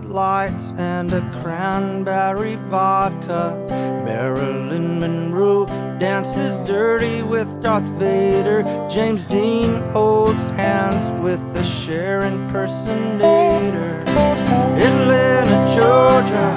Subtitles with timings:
[0.00, 3.56] Madonna orders two Bud Lights and a cranberry vodka.
[4.04, 5.66] Marilyn Monroe
[5.98, 8.62] dances dirty with Darth Vader.
[8.88, 14.02] James Dean holds hands with the Cher impersonator.
[14.76, 16.48] Atlanta, Georgia.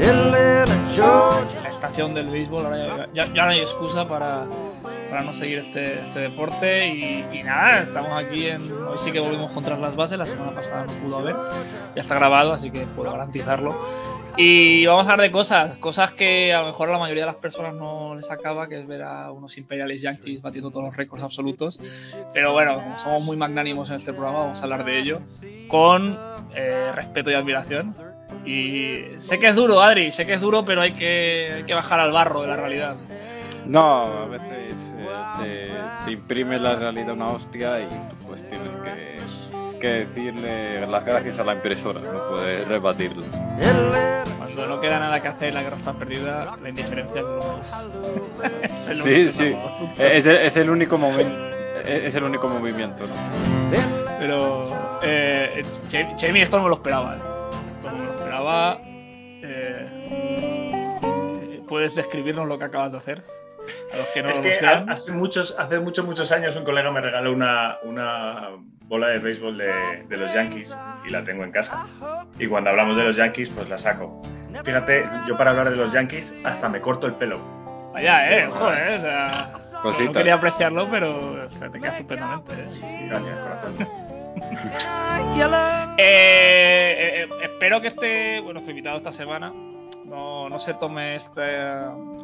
[0.00, 1.60] Atlanta, Georgia.
[1.62, 4.46] La estación del béisbol, ahora ya, ya- ya no hay excusa para,
[5.10, 9.20] para no seguir este, este deporte y, y nada, estamos aquí en, hoy sí que
[9.20, 11.36] volvimos contra las bases, la semana pasada no pudo haber,
[11.94, 13.74] ya está grabado, así que puedo garantizarlo.
[14.36, 17.26] Y vamos a hablar de cosas, cosas que a lo mejor a la mayoría de
[17.26, 20.96] las personas no les acaba, que es ver a unos Imperiales Yankees batiendo todos los
[20.96, 21.80] récords absolutos.
[22.32, 25.20] Pero bueno, somos muy magnánimos en este programa, vamos a hablar de ello
[25.68, 26.18] con
[26.54, 27.94] eh, respeto y admiración.
[28.46, 31.74] Y sé que es duro, Adri, sé que es duro, pero hay que, hay que
[31.74, 32.96] bajar al barro de la realidad.
[33.66, 34.89] No, a veces
[36.04, 37.88] te, imprime la realidad una hostia y
[38.26, 43.24] pues tienes que, que decirle las gracias a la impresora, no puedes rebatirlo.
[44.38, 47.86] Cuando no queda nada que hacer, la guerra está perdida, la indiferencia no es.
[48.88, 50.12] el Sí, único sí, salvaguarda.
[50.12, 51.46] es, el- es el único momento.
[51.86, 53.12] Es el único movimiento, ¿no?
[54.18, 57.16] Pero, eh, esto no me lo esperaba.
[57.16, 57.18] ¿eh?
[57.76, 58.78] Esto no me lo esperaba.
[58.84, 59.86] Eh,
[61.02, 63.24] eh, ¿Puedes describirnos lo que acabas de hacer?
[63.92, 66.90] A los que no es lo que hace muchos, hace muchos, muchos años un colega
[66.90, 68.50] me regaló una, una
[68.84, 70.74] bola de béisbol de, de los Yankees
[71.06, 71.86] y la tengo en casa.
[72.38, 74.22] Y cuando hablamos de los Yankees, pues la saco.
[74.64, 77.40] Fíjate, yo para hablar de los Yankees hasta me corto el pelo.
[77.92, 81.10] Vaya, eh, joder, o sea, no quería apreciarlo, pero
[81.46, 82.52] o sea, te queda estupendamente.
[82.52, 82.66] ¿eh?
[82.70, 83.08] Sí, sí.
[83.08, 84.10] Gracias, corazón.
[85.98, 89.52] Eh, eh, eh, espero que este, bueno, nuestro invitado esta semana
[90.10, 91.42] no, no se tome este,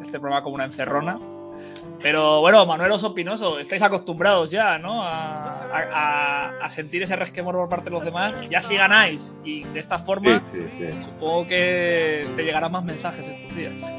[0.01, 1.19] este programa como una encerrona.
[2.03, 5.03] Pero bueno, Manuel Oso Pinoso, estáis acostumbrados ya, ¿no?
[5.03, 5.63] A,
[6.61, 8.35] a- sentir ese resquemor por parte de los demás.
[8.51, 11.03] Ya si ganáis y de esta forma, Sí, sí, sí.
[11.09, 13.91] supongo que te llegarán más mensajes estos días.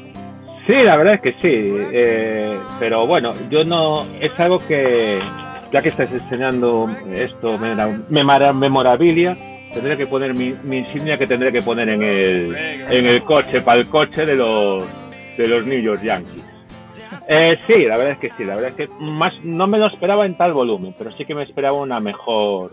[0.68, 1.72] Sí, la verdad es que sí.
[1.92, 4.04] eh, pero bueno, yo no.
[4.20, 5.20] Es algo que.
[5.72, 9.36] Ya que estás enseñando esto, memora- memora- memorabilia,
[9.72, 12.56] tendré que poner mi, mi insignia que tendré que poner en el,
[12.90, 14.86] en el coche, para el coche de los,
[15.36, 16.44] de los New York Yankees.
[17.28, 18.44] Eh, sí, la verdad es que sí.
[18.44, 21.34] La verdad es que más no me lo esperaba en tal volumen, pero sí que
[21.34, 22.72] me esperaba una mejor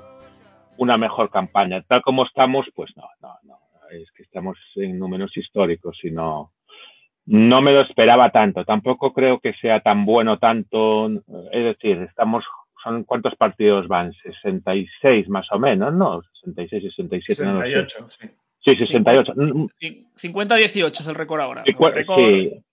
[0.78, 1.82] una mejor campaña.
[1.84, 3.60] Tal como estamos, pues no, no, no.
[3.92, 6.52] Es que estamos en números históricos y no,
[7.26, 8.64] no me lo esperaba tanto.
[8.66, 11.08] Tampoco creo que sea tan bueno tanto.
[11.52, 12.44] Es decir, estamos.
[12.84, 14.14] Son, ¿Cuántos partidos van?
[14.14, 16.22] 66 más o menos, ¿no?
[16.46, 17.68] 66, 67, no lo sé.
[17.72, 18.28] 68, sí.
[18.64, 19.34] Sí, 68.
[19.36, 21.64] Cin- 50-18 es el récord ahora.
[21.66, 22.64] Cua- récord- sí.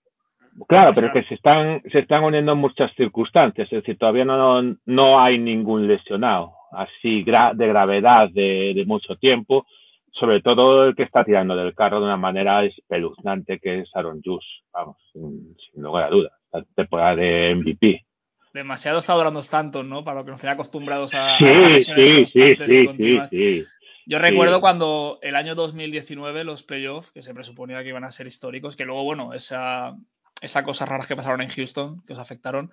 [0.67, 4.61] Claro, pero es que se están, se están uniendo muchas circunstancias, es decir, todavía no,
[4.85, 9.65] no hay ningún lesionado así gra- de gravedad de, de mucho tiempo,
[10.11, 14.21] sobre todo el que está tirando del carro de una manera espeluznante que es Aaron
[14.23, 18.05] Judge, vamos, sin, sin lugar a dudas, la temporada de MVP.
[18.53, 20.03] Demasiado está durando Stanton, ¿no?
[20.03, 22.65] Para lo que nos tiene acostumbrados a, a Sí, esas lesiones sí, sí, y sí,
[22.67, 23.29] sí, continuas.
[23.29, 23.63] sí.
[24.05, 28.27] Yo recuerdo cuando el año 2019, los playoffs, que se presuponía que iban a ser
[28.27, 29.95] históricos, que luego, bueno, esa,
[30.41, 32.69] esa cosas raras que pasaron en Houston, que os afectaron,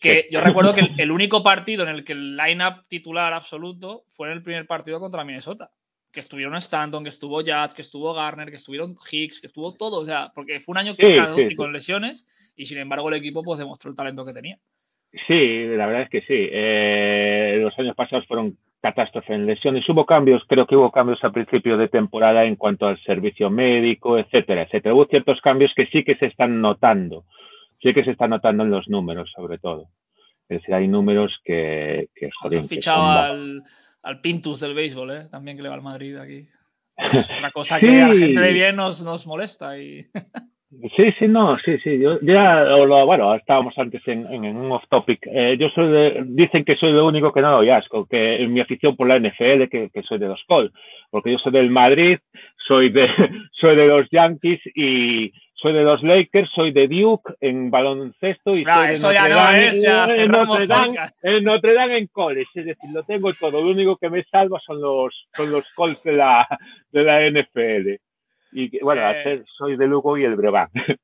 [0.00, 4.04] que yo recuerdo que el, el único partido en el que el line-up titular absoluto
[4.08, 5.70] fue en el primer partido contra Minnesota.
[6.10, 10.00] Que estuvieron Stanton, que estuvo Jazz, que estuvo Garner, que estuvieron Hicks, que estuvo todo.
[10.00, 11.14] O sea, porque fue un año Sí,
[11.48, 14.58] sí, con lesiones y sin embargo el equipo pues demostró el talento que tenía.
[15.26, 16.48] Sí, la verdad es que sí.
[16.50, 19.88] Eh, los años pasados fueron catástrofe en lesiones.
[19.88, 24.18] Hubo cambios, creo que hubo cambios a principio de temporada en cuanto al servicio médico,
[24.18, 24.94] etcétera, etcétera.
[24.94, 27.24] Hubo ciertos cambios que sí que se están notando,
[27.80, 29.88] sí que se están notando en los números, sobre todo.
[30.48, 33.62] Es decir, hay números que, que joder, Han fichado al,
[34.02, 35.24] al Pintus del béisbol, ¿eh?
[35.30, 36.46] también que le va al Madrid aquí.
[36.96, 39.78] Es otra cosa que a la gente de bien nos, nos molesta.
[39.78, 40.06] Y...
[40.96, 41.98] Sí, sí, no, sí, sí.
[41.98, 45.20] Yo ya, lo- bueno, estábamos antes en, en- en un off topic.
[45.26, 48.52] Eh, yo soy de- dicen que soy lo único que no doy asco, que en
[48.52, 50.74] mi afición por la NFL, que, que soy de los Colts,
[51.10, 52.18] porque yo soy del Madrid,
[52.66, 53.08] soy de,
[53.52, 58.62] soy de los Yankees y soy de los Lakers, soy de Duke en baloncesto y
[58.80, 60.86] soy de eso ya no es, ya en, cerramos Notre Dame,
[61.22, 62.50] en Notre Dame en college.
[62.54, 63.62] Es decir, lo tengo todo.
[63.64, 66.46] Lo único que me salva son los, son los Colts de la,
[66.92, 67.94] de la NFL.
[68.54, 69.04] Y bueno, Eh.
[69.04, 70.68] al ser- soy de Lugo y el Brevan.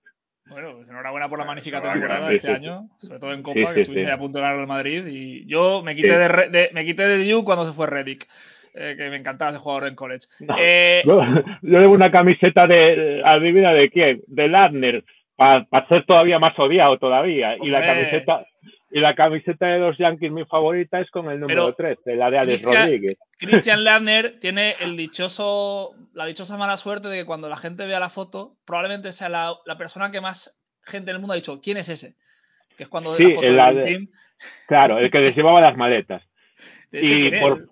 [0.50, 3.75] Bueno, pues enhorabuena por la magnífica temporada este sí, año, sobre todo en Copa, Sí,
[3.75, 5.06] que estuviste a punto de ganar al Madrid.
[5.06, 8.26] Y yo me quité, de, de- me quité de Duke cuando se fue Reddick,
[8.75, 10.26] eh, que me encantaba ese jugador en college.
[10.41, 10.56] No.
[10.58, 11.23] Eh, Yo,
[11.62, 15.05] yo llevo una camiseta de, adivina de quién, de Ladner,
[15.37, 17.56] para ser todavía más odiado todavía.
[17.62, 18.44] Y la camiseta,
[18.92, 22.31] Y la camiseta de los Yankees, mi favorita, es con el número Pero 13, la
[22.31, 23.19] de Alex Cristian- Rodríguez.
[23.38, 28.00] Christian Lerner tiene el dichoso, la dichosa mala suerte de que cuando la gente vea
[28.00, 31.60] la foto, probablemente sea la, la persona que más gente en el mundo ha dicho,
[31.62, 32.16] ¿quién es ese?
[32.76, 34.08] Que es cuando Sí, la foto del de- Team,
[34.66, 36.22] Claro, el que les llevaba las maletas.
[36.92, 37.69] Y por,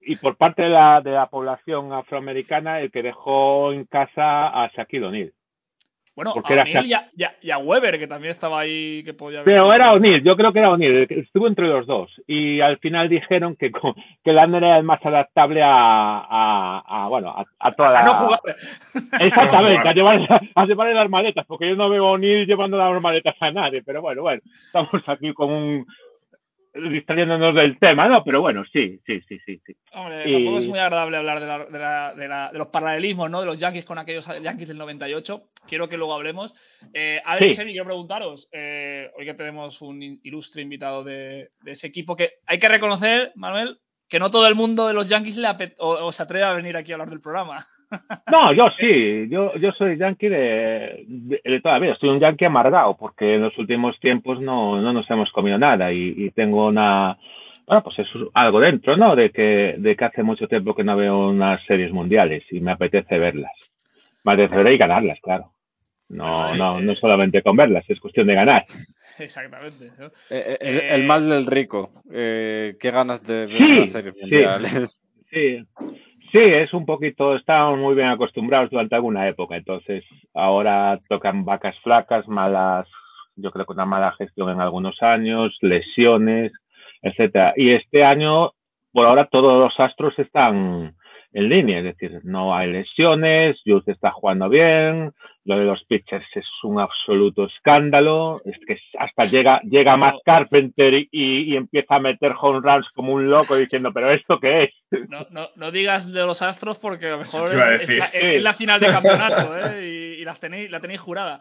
[0.00, 4.70] y por parte de la, de la población afroamericana, el que dejó en casa a
[4.72, 5.32] Shaquille O'Neal.
[6.22, 9.02] Bueno, porque a era y a, y a- y a Weber, que también estaba ahí,
[9.04, 12.10] que podía haber- Pero era O'Neill, yo creo que era O'Neill, estuvo entre los dos.
[12.26, 13.70] Y al final dijeron que,
[14.22, 18.00] que Lander era el más adaptable a, a, a, bueno, a, a toda la...
[18.00, 18.40] A no jugar.
[19.20, 23.00] Exactamente, A llevar, a llevarle las maletas, porque yo no veo a O'Neill llevando las
[23.02, 25.86] maletas a nadie, pero bueno, bueno, estamos aquí con un
[26.74, 28.22] distrayéndonos del tema, ¿no?
[28.24, 29.72] Pero bueno, sí, sí, sí, sí, sí.
[29.92, 32.68] Hombre, Y- tampoco es muy agradable hablar de, la- de la- de la- de los
[32.68, 33.40] paralelismos, ¿no?
[33.40, 35.42] De los Yankees con aquellos Yankees del 98.
[35.68, 36.54] Quiero que luego hablemos.
[36.94, 37.54] Eh, Adri Sí.
[37.60, 42.58] Chemi, quiero preguntaros, eh, hoy que tenemos un ilustre invitado de, ese equipo, que hay
[42.58, 46.22] que reconocer, Manuel, que no todo el mundo de los Yankees le o, o se
[46.22, 47.64] atreve a venir aquí a hablar del programa.
[48.30, 52.20] No, yo sí, yo, yo soy yankee de, de, de toda la vida, soy un
[52.20, 56.30] yankee amargado, porque en los últimos tiempos no, no nos hemos comido nada y, y
[56.30, 57.18] tengo una,
[57.66, 59.14] bueno, pues es algo dentro, ¿no?
[59.16, 62.72] De que, de que hace mucho tiempo que no veo unas series mundiales y me
[62.72, 63.52] apetece verlas.
[64.24, 65.52] Me apetece y ganarlas, claro.
[66.08, 66.82] No, no, eh.
[66.82, 68.64] no solamente con verlas, es cuestión de ganar.
[69.18, 69.90] Exactamente.
[69.98, 70.06] ¿no?
[70.06, 71.90] Eh, eh, el, Eh, el mal del rico.
[72.12, 75.02] Eh, qué ganas de ver Sí, las series mundiales.
[75.30, 75.64] Sí, sí,
[76.38, 80.04] es un poquito, estábamos muy bien acostumbrados durante alguna época, entonces
[80.34, 82.86] ahora tocan vacas flacas, malas,
[83.36, 86.52] yo creo que una mala gestión en algunos años, lesiones,
[87.02, 87.54] etcétera.
[87.56, 88.52] Y este año,
[88.92, 90.94] por ahora, todos los astros están
[91.32, 95.12] en línea, es decir, no hay lesiones, Jules está jugando bien,
[95.44, 100.94] lo de los pitchers es un absoluto escándalo, es que hasta llega, llega más Carpenter
[100.94, 104.70] y, y empieza a meter home runs como un loco diciendo, pero ¿esto qué es?
[105.08, 108.42] No, no, no digas de los Astros porque a lo mejor es, la, es- es
[108.42, 109.86] la final de campeonato ¿eh?
[109.86, 111.40] y, y las tenéis, la tenéis jurada.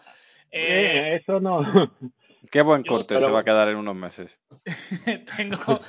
[0.52, 1.92] Eh, Eh, eso no.
[2.52, 4.40] Qué buen Yo- corte pero- se va a quedar en unos meses.
[5.38, 5.80] tengo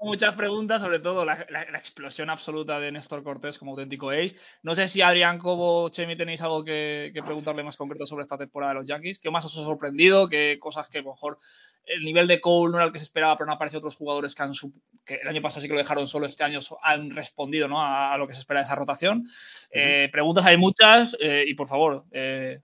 [0.00, 4.36] muchas preguntas, sobre todo la, la- la explosión absoluta de Néstor Cortés como auténtico ace.
[4.62, 8.38] No sé si Adrián Cobo, Chemi, tenéis algo que, que preguntarle más concreto sobre esta
[8.38, 9.18] temporada de los Yankees.
[9.18, 10.28] ¿Qué más os ha sorprendido?
[10.28, 11.38] ¿Qué cosas que a lo mejor
[11.84, 14.34] el nivel de Cole no era el que se esperaba, pero no aparecen otros jugadores
[14.34, 14.52] que, han
[15.04, 17.80] que el año pasado sí que lo dejaron solo, este año han respondido ¿no?
[17.80, 19.26] a, a lo que se espera de esa rotación?
[19.70, 22.60] Eh, preguntas hay muchas eh, y por favor, eh,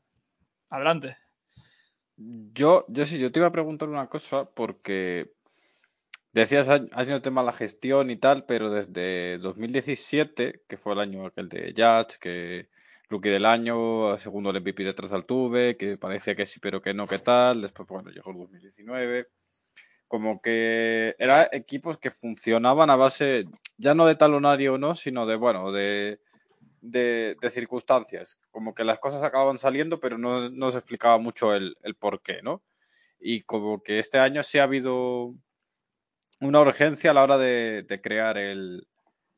[0.71, 1.17] adelante.
[2.17, 5.33] Yo, yo sí, yo te iba a preguntar una cosa porque
[6.41, 11.27] decías año- años de mala gestión y tal, pero desde 2017, que fue el año
[11.27, 12.69] aquel de Judge, que
[13.09, 16.94] rookie del año, segundo el MVP detrás del Altuve, que parecía que sí, pero que
[16.94, 17.62] no, que tal.
[17.62, 19.29] Después, bueno, llegó el 2019.
[20.09, 23.47] Como que eran equipos que funcionaban a base,
[23.79, 26.21] ya no de talonario no, sino de, bueno, de,
[26.81, 28.38] de, de circunstancias.
[28.50, 32.23] Como que las cosas acababan saliendo, pero no, no se explicaba mucho el, el por
[32.23, 32.62] qué, ¿no?
[33.21, 35.35] Y como que este año sí ha habido
[36.41, 38.87] una urgencia a la hora de, de crear el,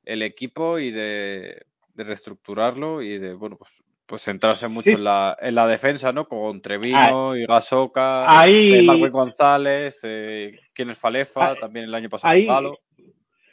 [0.05, 1.62] el equipo y de,
[1.95, 4.95] de reestructurarlo y de, bueno, pues, pues centrarse mucho Sí.
[4.97, 6.26] en, la, en la defensa, ¿no?
[6.26, 11.50] Con Trevino y Gasoka, Ahí- eh, Marwin González, eh, ¿quién es Falefa?
[11.50, 12.78] Ah, También el año pasado ahí- Galo.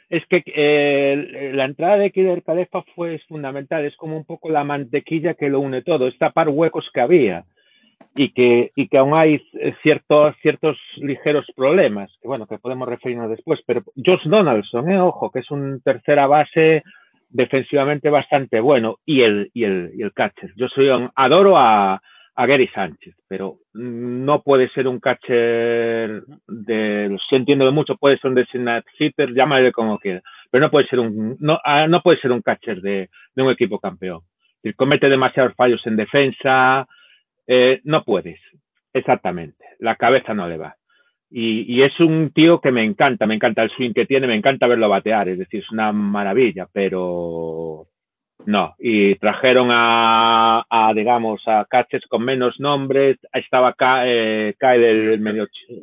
[0.08, 4.62] Es que eh, la entrada de Kider Calefa fue fundamental, es como un poco la
[4.62, 7.44] mantequilla que lo une todo, es tapar huecos que había
[8.16, 12.88] y que, y que aún hay eh, ciertos, ciertos ligeros problemas, que bueno, que podemos
[12.88, 16.82] referirnos después, pero Josh Donaldson, eh, ojo, que es un tercera base
[17.28, 20.52] defensivamente bastante bueno, y el, y el, y el catcher.
[20.56, 22.00] Yo soy un, adoro a,
[22.34, 28.30] a Gary Sánchez, pero no puede ser un catcher de, estoy entiendo mucho, puede ser
[28.30, 32.18] un designated hitter, llámale como quieras, pero no puede ser un, no, ah, no puede
[32.20, 34.20] ser un catcher de, de un equipo campeón.
[34.62, 36.86] Si comete demasiados fallos en defensa,
[37.46, 38.40] eh, no puedes,
[38.92, 40.76] exactamente, la cabeza no le va.
[41.28, 44.36] Y, y, es un tío que me encanta, me encanta el swing que tiene, me
[44.36, 47.88] encanta verlo batear, es decir, es una maravilla, pero
[48.46, 48.74] no.
[48.78, 53.74] Y trajeron a, a digamos, a catchers con menos nombres, estaba
[54.06, 55.48] eh, Kyle el medio...
[55.52, 55.82] Sí,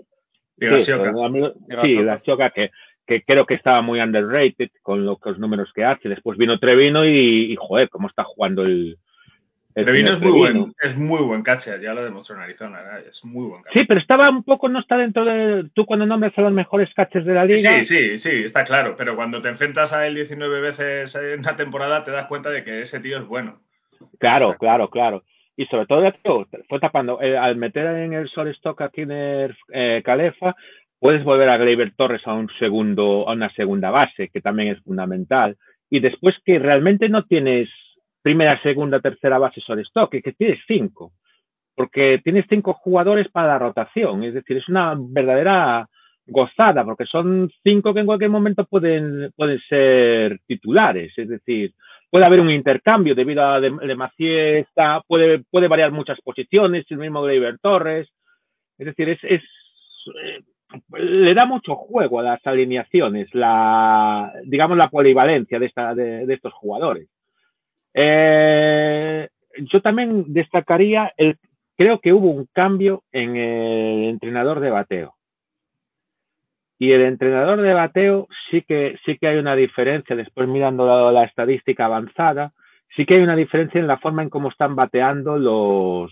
[1.82, 2.72] sí, la choca que,
[3.06, 6.08] que creo que estaba muy underrated con lo, los números que hace.
[6.08, 8.98] Después vino Trevino y, y joder, cómo está jugando el
[9.74, 10.60] Trevino es muy, Trevino.
[10.62, 13.06] Buen, es muy buen catcher, ya lo demostró en Arizona, ¿eh?
[13.10, 13.82] es muy buen catcher.
[13.82, 15.70] Sí, pero estaba un poco, no está dentro de.
[15.74, 17.84] Tú cuando nombres a los mejores catchers de la liga.
[17.84, 21.56] Sí, sí, sí, está claro, pero cuando te enfrentas a él 19 veces en una
[21.56, 23.60] temporada te das cuenta de que ese tío es bueno.
[24.20, 25.24] Claro, claro, claro.
[25.56, 30.02] Y sobre todo, tío, fue tapando, eh, al meter en el shortstop a Kiner eh,
[30.04, 30.56] Calefa,
[31.00, 34.82] puedes volver a Gleyber Torres a un segundo, a una segunda base, que también es
[34.84, 35.58] fundamental.
[35.90, 37.70] Y después que realmente no tienes
[38.24, 41.14] primera, segunda, tercera base sobre stock, que tienes cinco.
[41.76, 44.24] Porque tienes cinco jugadores para la rotación.
[44.24, 45.88] Es decir, es una verdadera
[46.26, 51.14] gozada, porque son cinco que en cualquier momento pueden, pueden ser titulares.
[51.18, 51.74] Es decir,
[52.10, 57.24] puede haber un intercambio debido a de, está, puede, puede variar muchas posiciones, el mismo
[57.24, 58.08] Gleyber Torres.
[58.78, 59.42] Es decir, es, es
[60.24, 60.42] eh,
[60.92, 66.34] le da mucho juego a las alineaciones, la, digamos, la polivalencia de, esta, de, de
[66.34, 67.08] estos jugadores.
[67.94, 71.38] Eh, yo también destacaría, el,
[71.78, 75.16] creo que hubo un cambio en el entrenador de bateo.
[76.80, 81.12] Y el entrenador de bateo sí que, sí que hay una diferencia, después mirando la,
[81.12, 82.52] la estadística avanzada,
[82.96, 86.12] sí que hay una diferencia en la forma en cómo están bateando los,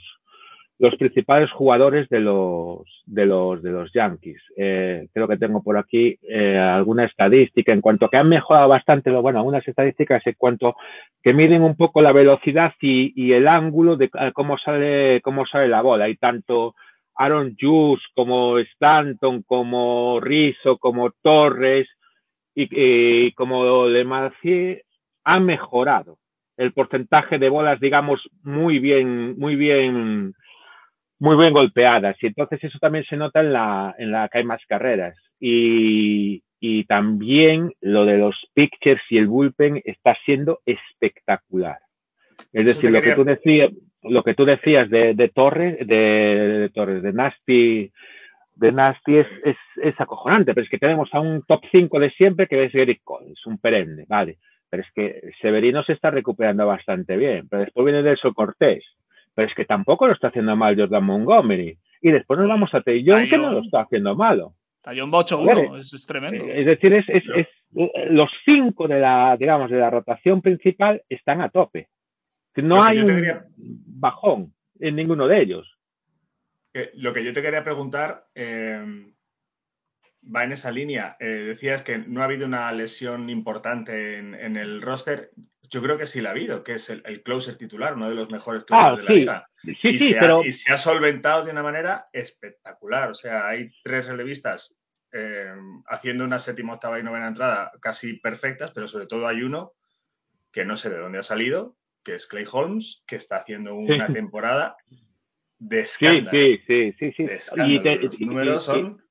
[0.81, 4.41] los principales jugadores de los, de los, de los Yankees.
[4.57, 8.67] Eh, creo que tengo por aquí eh, alguna estadística en cuanto a que han mejorado
[8.67, 10.75] bastante, bueno, algunas estadísticas en cuanto
[11.21, 15.67] que miden un poco la velocidad y, el ángulo de uh, cómo sale, cómo sale
[15.67, 16.09] la bola.
[16.09, 16.73] Y tanto
[17.13, 21.87] Aaron Jus como Stanton, como Rizzo, como Torres
[22.55, 24.81] y, como Lemacier
[25.23, 26.17] han mejorado
[26.57, 30.33] el porcentaje de bolas, digamos, muy bien, muy bien
[31.21, 34.43] muy bien golpeadas y entonces eso también se nota en la, en la que hay
[34.43, 41.77] más carreras y, y también lo de los pictures y el bullpen está siendo espectacular.
[42.51, 43.69] Es decir, lo que tú decías,
[44.01, 47.91] lo que tú decías de, de Torres, de, de, Torres, de Nasty,
[48.55, 52.09] de Nasty es, es, es, acojonante, pero es que tenemos a un top 5 de
[52.11, 54.39] siempre que es Eric Cole, es un perenne, vale.
[54.71, 58.83] Pero es que Severino se está recuperando bastante bien, pero después viene Delso Cortés,
[59.33, 61.77] pero es que tampoco lo está haciendo mal Jordan Montgomery.
[62.01, 64.55] Y después nos vamos a Taillon, que no lo está haciendo malo.
[64.81, 66.45] Taillon va 8-1, es, es, tremendo.
[66.45, 67.47] Es decir, es, es, es,
[68.09, 71.89] los cinco de la, digamos, de la rotación principal están a tope.
[72.55, 73.45] No hay un quería...
[73.55, 75.77] bajón en ninguno de ellos.
[76.95, 79.13] Lo que yo te quería preguntar eh,
[80.23, 81.17] va en esa línea.
[81.19, 85.31] Eh, decías que no ha habido una lesión importante en, en, el roster.
[85.69, 88.15] Yo creo que sí la ha habido, que es el, el closer titular, uno de
[88.15, 89.13] los mejores closers ah, de la sí.
[89.15, 89.49] liga.
[89.63, 90.41] Sí, y, sí, se pero...
[90.41, 93.09] ha, y se ha solventado de una manera espectacular.
[93.09, 94.77] O sea, hay tres relevistas
[95.13, 95.53] eh,
[95.87, 99.73] haciendo una séptima, octava y novena entrada casi perfectas, pero sobre todo hay uno
[100.51, 104.07] que no sé de dónde ha salido, que es Clay Holmes, que está haciendo una
[104.07, 104.13] sí.
[104.13, 104.75] temporada
[105.59, 106.31] de escándalo.
[106.31, 107.23] Sí, sí, sí, sí.
[107.23, 107.73] De escándalo.
[107.73, 109.01] Y te, Los números son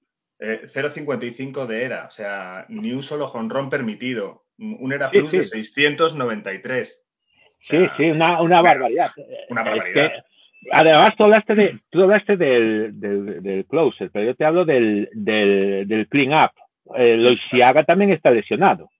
[0.40, 4.44] eh, 0,55 de era, o sea, ni un solo jonrón permitido.
[4.58, 7.04] Un era plus sí, de 693.
[7.44, 9.10] O sea, sí, sí, una, una barbaridad.
[9.50, 10.06] Una barbaridad.
[10.06, 14.44] Es que, además, tú hablaste, de, tú hablaste del, del, del, closer, pero yo te
[14.44, 16.52] hablo del, del, del clean up.
[16.96, 18.90] Eh, Loisiaga también está lesionado.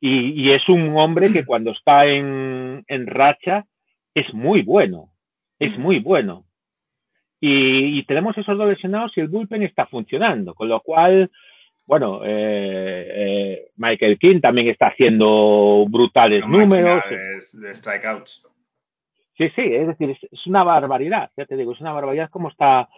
[0.00, 3.66] Y, y, es un hombre que cuando está en, en racha
[4.14, 5.10] es muy bueno.
[5.58, 6.46] Es muy bueno.
[7.40, 11.30] Y, y, tenemos esos dos lesionados y el bullpen está funcionando, con lo cual,
[11.86, 17.02] bueno, eh, eh, Michael King también está haciendo brutales Una números.
[17.08, 18.46] De, strikeouts.
[19.38, 22.50] Sí, sí, es decir, es, es, una barbaridad, ya te digo, es una barbaridad cómo
[22.50, 22.90] está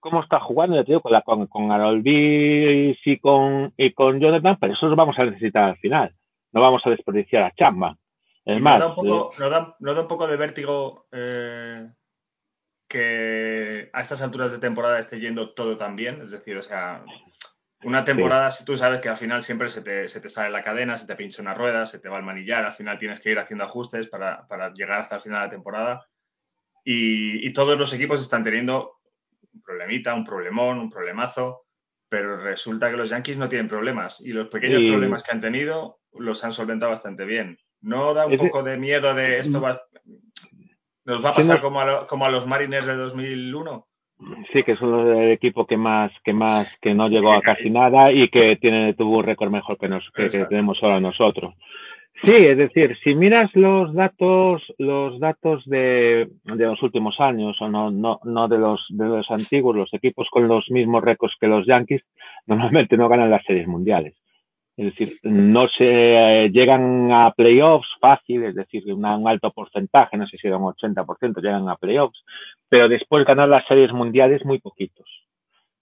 [0.00, 4.20] cómo está jugando, ya te digo, con, la, con, con Beers y con, y con
[4.20, 6.14] Jonathan, pero eso lo vamos a necesitar al final,
[6.52, 7.96] no vamos a desperdiciar a Chamba.
[8.44, 11.06] Es más, ¿no da, un poco, eh, ¿no, da, ¿no da un poco de vértigo
[11.12, 11.86] eh,
[12.88, 16.22] que a estas alturas de temporada esté yendo todo tan bien.
[16.22, 17.04] Es decir, o sea,
[17.82, 18.58] una temporada, sí.
[18.58, 21.06] si tú sabes que al final siempre se te, se te, sale la cadena, se
[21.06, 23.64] te pincha una rueda, se te va el manillar, al final tienes que ir haciendo
[23.64, 26.08] ajustes para, para llegar hasta el final de la temporada.
[26.82, 28.98] Y, y, todos los equipos están teniendo
[29.52, 31.66] un problemita, un problemón, un problemazo,
[32.08, 34.88] pero resulta que los Yankees no tienen problemas y los pequeños sí.
[34.88, 37.58] problemas que han tenido los han solventado bastante bien.
[37.80, 39.82] ¿No da un poco de miedo de esto va,
[41.08, 43.86] ¿Nos va a pasar como a, lo, como a los Mariners de 2001?
[44.52, 48.12] Sí, que son el equipo que más, que más, que no llegó a casi nada
[48.12, 51.54] y que tiene, tuvo un récord mejor que, nos, que, que tenemos ahora nosotros.
[52.24, 57.70] Sí, es decir, si miras los datos, los datos de, de los últimos años, o
[57.70, 61.46] no, no, no de los, de los antiguos, los equipos con los mismos récords que
[61.46, 62.02] los Yankees,
[62.46, 64.14] normalmente no ganan las series mundiales.
[64.78, 70.16] Es decir, no se eh, llegan a playoffs fácil, es decir, una, un alto porcentaje,
[70.16, 72.24] no sé si era un 80%, llegan a playoffs,
[72.68, 75.08] pero después ganar las series mundiales muy poquitos.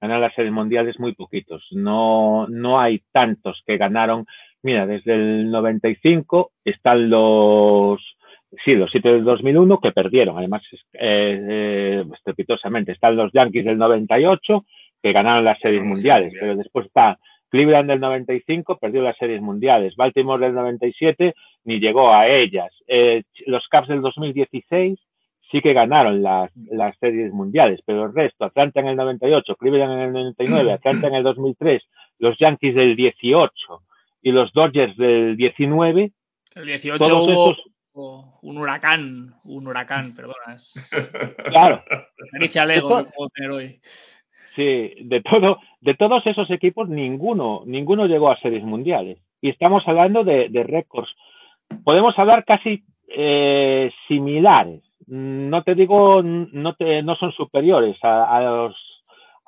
[0.01, 1.63] Ganar las series mundiales muy poquitos.
[1.73, 4.25] No, no hay tantos que ganaron.
[4.63, 8.01] Mira, desde el 95 están los,
[8.65, 12.93] sí, los siete del 2001 que perdieron, además, eh, eh, estrepitosamente.
[12.93, 14.65] Están los Yankees del 98
[15.03, 17.19] que ganaron las series mundiales, pero después está
[17.51, 21.35] Cleveland del 95, perdió las series mundiales, Baltimore del 97
[21.65, 24.99] ni llegó a ellas, Eh, los Caps del 2016
[25.51, 29.93] sí que ganaron las, las series mundiales, pero el resto, Atlanta en el 98, Cleveland
[29.93, 31.83] en el 99, Atlanta en el 2003,
[32.19, 33.53] los Yankees del 18
[34.23, 36.13] y los Dodgers del 19,
[36.55, 40.57] El 18 todos hubo estos, hubo un huracán, un huracán, perdona.
[41.51, 41.85] Claro,
[42.33, 43.81] caricia al ego que puedo tener hoy.
[44.57, 49.19] Sí, de todo, de todos esos equipos, ninguno, ninguno llegó a series mundiales.
[49.43, 51.11] Y estamos hablando de, de récords.
[51.85, 54.83] Podemos hablar casi eh, similares.
[55.07, 58.77] No te digo, no te, no son superiores a, a los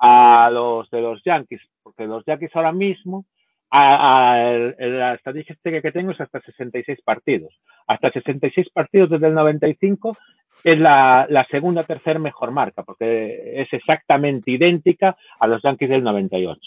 [0.00, 3.24] a los de los Yankees, porque los Yankees ahora mismo,
[3.70, 4.36] a,
[4.78, 7.52] la estadística que tengo es hasta 66 partidos.
[7.86, 10.16] Hasta 66 partidos desde el 95
[10.64, 16.02] es la, la segunda tercera mejor marca, porque es exactamente idéntica a los Yankees del
[16.02, 16.60] 98.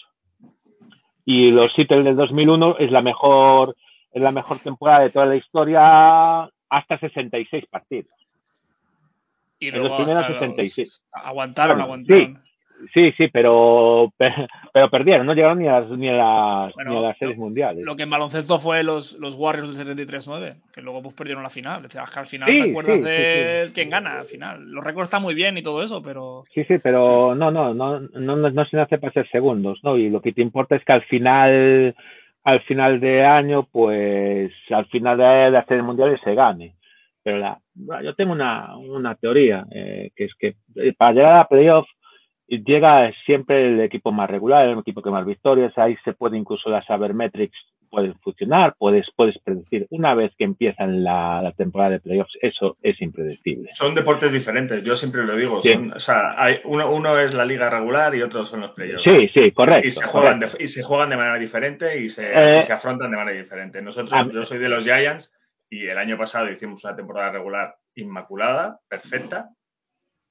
[1.26, 3.76] Y los Seattle del 2001 es la mejor
[4.14, 8.12] es la mejor temporada de toda la historia hasta 66 partidos.
[9.60, 11.02] Y En luego los primeros hasta los- 66.
[11.14, 12.42] Aguantaron, Bueno, aguantaron.
[12.44, 12.51] Sí,
[12.94, 14.12] sí, pero,
[14.74, 17.38] pero perdieron, no llegaron ni a las, ni a las, Bueno, ni a las series
[17.38, 17.84] lo- mundiales.
[17.86, 21.50] Lo que en baloncesto fue los, los Warriors del 73-9, que luego pues perdieron la
[21.50, 21.86] final.
[21.86, 23.74] Es que al final Sí, te acuerdas sí, sí, de sí.
[23.74, 24.72] quién gana al final.
[24.72, 28.00] Los récords están muy bien y todo eso, pero Sí, sí, pero no, no, no,
[28.00, 29.98] no, no, no se nace para ser segundos, ¿no?
[29.98, 31.96] Y lo que te importa es que al final,
[32.44, 36.76] al final de año, pues, al final de las series mundiales se gane.
[37.24, 37.60] Pero la,
[38.04, 41.88] yo tengo una, una teoría, eh, que es que eh, para llegar a playoff
[42.60, 46.70] llega siempre el equipo más regular, el equipo que más victorias, ahí se puede incluso
[46.70, 47.58] las sabermetrics
[47.92, 49.86] pueden funcionar, puedes, puedes predecir.
[49.90, 53.70] Una vez que empiezan la, la temporada de playoffs, eso es impredecible.
[53.74, 55.62] Son deportes diferentes, yo siempre lo digo.
[55.62, 55.74] Sí.
[55.74, 59.04] Son, o sea, hay, uno, uno es la liga regular y otro son los playoffs.
[59.04, 59.88] Sí, sí, correcto.
[59.88, 60.58] y se, juegan correcto.
[60.58, 63.38] de, y se juegan de manera diferente y se, Eh, y se afrontan de manera
[63.38, 63.82] diferente.
[63.82, 65.36] Nosotros, yo soy de los Giants
[65.70, 69.50] y el año pasado hicimos una temporada regular inmaculada, perfecta,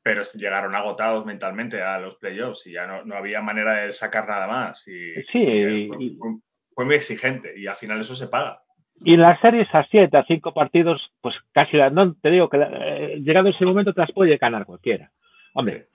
[0.03, 4.27] pero llegaron agotados mentalmente a los playoffs y ya no, no había manera de sacar
[4.29, 4.87] nada más.
[4.89, 6.37] Y, Sí, y fue, y- fue-
[6.75, 8.63] fue muy exigente y al final eso se paga.
[9.05, 12.59] Y en las series a siete, a cinco partidos, pues casi no te digo que
[12.61, 15.11] eh, llegado ese momento te las puede ganar cualquiera.
[15.55, 15.89] Hombre,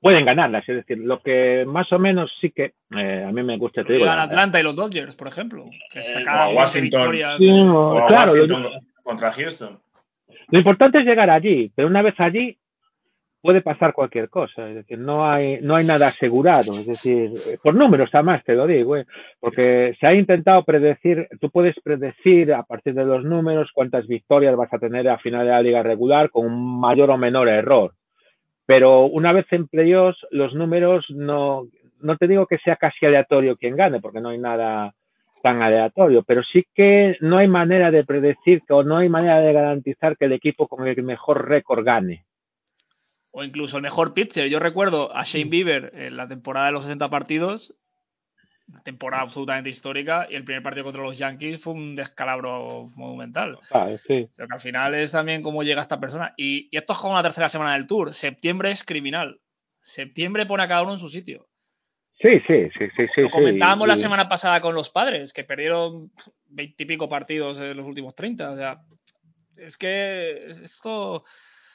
[0.00, 3.58] pueden ganarlas, es decir, lo que más o menos sí que eh, a mí me
[3.58, 4.04] gusta, te digo.
[4.04, 7.00] la- Atlanta y los Dodgers, por ejemplo, que o sacaban a 20 Washington.
[7.00, 7.36] victorias.
[7.38, 8.70] Sí, O claro, Washington lo,
[9.02, 9.80] contra Houston.
[10.48, 12.58] Lo importante es llegar allí, pero una vez allí
[13.40, 17.58] puede pasar cualquier cosa, es decir, no hay, no hay nada asegurado, es decir, eh,
[17.62, 19.06] por números además te lo digo, eh,
[19.38, 24.56] porque se ha intentado predecir, tú puedes predecir a partir de los números cuántas victorias
[24.56, 27.92] vas a tener a final de la liga regular con un mayor o menor error,
[28.66, 31.68] pero una vez en playoffs los números no,
[32.00, 34.92] no te digo que sea casi aleatorio quien gane, porque no hay nada
[35.46, 39.52] tan aleatorio, pero sí que no hay manera de predecir o no hay manera de
[39.52, 42.26] garantizar que el equipo con el mejor récord gane.
[43.30, 44.48] O incluso el mejor pitcher.
[44.48, 47.76] Yo recuerdo a Shane Bieber en la temporada de los 60 partidos,
[48.82, 53.56] temporada absolutamente histórica, y el primer partido contra los Yankees fue un descalabro monumental.
[53.70, 54.26] Ah, sí.
[54.28, 56.34] O sea que al final es también cómo llega esta persona.
[56.36, 58.12] Y, y esto es como la tercera semana del tour.
[58.12, 59.40] Septiembre es criminal.
[59.78, 61.46] Septiembre pone a cada uno en su sitio.
[62.20, 63.20] Sí, sí, sí, sí, sí.
[63.22, 66.10] Lo comentábamos sí, la semana pasada con los padres, que perdieron
[66.48, 68.50] veintipico partidos en los últimos 30.
[68.50, 68.80] O sea,
[69.56, 71.24] es que esto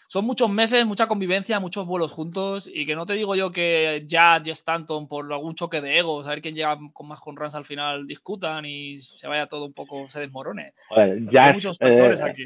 [0.08, 2.70] son muchos meses, mucha convivencia, muchos vuelos juntos.
[2.74, 6.26] Y que no te digo yo que ya Jess Stanton, por algún choque de egos,
[6.26, 9.66] a ver quién llega con más con runs al final, discutan y se vaya todo
[9.66, 10.74] un poco, se desmorone.
[10.90, 12.46] Hay muchos factores eh, aquí.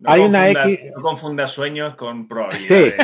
[0.00, 2.96] No, Hay una X- no confundas sueños con probabilidades,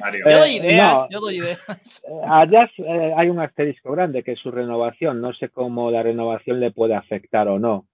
[0.00, 0.24] Mario.
[0.24, 1.08] Yo Eh, doy ideas, no.
[1.10, 2.02] yo doy ideas.
[2.28, 5.20] A Jazz eh, hay un asterisco grande que es su renovación.
[5.20, 7.86] No sé cómo la renovación le puede afectar o no.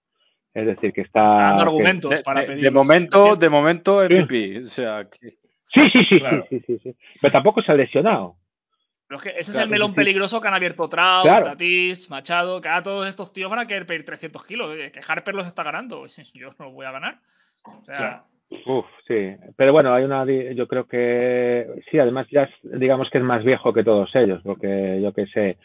[0.53, 1.23] Es decir, que está.
[1.25, 2.63] Está dando que- argumentos De, para de- pedir.
[2.65, 4.61] de momento, de momento MVP.
[4.61, 5.39] O sea, que-
[5.73, 6.45] Sí, sí, sí, Claro.
[6.51, 6.97] sí, sí, sí, sí.
[7.21, 8.37] Pero tampoco se ha lesionado.
[9.07, 9.97] Pero es que ese es el melón sí, sí.
[10.01, 11.45] peligroso que han abierto Trout, Claro.
[11.47, 14.77] Tatis, Machado, que ahora todos estos tíos van a querer pedir 300 kilos.
[14.77, 16.05] eh, Que Harper los está ganando.
[16.35, 17.21] Yo no los voy a ganar.
[17.65, 18.25] O sea, Claro.
[18.67, 19.37] Uf, sí.
[19.57, 20.25] Pero bueno, hay una.
[20.55, 21.67] Yo creo que.
[21.91, 24.41] Sí, además, ya es- digamos que es más viejo que todos ellos.
[24.43, 25.59] Porque yo que sé.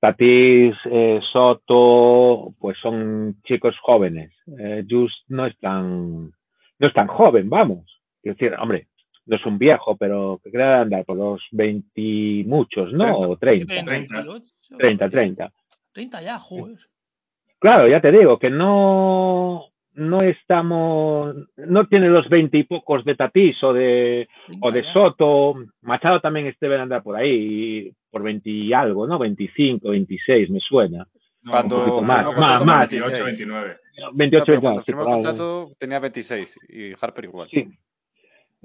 [0.00, 4.32] Tatis, eh, Soto, pues son chicos jóvenes.
[4.58, 6.32] Eh, Just no es tan.
[6.78, 7.84] No es tan joven, vamos.
[8.24, 8.88] Es decir, hombre,
[9.26, 13.16] no es un viejo, pero que creo andar por los 20 muchos, ¿no?
[13.18, 13.72] O 30.
[13.74, 14.42] 28,
[14.78, 15.52] 30, 30.
[15.92, 16.76] 30 ya, joder.
[17.60, 23.14] Claro, ya te digo, que no, no estamos, no tiene los veinte y pocos de
[23.14, 24.28] Tatís o de,
[24.60, 25.54] o de Soto.
[25.82, 29.18] Machado también debe andar por ahí, por 20 y algo, ¿no?
[29.18, 31.06] 25, 26, me suena.
[31.48, 33.76] cuando más, más, más, 28, 29.
[34.14, 37.48] 28, no, cuando firmó el contrato tenía 26 y Harper igual.
[37.50, 37.68] Sí.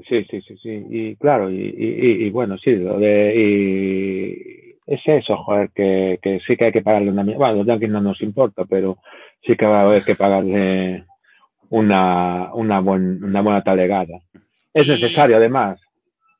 [0.07, 0.85] Sí, sí, sí, sí.
[0.91, 6.39] Y claro, y, y, y bueno, sí, lo de, y es eso, joder, que, que
[6.45, 7.23] sí que hay que pagarle una...
[7.23, 8.99] Bueno, los Yankees no nos importa, pero
[9.45, 11.03] sí que va a haber que pagarle
[11.69, 14.19] una, una, buen, una buena talegada.
[14.73, 15.79] Es necesario, además.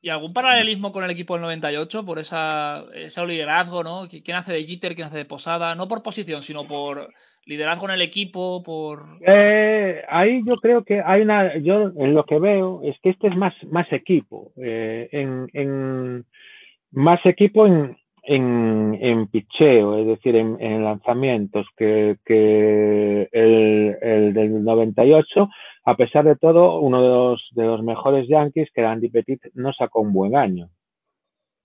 [0.00, 4.06] ¿Y algún paralelismo con el equipo del 98 por esa, ese liderazgo, ¿no?
[4.08, 5.74] ¿Quién hace de Jeter, quién hace de Posada?
[5.74, 7.08] No por posición, sino por
[7.46, 9.00] liderazgo en el equipo, por...
[9.26, 11.58] Eh, ahí yo creo que hay una...
[11.58, 14.52] Yo en lo que veo es que este es más, más equipo.
[14.56, 16.26] Eh, en, en,
[16.92, 17.97] más equipo en,
[18.28, 25.48] en, en picheo, es decir, en, en lanzamientos, que, que el, el, del 98,
[25.84, 29.40] a pesar de todo, uno de los, de los mejores Yankees, que era Andy Petit,
[29.54, 30.68] no sacó un buen año.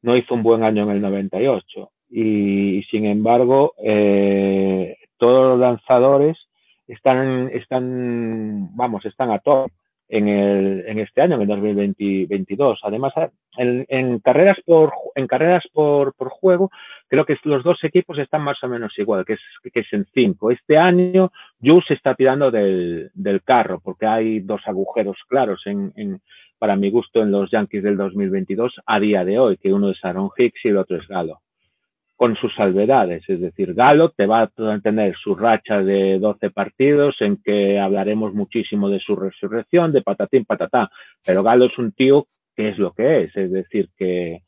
[0.01, 1.91] No hizo un buen año en el 98.
[2.09, 6.37] Y, y sin embargo, eh, todos los lanzadores
[6.87, 9.67] están, están, vamos, están a todo
[10.13, 12.79] en, el, en este año, en el 2022.
[12.83, 13.13] Además,
[13.57, 16.69] en, en carreras por en carreras por, por, juego,
[17.07, 19.39] creo que los dos equipos están más o menos igual, que es,
[19.73, 20.51] que es en cinco.
[20.51, 25.91] Este año, Jules se está tirando del, del, carro, porque hay dos agujeros claros en,
[25.95, 26.21] en,
[26.59, 30.05] para mi gusto en los Yankees del 2022 a día de hoy, que uno es
[30.05, 31.42] Aaron Hicks y el otro es Galo
[32.15, 33.23] con sus salvedades.
[33.27, 38.33] Es decir, Galo te va a tener su racha de 12 partidos en que hablaremos
[38.33, 40.89] muchísimo de su resurrección, de patatín, patatá.
[41.25, 44.41] Pero Galo es un tío que es lo que es, es decir, que,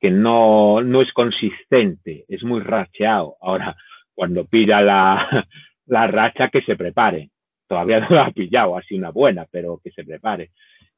[0.00, 3.36] que no, no es consistente, es muy racheado.
[3.40, 3.76] Ahora,
[4.14, 5.46] cuando pilla la,
[5.86, 7.30] la racha, que se prepare.
[7.68, 10.50] Todavía no la ha pillado, así una buena, pero que se prepare.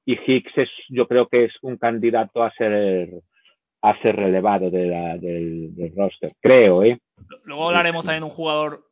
[0.05, 3.09] Y Hicks es, yo creo que es un candidato a ser
[3.91, 6.99] a ser relevado de la, del, del, roster, creo, ¿eh?
[7.45, 8.85] Luego hablaremos también de un jugador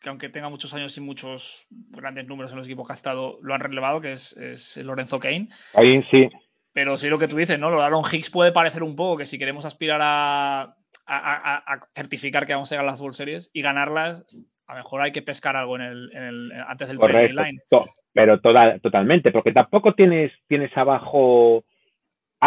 [0.00, 3.38] que aunque tenga muchos años y muchos grandes números en los equipos que ha estado,
[3.42, 5.48] lo han relevado, que es, es Lorenzo Kane.
[5.74, 6.28] Ahí sí.
[6.72, 7.70] Pero sí lo que tú dices, ¿no?
[7.70, 10.74] Lo Aaron Hicks puede parecer un poco que si queremos aspirar a, a,
[11.06, 14.26] a, a certificar que vamos a llegar a las World Series y ganarlas,
[14.66, 17.34] a lo mejor hay que pescar algo en el, en el antes del Correcto.
[17.34, 17.62] trade line.
[18.12, 21.64] Pero toda, totalmente, porque tampoco tienes, tienes abajo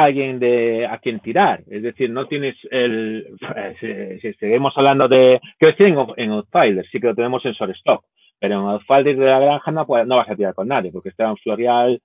[0.04, 1.64] alguien de a quien tirar.
[1.68, 3.28] Es decir, no tienes el.
[4.22, 5.40] Si, seguimos hablando de.
[5.58, 8.04] Quiero decir, en, Outfielder, sí que lo tenemos en shortstop.
[8.40, 11.38] Pero en Outfielder de la granja no, no vas a tirar con nadie, porque Esteban
[11.38, 12.02] Florial,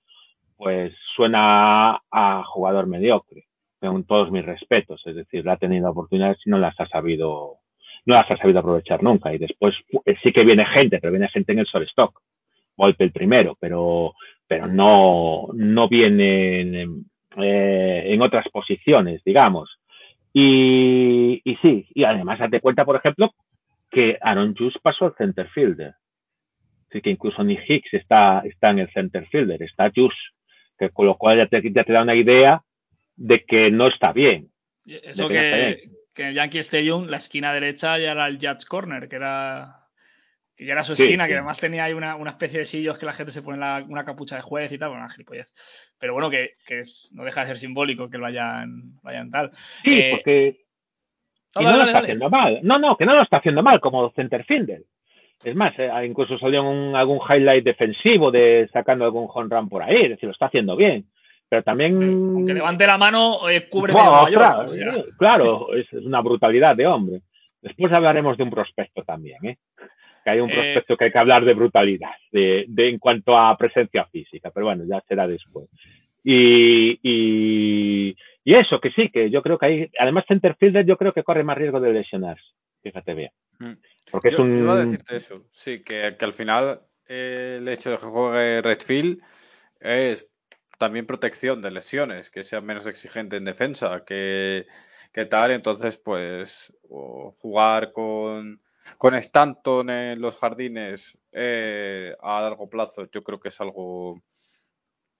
[0.57, 3.45] pues suena a jugador mediocre.
[3.79, 5.01] Con todos mis respetos.
[5.05, 7.57] Es decir, ha tenido oportunidades y no las ha sabido.
[8.05, 9.33] No las ha sabido aprovechar nunca.
[9.33, 9.75] Y después
[10.23, 12.15] sí que viene gente, pero viene gente en el shortstop.
[12.75, 14.13] Golpe el primero, pero,
[14.47, 17.05] pero no, no vienen
[17.37, 19.69] eh, en otras posiciones, digamos.
[20.33, 23.33] Y, y, sí, y además date cuenta, por ejemplo,
[23.89, 25.93] que Aaron Juice pasó al center fielder.
[26.89, 30.17] Así que incluso ni Hicks está, está en el center fielder, está Juice,
[30.77, 32.63] que con lo cual ya te, ya te da una idea
[33.15, 34.49] de que no está bien.
[34.85, 39.15] Eso que, que, en Yankee Stadium, la esquina derecha ya era el Judge Corner, que
[39.15, 39.82] era
[40.55, 42.97] que ya era su esquina, sí, que además tenía ahí una, una, especie de sillos
[42.97, 45.51] que la gente se pone la, una capucha de juez y tal, bueno, una gilipollez.
[45.99, 49.51] Pero bueno, que, que es, no deja de ser simbólico que vayan, vayan tal.
[49.83, 50.65] Sí, eh, porque
[51.55, 52.05] no, no dale, lo está dale.
[52.05, 52.59] haciendo mal.
[52.63, 54.83] No, no, que no lo está haciendo mal como centerfielder.
[55.43, 59.83] Es más, eh, incluso salió un, algún highlight defensivo de sacando algún home run por
[59.83, 61.05] ahí, es decir, lo está haciendo bien.
[61.49, 62.01] Pero también.
[62.01, 64.91] Aunque levante la mano, eh, cubre wow, medio mayor, o sea.
[65.17, 67.21] Claro, es una brutalidad de hombre.
[67.61, 69.57] Después hablaremos de un prospecto también, ¿eh?
[70.23, 73.37] Que hay un prospecto eh, que hay que hablar de brutalidad de, de, en cuanto
[73.37, 75.67] a presencia física, pero bueno, ya será después.
[76.23, 81.13] Y, y, y, eso, que sí, que yo creo que hay, además Centerfielder yo creo
[81.13, 82.45] que corre más riesgo de lesionarse,
[82.81, 83.31] fíjate bien.
[84.09, 84.55] Porque yo, es un...
[84.55, 88.05] Yo iba a decirte eso, sí, que, que al final eh, el hecho de que
[88.05, 89.21] juegue Redfield
[89.79, 90.27] es
[90.77, 94.65] también protección de lesiones, que sea menos exigente en defensa, que,
[95.11, 98.61] que tal, entonces pues jugar con
[98.97, 104.21] con Stanton en los jardines eh, a largo plazo, yo creo que es algo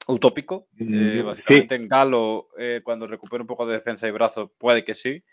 [0.08, 0.68] utópico.
[0.78, 1.82] Eh, básicamente sí.
[1.82, 5.24] en Galo, eh, cuando recupere un poco de defensa y brazo, puede que sí.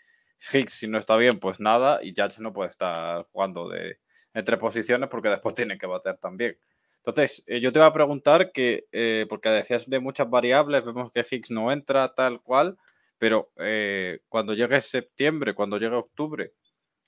[0.53, 1.99] Hicks, si no está bien, pues nada.
[2.03, 3.99] Y Judge no puede estar jugando de
[4.33, 6.57] entre posiciones porque después tiene que bater también.
[6.97, 11.11] Entonces, eh, yo te voy a preguntar que, eh, porque decías de muchas variables, vemos
[11.11, 12.77] que Hicks no entra tal cual,
[13.17, 16.53] pero eh, cuando llegue septiembre, cuando llegue octubre,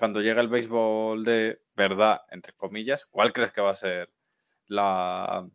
[0.04, 4.10] cuando llegue el béisbol de verdad, entre comillas, ¿cuál crees que va a ser
[4.68, 5.48] la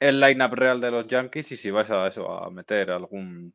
[0.00, 3.54] el lineup real de los Yankees y si vais a eso a meter algún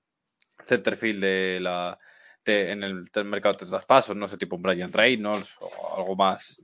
[0.64, 1.98] centerfield de la
[2.46, 6.62] en el, mercado de traspasos, no sé, tipo un Brian Reynolds o algo más,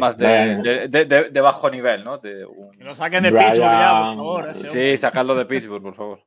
[0.00, 2.18] más, de, de, bajo nivel, ¿no?
[2.18, 2.44] De
[2.76, 4.54] Que lo saquen de Pittsburgh ya, por favor.
[4.56, 6.24] Sí, sacarlo de Pittsburgh, por favor.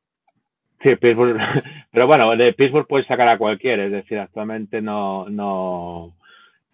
[0.82, 1.38] Sí, Pittsburgh.
[1.92, 6.14] Pero bueno, de Pittsburgh puedes sacar a cualquiera, es decir, actualmente no, no,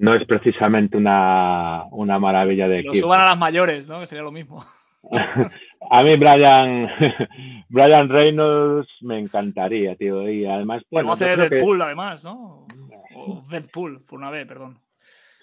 [0.00, 4.00] no es precisamente una, una maravilla de Lo suban a las mayores, ¿no?
[4.00, 4.64] Que sería lo mismo.
[5.90, 6.88] a mí Brian,
[7.68, 10.28] Brian Reynolds me encantaría, tío.
[10.30, 11.12] Y además, bueno.
[11.12, 12.66] hacer Deadpool, además, ¿no?
[13.14, 14.78] O Deadpool, por una vez, perdón.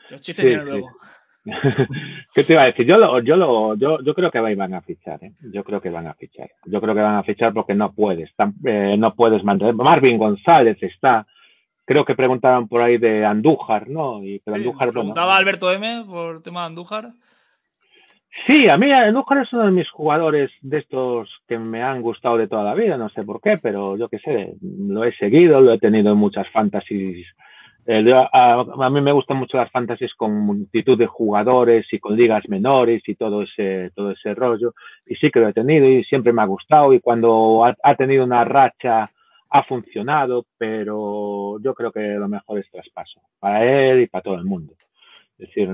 [0.09, 0.89] Los chistes vienen luego.
[2.33, 2.87] ¿Qué te iba a decir?
[2.87, 5.33] Yo, lo, yo, lo, yo, yo creo que van a fichar, ¿eh?
[5.53, 6.49] Yo creo que van a fichar.
[6.65, 8.31] Yo creo que van a fichar porque no puedes,
[8.65, 9.75] eh, no puedes mantener.
[9.75, 11.27] Marvin González está.
[11.87, 14.23] Creo que preguntaban por ahí de Andújar, ¿no?
[14.23, 17.13] Y pero Andújar, preguntaba Alberto M por tema de Andújar.
[18.45, 22.37] Sí, a mí Andújar es uno de mis jugadores de estos que me han gustado
[22.37, 25.59] de toda la vida, no sé por qué, pero yo qué sé, lo he seguido,
[25.61, 27.25] lo he tenido en muchas fantasies
[27.89, 32.43] eh, a, mí me gustan mucho las fantasies con multitud de jugadores y con ligas
[32.49, 34.73] menores y todo ese, todo ese rollo.
[35.05, 38.25] Y sí que lo he tenido y siempre me ha gustado y cuando ha, tenido
[38.25, 39.09] una racha
[39.49, 44.35] ha funcionado, pero yo creo que lo mejor es traspaso para él y para todo
[44.35, 44.73] el mundo.
[45.37, 45.69] Es decir,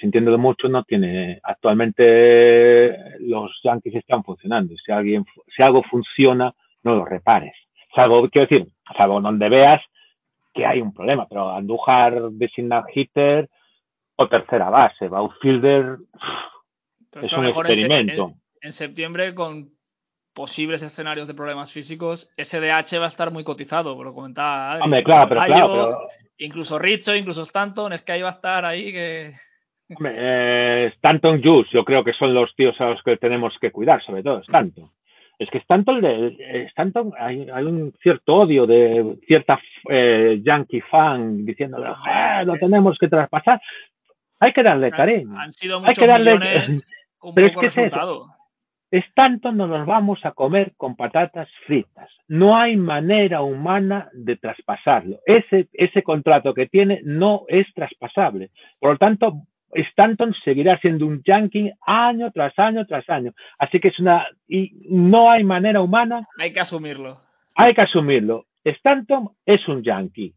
[0.00, 1.40] sintiéndolo mucho, no tiene.
[1.42, 4.74] Actualmente los Yankees están funcionando.
[4.76, 7.54] Si alguien, si algo funciona, no lo repares.
[7.94, 9.82] Salvo, quiero decir, salvo donde veas
[10.54, 13.48] que hay un problema, pero Andújar designar hitter
[14.16, 15.98] o tercera base, outfielder
[17.22, 18.34] es un experimento.
[18.60, 19.70] En, septiembre, con
[20.38, 24.84] posibles escenarios de problemas físicos, SDH va a estar muy cotizado, lo comentaba Adri.
[24.84, 25.98] Hombre, claro, pero, claro,
[26.38, 29.32] Incluso Richo, incluso Stanton, es que ahí va a estar ahí que...
[29.96, 33.72] Hombre, eh, Stanton Juice, yo creo que son los tíos a los que tenemos que
[33.72, 34.88] cuidar, sobre todo Stanton
[35.40, 36.04] es que Stanton,
[36.70, 43.06] Stanton hay, hay, un cierto odio de cierta eh, yankee fan diciendo lo tenemos que
[43.06, 43.60] traspasar.
[44.40, 45.38] Hay que darle cariño.
[45.38, 46.32] Han sido muchos hay que darle...
[46.32, 46.84] millones
[47.18, 48.24] con Pero poco es que resultado.
[48.24, 48.37] Es
[48.90, 52.10] Stanton no nos vamos a comer con patatas fritas.
[52.26, 55.18] No hay manera humana de traspasarlo.
[55.26, 58.50] Ese, ese contrato que tiene no es traspasable.
[58.78, 63.32] Por lo tanto, Stanton seguirá siendo un yankee año tras año tras año.
[63.58, 64.26] Así que es una.
[64.46, 66.26] Y no hay manera humana.
[66.38, 67.18] Hay que asumirlo.
[67.54, 68.46] Hay que asumirlo.
[68.64, 70.34] Stanton es un yankee.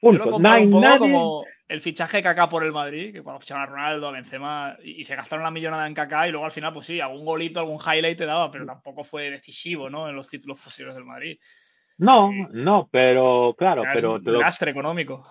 [0.00, 0.38] Punto.
[0.38, 4.08] no hay como el fichaje de Kaká por el Madrid, que cuando ficharon a Ronaldo,
[4.08, 7.00] a Benzema, y se gastaron la millonada en Kaká, y luego al final, pues sí,
[7.00, 10.08] algún golito, algún highlight te daba, pero tampoco fue decisivo, ¿no?
[10.08, 11.38] En los títulos posibles del Madrid.
[11.98, 14.16] No, no, pero claro, pero.
[14.16, 15.24] Es un lastre económico.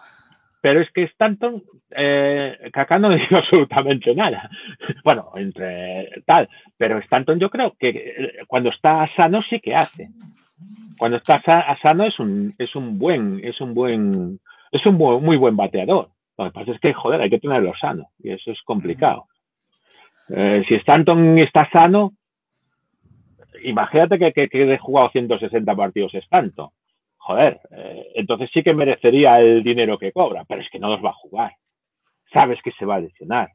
[0.62, 4.50] Pero es que Stanton, eh, Kaká no dijo absolutamente nada.
[5.04, 6.50] Bueno, entre tal.
[6.76, 10.10] Pero Stanton yo creo que eh, cuando está sano sí que hace.
[10.98, 11.42] Cuando está
[11.82, 14.40] sano es un, es un buen, es un buen,
[14.72, 16.10] es un muy buen bateador.
[16.38, 18.10] Lo que pasa es que, joder, hay que tenerlo sano.
[18.20, 19.28] Y eso es complicado.
[20.30, 22.14] Eh, si Stanton está sano,
[23.64, 26.70] imagínate que, que, que he jugado 160 partidos Stanton
[27.26, 31.04] joder, eh, entonces sí que merecería el dinero que cobra, pero es que no los
[31.04, 31.54] va a jugar.
[32.32, 33.52] Sabes que se va a lesionar.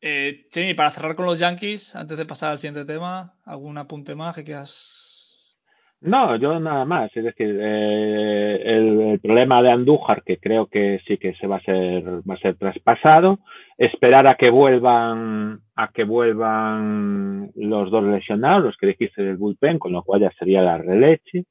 [0.00, 4.34] Eh, para cerrar con los Yankees, antes de pasar al siguiente tema, ¿algún apunte más
[4.34, 5.09] que quieras
[6.02, 7.14] no, yo nada más.
[7.14, 11.62] Es decir, eh, el, problema de Andújar, que creo que sí que se va a
[11.62, 13.40] ser, va a ser traspasado,
[13.76, 19.78] esperar a que vuelvan, a que vuelvan los dos lesionados, los que dijiste del bullpen,
[19.78, 21.44] con lo cual ya sería la releche.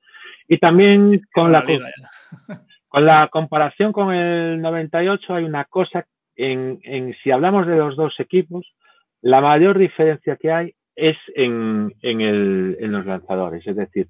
[0.48, 1.64] Y también con la,
[2.88, 7.96] con la comparación con el 98 hay una cosa, en, en, si hablamos de los
[7.96, 8.74] dos equipos,
[9.22, 13.66] la mayor diferencia que hay es en, en, el, en los lanzadores.
[13.66, 14.08] Es decir,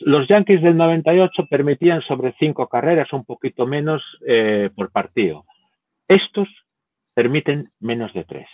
[0.00, 5.44] los Yankees del 98 permitían sobre cinco carreras, un poquito menos eh, por partido.
[6.08, 6.48] Estos
[7.14, 8.48] permiten menos de tres.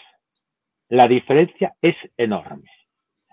[0.88, 2.70] La diferencia es enorme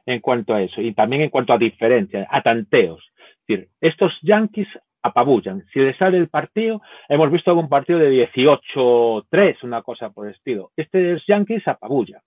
[0.06, 3.04] en cuanto a eso y también en cuanto a diferencia, a tanteos
[3.48, 4.68] decir, estos Yankees
[5.02, 5.66] apabullan.
[5.72, 10.34] Si les sale el partido, hemos visto algún partido de 18-3, una cosa por el
[10.34, 10.72] estilo.
[10.76, 12.22] Estos Yankees apabullan.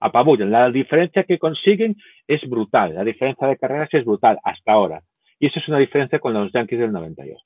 [0.00, 0.50] Apabullan.
[0.50, 2.94] La diferencia que consiguen es brutal.
[2.94, 5.02] La diferencia de carreras es brutal hasta ahora.
[5.38, 7.40] Y eso es una diferencia con los Yankees del 98.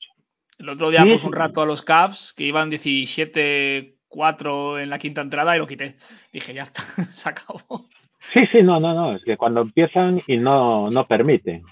[0.59, 5.21] El otro día puse un rato a los Cubs que iban 17-4 en la quinta
[5.21, 5.97] entrada y lo quité.
[6.33, 7.89] Dije, ya está, se acabó.
[8.33, 9.17] Sí, sí, no, no, no.
[9.17, 11.65] Es que cuando empiezan y no, no permiten.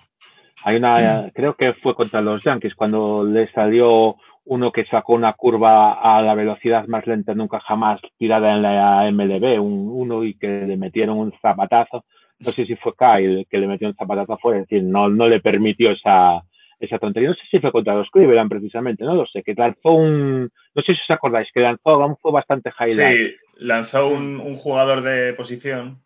[0.64, 5.33] Hay una, creo que fue contra los Yankees cuando le salió uno que sacó una
[5.35, 10.35] curva a la velocidad más lenta nunca jamás tirada en la MLB, un, uno y
[10.35, 12.05] que le metieron un zapatazo.
[12.40, 15.28] No sé si fue Kyle que le metió un zapatazo afuera, es decir, no, no
[15.28, 16.42] le permitió esa,
[16.81, 17.28] esa tontería.
[17.28, 20.83] No sé si fue contra los Cleveland precisamente, no lo sé, que lanzó un, no
[20.83, 23.16] sé si os acordáis, que lanzó, fue bastante highlight.
[23.16, 26.02] Sí, lanzó un, un jugador de posición,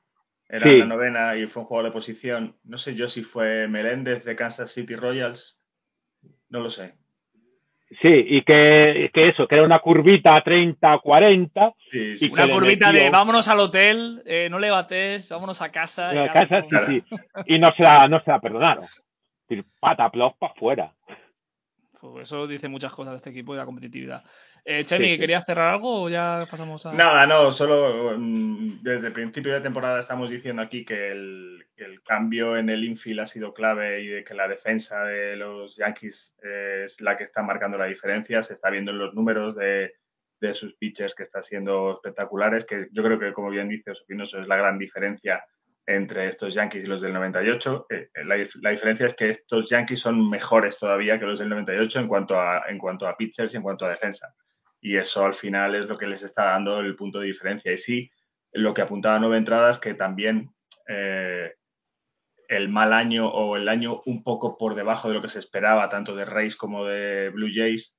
[0.48, 0.78] era Sí.
[0.78, 2.56] la novena y fue un jugador de posición.
[2.64, 5.58] No sé yo si fue Meléndez de Kansas City Royals,
[6.50, 6.94] no lo sé.
[8.02, 12.28] Sí, y que, que eso, que era una curvita a 30, 40, Sí, sí, Y
[12.30, 12.34] sí.
[12.34, 16.12] Una curvita metió- de vámonos al hotel, eh, no le bates, vámonos a casa.
[16.86, 17.02] sí,
[17.46, 18.84] y no se la, no se la perdonaron.
[18.84, 20.92] Es decir, pata, para afuera.
[22.00, 24.22] Pues eso dice muchas cosas de este equipo y de la competitividad.
[24.68, 25.18] Eh, Chemi, Sí.
[25.20, 26.92] ¿querías cerrar algo o ya pasamos a.?
[26.92, 31.62] Nada, no, solo mm, desde el principio de temporada estamos diciendo aquí que el,
[32.04, 36.34] cambio en el infield ha sido clave y de que la defensa de los Yankees
[36.42, 38.42] eh, es la que está marcando la diferencia.
[38.42, 39.94] Se está viendo en los números de,
[40.40, 44.24] de sus pitchers que están siendo espectaculares, que yo creo que, como bien dice Sofino,
[44.24, 45.44] eso es la gran diferencia
[45.86, 47.86] entre estos Yankees y los del 98.
[47.90, 51.48] Eh, la, dif- la diferencia es que estos Yankees son mejores todavía que los del
[51.48, 54.32] 98 en cuanto a, en cuanto a pitchers y en cuanto a defensa
[54.86, 57.72] y eso al final es lo que les está dando el punto de diferencia.
[57.72, 58.10] Y sí,
[58.52, 60.54] lo que apuntaba Nueve Entradas, que también
[60.86, 61.54] eh,
[62.48, 65.88] el mal año o el año un poco por debajo de lo que se esperaba,
[65.88, 67.96] tanto de Rays como de Blue Jays,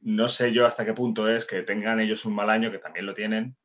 [0.00, 3.06] no sé yo hasta qué punto es que tengan ellos un mal año, que también
[3.06, 3.56] lo tienen,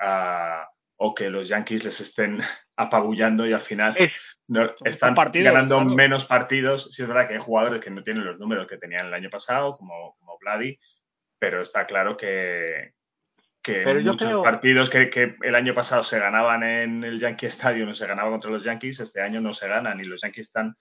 [0.00, 2.38] ah, o que los Yankees les estén
[2.76, 4.12] apabullando y al final Es,
[4.48, 5.90] no- Son están partidos, ganando claro.
[5.94, 6.90] menos partidos.
[6.92, 9.30] Sí es verdad que hay jugadores que no tienen los números que tenían el año
[9.30, 10.76] pasado, como, como Vladi,
[11.38, 12.92] pero está claro que,
[13.62, 17.46] que Pero muchos creo- partidos que, que el año pasado se ganaban en el Yankee
[17.46, 20.46] Stadium, no se ganaba contra los Yankees, este año no se ganan y los Yankees
[20.46, 20.76] están,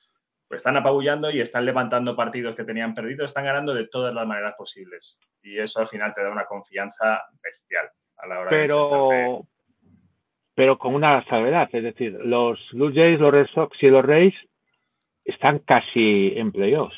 [0.48, 4.28] pues están apabullando y están levantando partidos que tenían perdidos, están ganando de todas las
[4.28, 5.20] maneras posibles.
[5.42, 9.48] Y eso al final te da una confianza bestial a la hora de pero,
[10.56, 14.36] pero con una salvedad, es decir, los Blue Jays, los Red Sox y los Rays
[15.26, 16.98] están casi en playoffs.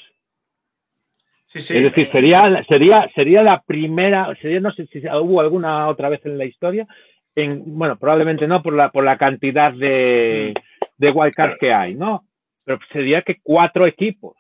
[1.56, 5.88] Sí, sí, es decir, sería, sería, sería la primera, sería, no sé si hubo alguna
[5.88, 6.86] otra vez en la historia,
[7.34, 10.54] en, bueno, probablemente no por la, por la cantidad de,
[10.98, 12.28] de wildcards que hay, ¿no?
[12.65, 14.36] Pero sería que cuatro equipos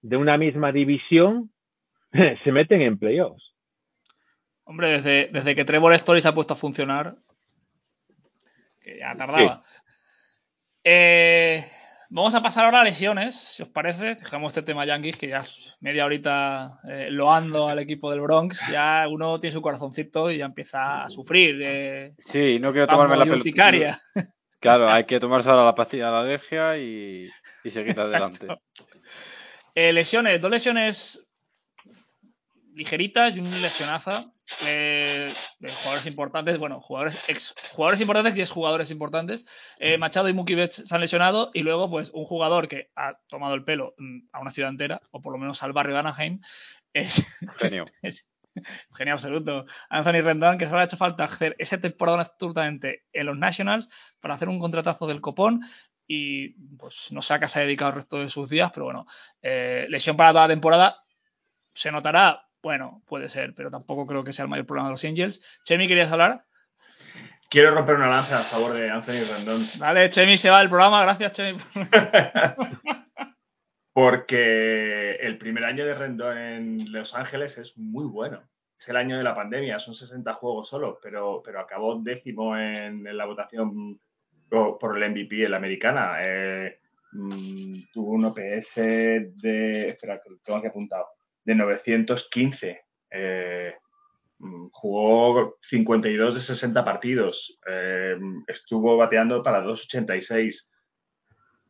[0.00, 1.52] de una misma división
[2.44, 3.52] se meten en playoffs.
[4.64, 7.16] Hombre, desde, desde que Trevor Story se ha puesto a funcionar,
[8.82, 9.62] que ya tardaba.
[10.82, 11.62] Eh,
[12.14, 14.14] vamos a pasar ahora a lesiones, si os parece.
[14.14, 18.68] Dejamos este tema Yankees, que ya es media horita eh, loando al equipo del Bronx.
[18.70, 21.58] Ya uno tiene su corazoncito y ya empieza a sufrir.
[21.58, 23.98] de Sí, no quiero tomarme la pelota.
[24.60, 27.28] Claro, hay que tomarse ahora la pastilla de la alergia y,
[27.64, 28.46] y seguir adelante.
[29.74, 31.28] Eh, lesiones, dos lesiones
[32.72, 34.24] ligeritas y un lesionaza
[34.66, 39.46] eh, de jugadores importantes, bueno, jugadores ex jugadores importantes y exjugadores importantes.
[39.78, 43.18] Eh, Machado y Mookie Betts se han lesionado y luego pues un jugador que ha
[43.28, 46.00] tomado el pelo mm, a una ciudad entera o por lo menos al barrio de
[46.00, 46.40] Anaheim
[46.92, 47.26] es,
[47.58, 47.86] Genio.
[48.02, 48.28] es
[48.94, 49.64] genio absoluto.
[49.88, 53.88] Anthony Rendon, que solo ha hecho falta hacer ese temporada absolutamente en los Nationals
[54.20, 55.62] para hacer un contratazo del copón
[56.06, 58.84] y pues no sé a qué se ha dedicado el resto de sus días, pero
[58.84, 59.06] bueno,
[59.42, 61.04] eh, lesión para toda la temporada.
[61.72, 62.46] ¿Se notará?
[62.64, 65.60] Bueno, puede ser, pero tampoco creo que sea el mayor problema de los Angels.
[65.64, 66.46] Chemi, ¿querías hablar?
[67.50, 69.66] Quiero romper una lanza a favor de Anthony Rendón.
[69.78, 71.58] Vale, Chemi se va del programa, gracias Chemi.
[73.92, 78.42] Porque el primer año de Rendón en Los Ángeles es muy bueno.
[78.78, 83.06] Es el año de la pandemia, son 60 juegos solo, pero, pero acabó décimo en,
[83.06, 84.00] en la votación
[84.48, 86.14] por, el MVP en la americana.
[86.20, 86.78] Eh,
[87.12, 89.88] mm, tuvo un OPS de.
[89.90, 91.08] Espera, que lo tengo aquí apuntado.
[91.44, 92.84] De 915.
[93.10, 93.74] Eh,
[94.38, 97.58] mm, jugó 52 de 60 partidos.
[97.66, 100.70] Eh, estuvo bateando para 286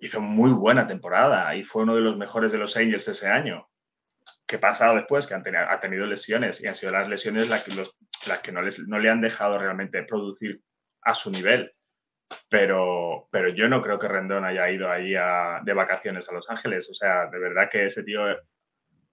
[0.04, 3.68] hizo muy buena temporada y fue uno de los mejores de los Angels ese año.
[4.46, 5.26] ¿Qué pasado después?
[5.26, 7.72] Que han tenido, ha tenido lesiones y han sido las lesiones las que,
[8.26, 10.60] las que no, les, no, le han dejado realmente producir
[11.02, 11.72] a su nivel.
[12.48, 16.48] Pero, pero yo no creo que Rendón haya ido ahí a, de vacaciones a Los
[16.50, 16.88] Ángeles.
[16.90, 18.24] O sea, de verdad que ese tío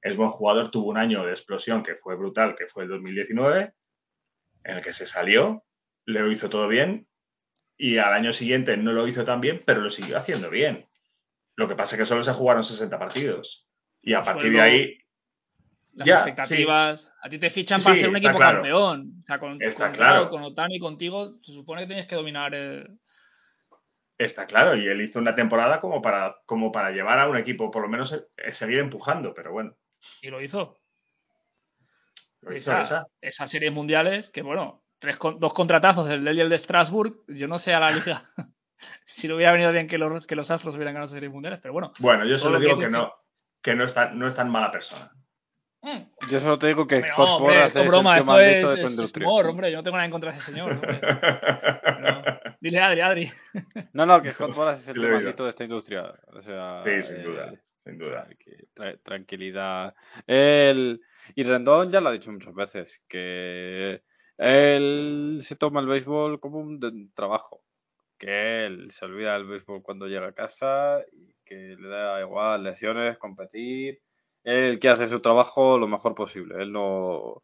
[0.01, 0.71] es buen jugador.
[0.71, 3.73] Tuvo un año de explosión que fue brutal, que fue el 2019,
[4.63, 5.65] en el que se salió,
[6.05, 7.07] le lo hizo todo bien
[7.81, 10.87] y al año siguiente no lo hizo tan bien, pero lo siguió haciendo bien.
[11.55, 13.67] Lo que pasa es que solo se jugaron 60 partidos.
[14.03, 14.97] Y a partir de ahí.
[15.93, 17.01] Las ya, expectativas.
[17.01, 17.09] Sí.
[17.23, 18.57] A ti te fichan sí, para ser un equipo claro.
[18.59, 19.13] campeón.
[19.23, 20.29] O sea, con, está con, claro.
[20.29, 22.53] con Otani contigo, se supone que tienes que dominar.
[22.53, 22.99] El...
[24.19, 27.71] Está claro, y él hizo una temporada como para, como para llevar a un equipo,
[27.71, 29.75] por lo menos eh, seguir empujando, pero bueno.
[30.21, 30.77] Y lo hizo.
[32.41, 33.05] Lo hizo esa- esa.
[33.21, 37.47] esas series mundiales, que bueno, tres dos contratazos, el del y el de Strasbourg, yo
[37.47, 38.23] no sé a la liga
[39.05, 41.59] si le hubiera venido bien que los, que los Astros hubieran ganado esas series mundiales,
[41.61, 41.91] pero bueno.
[41.99, 43.13] Bueno, yo solo que digo que no,
[43.61, 45.11] que no es tan, no es tan mala persona.
[45.83, 45.97] Mm,
[46.29, 48.67] Yo solo te digo que Scott no, hombre, es es broma, el tío esto maldito
[48.67, 49.27] es, de tu es- es industria.
[49.27, 50.71] humor, hombre, yo no tengo nada en contra de ese señor.
[52.61, 53.31] Dile a Adri, Adri.
[53.93, 56.13] No, no, que Scott Boras es el tío maldito de esta industria.
[56.27, 57.53] O sea, Sí, sin eh, duda,
[57.83, 58.27] sin duda.
[58.39, 59.93] que tra- tranquilidad.
[60.27, 61.01] Él,
[61.35, 64.01] y Rendón ya lo ha dicho muchas veces, que
[64.37, 67.63] él se toma el béisbol como un trabajo.
[68.17, 72.63] Que él se olvida del béisbol cuando llega a casa y que le da igual
[72.63, 74.01] lesiones, competir.
[74.43, 76.61] Él quiere hacer su trabajo lo mejor posible.
[76.61, 76.83] Él no.
[76.83, 77.43] O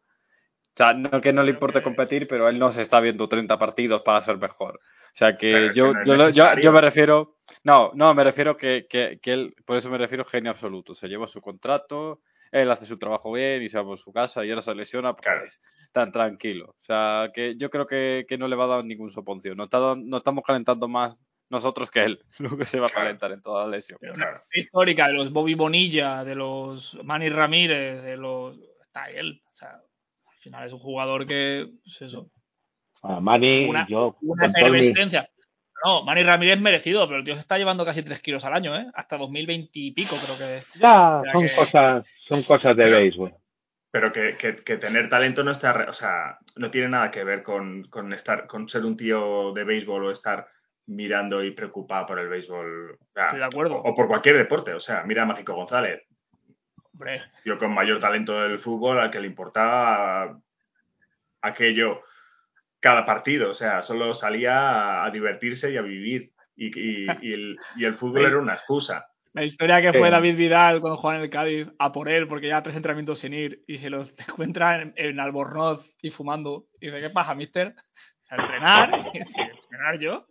[0.74, 4.02] sea, no que no le importe competir, pero él no se está viendo 30 partidos
[4.02, 4.80] para ser mejor.
[5.18, 7.38] O sea que es que yo, no yo, yo- yo me refiero.
[7.64, 10.94] No, no, me refiero que, que, que él, por eso me refiero genio absoluto.
[10.94, 12.20] Se lleva su contrato,
[12.52, 15.14] él hace su trabajo bien y se va por su casa y ahora se lesiona,
[15.14, 15.44] pues Claro.
[15.90, 16.66] tan tranquilo.
[16.70, 19.54] O sea, que yo creo que, que no le va a dar ningún soponcio.
[19.56, 21.18] No, está, no estamos calentando más
[21.50, 23.98] nosotros que él, lo que se va a calentar en toda la lesión.
[24.00, 24.38] Pero Claro.
[24.52, 28.56] histórica de los Bobby Bonilla, de los Manny Ramírez, de los.
[28.80, 29.42] Está él.
[29.50, 31.66] O sea, al final es un jugador que.
[31.82, 32.30] Pues eso.
[33.02, 34.16] A Manny, Una- yo.
[34.22, 35.26] Una efervescencia.
[35.84, 38.76] No, Manny Ramírez merecido, pero el tío se está llevando casi 3 kilos al año,
[38.76, 38.86] ¿eh?
[38.94, 40.62] Hasta 2020 y pico, creo que.
[40.80, 43.34] Ya, son que- cosas, son cosas de béisbol.
[43.90, 47.42] Pero que, que- que tener talento no está, o sea, no tiene nada que ver
[47.42, 50.46] con, con estar, con ser un tío de béisbol o estar
[50.86, 52.92] mirando y preocupado por el béisbol.
[53.00, 53.76] O, sea, Estoy de acuerdo.
[53.76, 54.74] o- o por cualquier deporte.
[54.74, 56.02] O sea, mira a Mágico González,
[56.92, 60.36] Hombre, tío con mayor talento del fútbol, al que le importaba
[61.40, 62.02] aquello
[62.80, 63.50] cada partido.
[63.50, 66.32] O sea, solo salía a, a divertirse y a vivir.
[66.56, 69.06] Y, y- y el, y el fútbol era una excusa.
[69.32, 70.12] la historia que fue Sí.
[70.12, 73.32] David Vidal cuando jugaba en el Cádiz a por él, porque ya tres entrenamientos sin
[73.34, 76.66] ir, y se los encuentra en, en Albornoz y fumando.
[76.80, 77.74] Y dice, ¿qué pasa, mister?
[78.30, 78.90] A entrenar.
[79.14, 80.26] Y dice, ¿entrenar yo?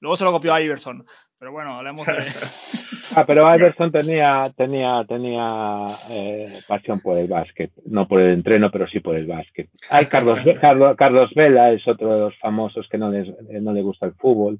[0.00, 1.04] Luego se lo copió a Iverson.
[1.38, 2.12] Pero bueno, hablemos de.
[3.16, 7.70] Ah, pero Iverson tenía, tenía, tenía eh, pasión por el básquet.
[7.86, 9.70] No por el entreno, pero sí por el básquet.
[9.88, 13.72] Hay Carlos, Carlos, Carlos Vela es otro de los famosos que no, les, eh, no
[13.72, 14.58] le gusta el fútbol.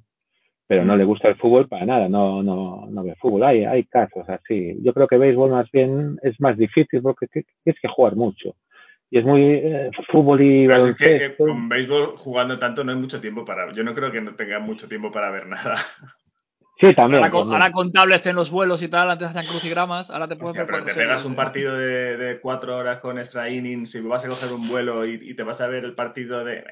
[0.67, 3.43] Pero no le gusta el fútbol para nada, no, no, no ve fútbol.
[3.45, 4.79] Hay, hay casos así.
[4.83, 8.55] Yo creo que béisbol más bien es más difícil porque tienes que jugar mucho.
[9.11, 11.45] Y es muy eh, fútbol y Pero es que eh, baloncesto.
[11.45, 13.73] con béisbol jugando tanto no hay mucho tiempo para.
[13.73, 15.77] Yo no creo que no tenga mucho tiempo para ver nada.
[16.81, 17.23] Sí, también.
[17.23, 17.63] Ahora, con, también.
[17.63, 20.65] ahora con tablets en los vuelos y tal, antes hacían crucigramas, ahora te puedes Hostia,
[20.65, 24.25] ver pero te pegas un partido de, de cuatro horas con extra innings y vas
[24.25, 26.65] a coger un vuelo y, y te vas a ver el partido de.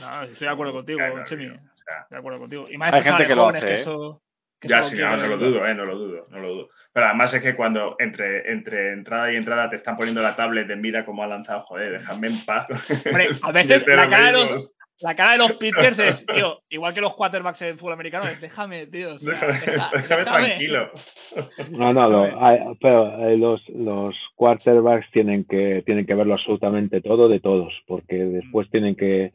[0.00, 1.46] No, estoy de acuerdo contigo, Claro, Chemi.
[1.46, 2.66] sea, De acuerdo contigo.
[2.70, 3.74] Y más Hay gente que lo hace, que ¿eh?
[3.74, 4.22] eso.
[4.58, 6.68] que ya sí, no, no lo dudo, eh, no lo dudo, no lo dudo.
[6.92, 10.66] Pero además es que cuando entre, entre entrada y entrada te están poniendo la tablet
[10.66, 12.66] de mira cómo ha lanzado, joder, déjame en paz.
[13.06, 14.70] Hombre, a veces la cara, de los.
[15.02, 18.40] La cara de los pitchers es, tío, igual que los quarterbacks en fútbol americano, es
[18.40, 19.14] déjame, tío.
[19.14, 20.44] o sea, Déjame, deja- déjame déjame.
[20.46, 20.90] tranquilo.
[21.70, 27.00] No, no, lo- hay- pero eh, los, los quarterbacks tienen que, tienen que verlo absolutamente
[27.00, 29.32] todo de todos, porque después tienen que.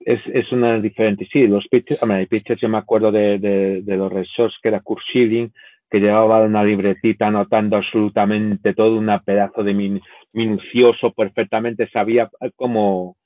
[0.00, 1.26] Es, es una diferente.
[1.32, 4.68] Sí, los pitchers, hombre, hay pitchers, yo me acuerdo de, de, de los Sox, que
[4.68, 5.50] era Kurt Schilling,
[5.90, 10.00] que llevaba una libretita anotando absolutamente todo, un pedazo de min-
[10.34, 13.16] minucioso, perfectamente sabía cómo,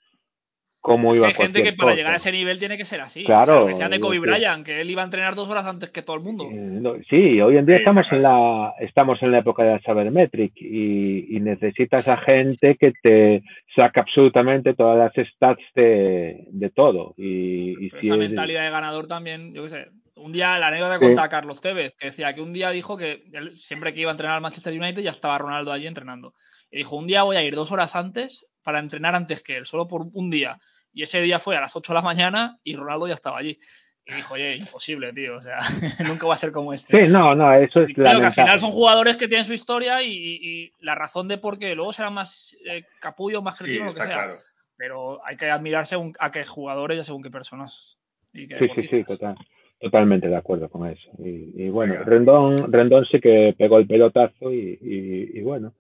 [0.87, 1.97] cómo Es que iba hay gente que para cosa.
[1.97, 3.25] llegar a ese nivel tiene que ser así.
[3.25, 4.19] Claro, O sea, decían de Kobe.
[4.19, 6.45] Bryant, que él iba a entrenar dos horas antes que todo el mundo.
[6.45, 9.71] Eh, no, Sí, hoy en día Sí, estamos en la estamos en la época de
[9.73, 13.43] la Sabermetric y, y necesitas a gente que te
[13.75, 17.15] saca absolutamente todas las stats de, de todo.
[17.17, 19.87] Y, y Pero si esa es- mentalidad de ganador también, yo qué sé.
[20.17, 21.07] Un día, la anécdota Sí.
[21.07, 24.13] contaba Carlos Tevez, que decía que un día dijo que él, siempre que iba a
[24.13, 26.35] entrenar al Manchester United ya estaba Ronaldo allí entrenando.
[26.71, 29.65] Y dijo, un día voy a ir dos horas antes para entrenar antes que él,
[29.67, 30.59] solo por un día.
[30.95, 33.59] Y ese día fue a las 8 de la mañana y Ronaldo ya estaba allí.
[34.07, 35.37] Y dijo, oye, imposible, tío.
[35.37, 35.59] O sea,
[36.07, 37.07] nunca va a ser como este.
[37.07, 40.03] Sí, no, no, eso es claro, que al final son jugadores que tienen su historia
[40.03, 43.87] y, y la razón de por qué luego serán más eh, capullos, más Sí, cretinos,
[43.87, 44.25] lo que está sea.
[44.25, 44.39] claro.
[44.77, 47.99] Pero hay que admirar según a qué jugadores y a según qué personas.
[48.33, 49.37] Y qué Sí, sí, sí, total,
[49.81, 51.11] totalmente de acuerdo con eso.
[51.19, 52.05] Y, y bueno, Venga.
[52.07, 55.73] Rendón, Rendón sí que pegó el pelotazo y, y- y bueno.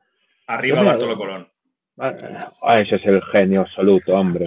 [0.46, 1.48] Arriba Bartolo Colón.
[1.96, 4.46] Ah, ese es el genio absoluto, hombre.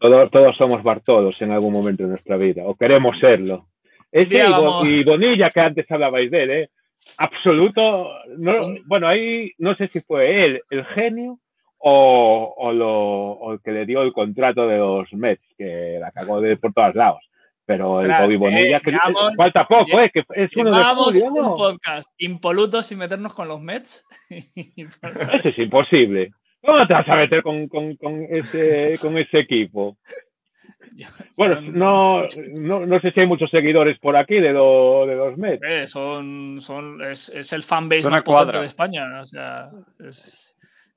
[0.00, 3.68] Todos, todos somos Bartolos en algún momento de nuestra vida, o queremos serlo.
[4.10, 4.46] Ese día
[4.84, 6.70] y, Bonilla, que antes hablabais de él, ¿eh?
[7.18, 8.08] Absoluto.
[8.38, 11.38] No, bueno, ahí no sé si fue él el genio
[11.78, 12.90] o, o lo,
[13.32, 16.72] o el que le dio el contrato de los Mets, que la cagó de por
[16.72, 17.20] todos lados.
[17.66, 20.10] Pero el Bobby Bonilla, eh, que llevamos- falta poco, ¿eh?
[20.12, 24.06] Que es uno de julio, un podcast impoluto sin meternos con los Mets.
[24.30, 26.32] Eso es imposible.
[26.64, 29.96] ¿Cómo te vas a meter con, con, con ese, con ese equipo?
[31.36, 32.26] Bueno, no,
[32.60, 35.62] no, no sé si hay muchos seguidores por aquí de, lo- de los Mets.
[35.66, 39.20] Eh, son, son, es, es el fanbase más potente de España.
[39.20, 39.70] O sea,
[40.06, 40.53] es-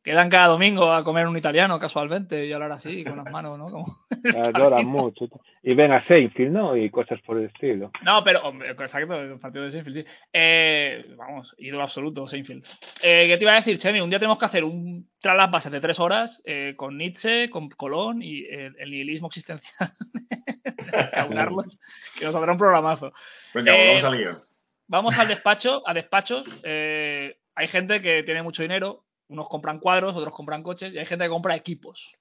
[0.08, 3.70] quedan cada domingo a comer un italiano casualmente y hablar así, con las manos, ¿no?
[3.70, 3.98] Como
[4.54, 4.90] Adoran padrino.
[4.90, 5.26] mucho.
[5.62, 6.78] Y ven a Seinfeld, ¿no?
[6.78, 7.92] Y cosas por el estilo.
[8.04, 10.06] No, pero, hombre, exacto, el partido de Seinfeld, sí.
[10.32, 12.64] Eh, vamos, ídolo absoluto, Seinfeld.
[13.04, 14.00] Eh, ¿Qué te iba a decir, Chemi?
[14.00, 17.50] Un día tenemos que hacer un tras las bases de tres horas eh, con Nietzsche,
[17.50, 19.92] con Colón y el, el nihilismo existencial.
[21.14, 21.80] que aunarlos,
[22.18, 23.12] que nos saldrá un programazo.
[23.54, 24.44] Venga, Eh, volvamos al guion.
[24.88, 26.48] Vamos al despacho, a despachos.
[26.64, 31.06] eh, hay gente que tiene mucho dinero, unos compran cuadros, otros compran coches, y hay
[31.06, 32.14] gente que compra equipos.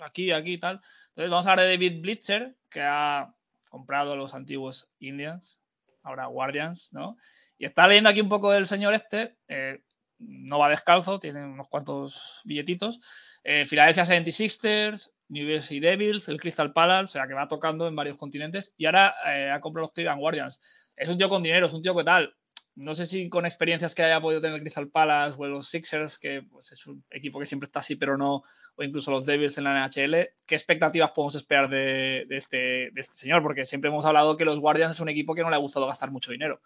[0.00, 0.80] Aquí, aquí y tal.
[1.08, 3.34] Entonces vamos a hablar de David Blitzer, que ha
[3.70, 5.60] comprado los antiguos Indians,
[6.02, 7.16] ahora Guardians, ¿no?
[7.58, 9.36] Y está leyendo aquí un poco del señor este.
[9.48, 9.82] eh,
[10.24, 13.00] no va descalzo, tiene unos cuantos billetitos.
[13.44, 17.96] Eh, Philadelphia 76ers, New Jersey Devils, el Crystal Palace, o sea que va tocando en
[17.96, 18.74] varios continentes.
[18.76, 20.60] Y ahora eh, ha comprado los Cleveland Guardians.
[20.94, 22.34] Es un tío con dinero, es un tío que tal.
[22.74, 26.42] No sé si con experiencias que haya podido tener Crystal Palace o los Sixers, que
[26.42, 28.42] pues, es un equipo que siempre está así, pero no,
[28.76, 32.56] o incluso los Devils en la NHL, ¿qué expectativas podemos esperar este,
[32.90, 33.42] de este señor?
[33.42, 35.86] Porque siempre hemos hablado que los Guardians es un equipo que no le ha gustado
[35.86, 36.62] gastar mucho dinero.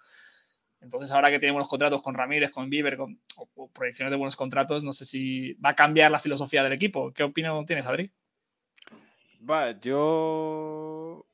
[0.80, 4.36] Entonces, ahora que tenemos los contratos con Ramírez, con Bieber, con o- proyecciones de buenos
[4.36, 7.12] contratos, no sé si va a cambiar la filosofía del equipo.
[7.12, 8.12] ¿Qué opinión tienes, Adri?
[9.48, 11.26] Va, yo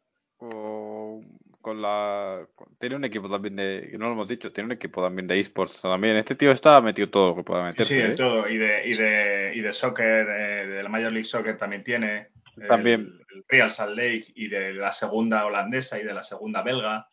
[1.62, 5.02] con la con- tiene un equipo también de no lo hemos dicho, tiene un equipo
[5.02, 6.16] también de esports también.
[6.16, 7.94] Este tío está metido todo lo que pueda Sí, meterse.
[7.94, 8.14] sí, en ¿eh?
[8.14, 8.48] todo.
[8.48, 12.28] Y de, y de, y de soccer, de la Major League Soccer también tiene.
[12.60, 13.00] El- También.
[13.00, 17.08] El, Real Salt Lake y de la segunda holandesa y de la segunda belga.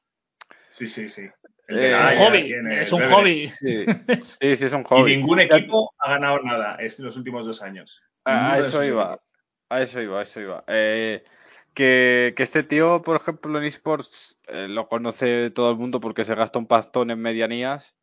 [0.72, 1.22] Sí, sí, sí.
[1.68, 3.48] De Eh, Es un hobby, tiene, es un hobby.
[3.48, 3.86] Sí,
[4.22, 5.16] sí, sí, es un Y hobby.
[5.18, 8.02] ningún equipo ha ganado nada en los últimos dos años.
[8.26, 9.20] A, Ninguno a de eso iba,
[9.70, 10.64] a eso iba, a eso iba.
[10.68, 11.24] Eh,
[11.74, 16.24] que, que este tío, por ejemplo, en esports eh, lo conoce todo el mundo porque
[16.26, 17.96] se gasta un pastón en medianías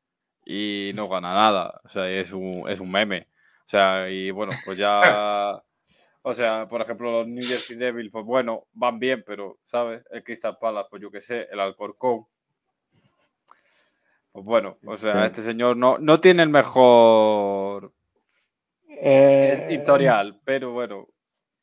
[0.44, 1.80] y no gana nada.
[1.84, 3.26] O sea, es un, es un meme.
[3.64, 5.62] O sea, y bueno, pues ya.
[6.22, 10.02] O sea, por ejemplo, los New Jersey Devils, pues bueno, van bien, pero, ¿sabes?
[10.10, 12.26] El Crystal Palace, pues yo qué sé, el Alcorcón.
[14.32, 15.26] Pues bueno, o sea, Sí.
[15.26, 17.92] este señor no, no tiene el mejor
[18.88, 21.06] Eh, historial, pero bueno.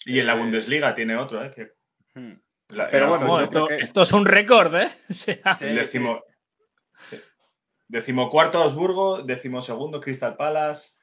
[0.05, 1.51] Y en la Eh, Bundesliga tiene otro, ¿eh?
[1.53, 1.71] Que
[2.15, 2.33] hmm.
[2.69, 4.87] la- Pero bueno, esto, creo que- esto es un récord, ¿eh?
[5.09, 6.21] O sea, Sí, el décimo.
[7.87, 10.93] Decimocuarto Augsburgo, decimosegundo Crystal Palace.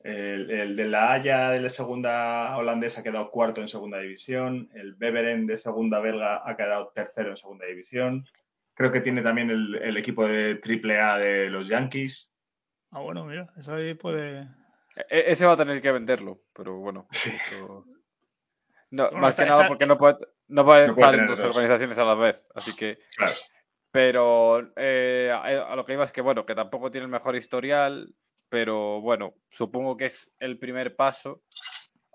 [0.00, 4.68] El, el de la Haya de la segunda holandesa ha quedado cuarto en segunda división.
[4.74, 8.24] El Beveren de segunda belga ha quedado tercero en segunda división.
[8.74, 12.32] Creo que tiene también el, el equipo de triple A de los Yankees.
[12.92, 14.42] Ah, bueno, mira, eso ahí puede.
[15.08, 17.08] E- ese va a tener que venderlo, pero bueno.
[17.10, 17.32] Sí.
[18.90, 20.16] No, Bueno, más está- que nada está- porque no puede,
[20.48, 22.48] no puede No estar en dos organizaciones a la vez.
[22.54, 22.98] Así que.
[23.16, 23.32] Claro.
[23.90, 27.36] Pero eh, a, a lo que iba es que, bueno, que tampoco tiene el mejor
[27.36, 28.14] historial.
[28.48, 31.42] Pero bueno, supongo que es el primer paso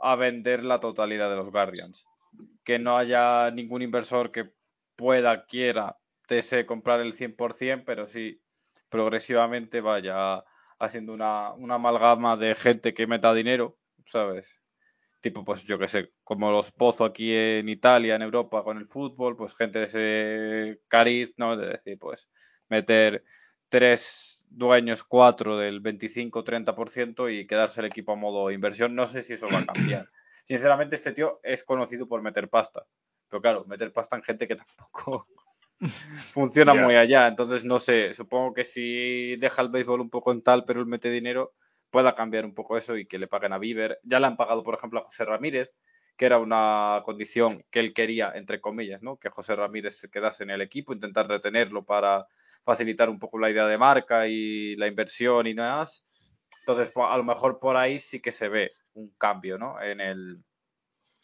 [0.01, 2.05] a vender la totalidad de los Guardians.
[2.63, 4.51] Que no haya ningún inversor que
[4.95, 8.41] pueda, quiera, desee comprar el 100%, pero sí
[8.89, 10.43] progresivamente vaya
[10.79, 14.62] haciendo una, una amalgama de gente que meta dinero, ¿sabes?
[15.23, 18.85] Tipo, pues yo que sé, como los Pozo aquí en Italia, en Europa, con el
[18.85, 21.55] fútbol, pues gente de ese cariz, ¿no?
[21.55, 22.27] De decir, pues
[22.67, 23.23] meter
[23.69, 28.95] tres dueños, cuatro del 25-30% y quedarse el equipo a modo inversión.
[28.95, 30.09] No sé si eso va a cambiar.
[30.43, 32.85] Sinceramente, este tío es conocido por meter pasta.
[33.29, 35.25] Pero claro, meter pasta en gente que tampoco
[36.33, 37.27] funciona muy allá.
[37.27, 40.85] Entonces, no sé, supongo que si deja el béisbol un poco en tal, pero él
[40.85, 41.53] mete dinero,
[41.93, 43.99] pueda cambiar un poco eso y que le paguen a Bieber.
[44.03, 45.71] Ya le han pagado, por ejemplo, a José Ramírez,
[46.17, 49.17] que era una condición que él quería, entre comillas, ¿no?
[49.17, 52.25] Que José Ramírez se quedase en el equipo, intentar retenerlo para
[52.63, 56.03] facilitar un poco la idea de marca y la inversión y nada más.
[56.61, 59.79] Entonces, po- a lo mejor por ahí sí que se ve un cambio, ¿no?
[59.79, 60.43] En el,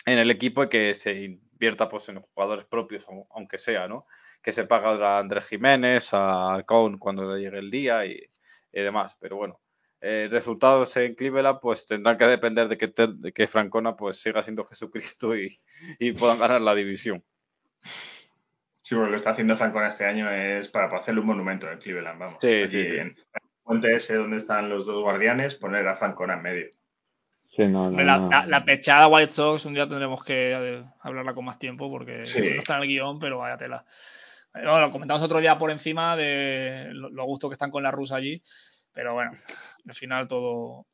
[0.05, 4.05] en el equipo y que se invierta pues en jugadores propios, au- aunque sea, ¿no?
[4.43, 8.29] Que se paga a Andrés Jiménez, a Cohn cuando le llegue el día y
[8.71, 9.17] demás.
[9.19, 9.59] Pero bueno,
[10.01, 14.21] eh, resultados en Cleveland pues tendrán que depender de que, Ter- de que Francona pues
[14.21, 15.57] siga siendo Jesucristo y,
[15.99, 17.23] y puedan ganar la división.
[18.81, 21.77] Sí, porque lo está haciendo Francona este año es para, para hacerle un monumento en
[21.79, 22.37] Cleveland, vamos.
[22.39, 22.93] Sí, Allí sí, sí.
[22.95, 23.15] En el
[23.63, 26.67] puente ese donde están los dos guardianes, poner a Francona en medio.
[27.55, 28.29] Sí, no, no, Hombre, la, no.
[28.29, 32.25] la- la pechada White Sox un día tendremos que eh, hablarla con más tiempo porque
[32.25, 32.39] Sí.
[32.41, 33.85] no está en el guion, pero vaya tela.
[34.53, 37.91] Bueno, lo comentamos otro día por encima de lo, lo gusto que están con la
[37.91, 38.41] rusa allí,
[38.93, 39.31] pero bueno,
[39.87, 40.85] al final todo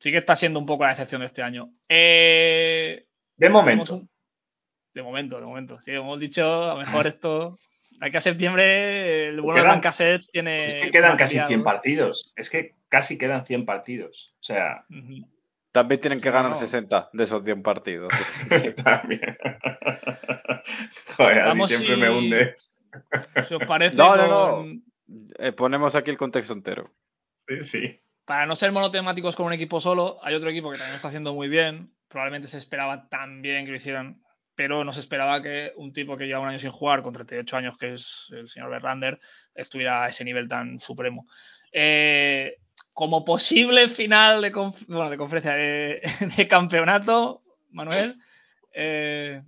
[0.00, 1.70] sí que está siendo un poco la excepción de este año.
[1.88, 3.06] Eh,
[3.36, 3.94] De momento.
[3.96, 4.08] un-
[4.94, 5.80] De momento, de momento.
[5.80, 7.58] Sí, hemos dicho, a lo mejor esto.
[8.00, 10.66] Aquí a septiembre, el bueno de Quedan- Cassettes tiene.
[10.66, 11.48] Es que quedan casi material.
[11.48, 12.32] 100 partidos.
[12.36, 14.34] Es que casi quedan 100 partidos.
[14.40, 14.84] O sea.
[15.72, 16.56] También tienen que ganar no.
[16.56, 18.10] 60 de esos 100 partidos.
[18.84, 19.36] también.
[21.16, 22.70] Joder, a mí siempre si- me hundes.
[23.46, 23.96] Si os parece.
[23.96, 24.56] No, no, no.
[24.56, 24.84] con-
[25.38, 26.90] Eh, ponemos aquí el contexto entero.
[27.62, 28.00] Sí.
[28.24, 31.32] Para no ser monotemáticos con un equipo solo, hay otro equipo que también está haciendo
[31.32, 31.92] muy bien.
[32.08, 34.20] Probablemente se esperaba tan bien que lo hicieran,
[34.54, 37.56] pero no se esperaba que un tipo que lleva un año sin jugar, con 38
[37.56, 39.18] años, que es el señor Verlander,
[39.54, 41.26] estuviera a ese nivel tan supremo.
[41.72, 42.56] Eh,
[42.92, 46.00] como posible final de, conf- bueno, de conferencia de,
[46.36, 48.16] de campeonato, Manuel,
[48.72, 49.42] eh,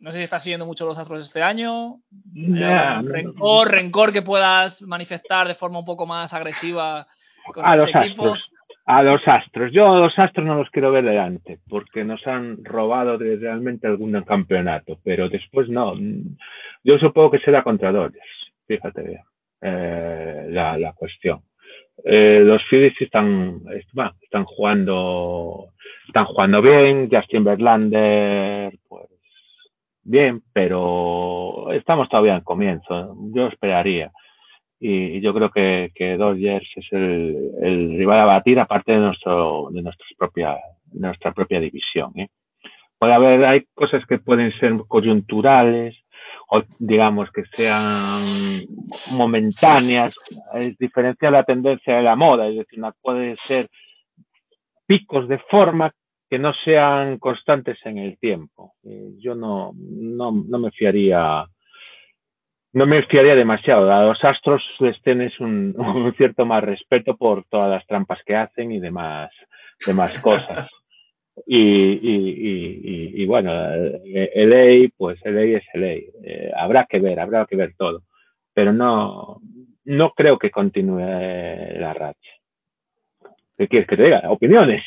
[0.00, 1.94] no sé si estás siguiendo mucho los Astros este año.
[2.34, 3.12] ¿Hay Nah, algún no.
[3.14, 7.06] rencor, rencor que puedas manifestar de forma un poco más agresiva
[7.52, 8.32] con a los ese equipo.
[8.32, 8.50] astros.
[8.86, 9.72] A los astros.
[9.72, 14.20] Yo a los astros no los quiero ver delante, porque nos han robado realmente algún
[14.22, 15.94] campeonato, pero después no.
[16.84, 18.24] Yo supongo que será contra Dodgers,
[18.66, 19.22] fíjate bien,
[19.60, 21.42] eh, la, la cuestión.
[22.04, 23.60] Eh, los Phillies están,
[24.22, 25.72] están jugando,
[26.06, 29.04] están jugando bien, Justin Verlander, pues
[30.02, 33.16] bien, pero estamos todavía en comienzo.
[33.34, 34.12] Yo esperaría
[34.80, 39.82] y, yo creo que, que Dodgers es el, rival a batir aparte de nuestro de
[39.82, 40.56] nuestra propia
[40.92, 42.28] nuestra propia división ¿eh?
[42.98, 45.96] puede haber hay cosas que pueden ser coyunturales
[46.48, 48.22] o digamos que sean
[49.12, 50.14] momentáneas
[50.54, 53.68] es diferenciar la tendencia de la moda es decir una puede ser
[54.86, 55.92] picos de forma
[56.28, 61.46] que no sean constantes en el tiempo Eh, yo no no, no me fiaría
[62.72, 63.90] no me fiaría demasiado.
[63.92, 68.36] A los astros les tienes un, un, cierto más respeto por todas las trampas que
[68.36, 69.30] hacen y demás,
[69.86, 70.68] demás cosas.
[71.46, 72.16] Y, y,
[73.22, 75.92] y, y bueno, LA, pues LA es LA.
[76.24, 78.02] Eh, habrá que ver, habrá que ver todo.
[78.52, 79.40] Pero no,
[79.84, 82.32] no creo que continúe la racha.
[83.56, 84.22] ¿Qué quieres que te diga?
[84.28, 84.82] Opiniones.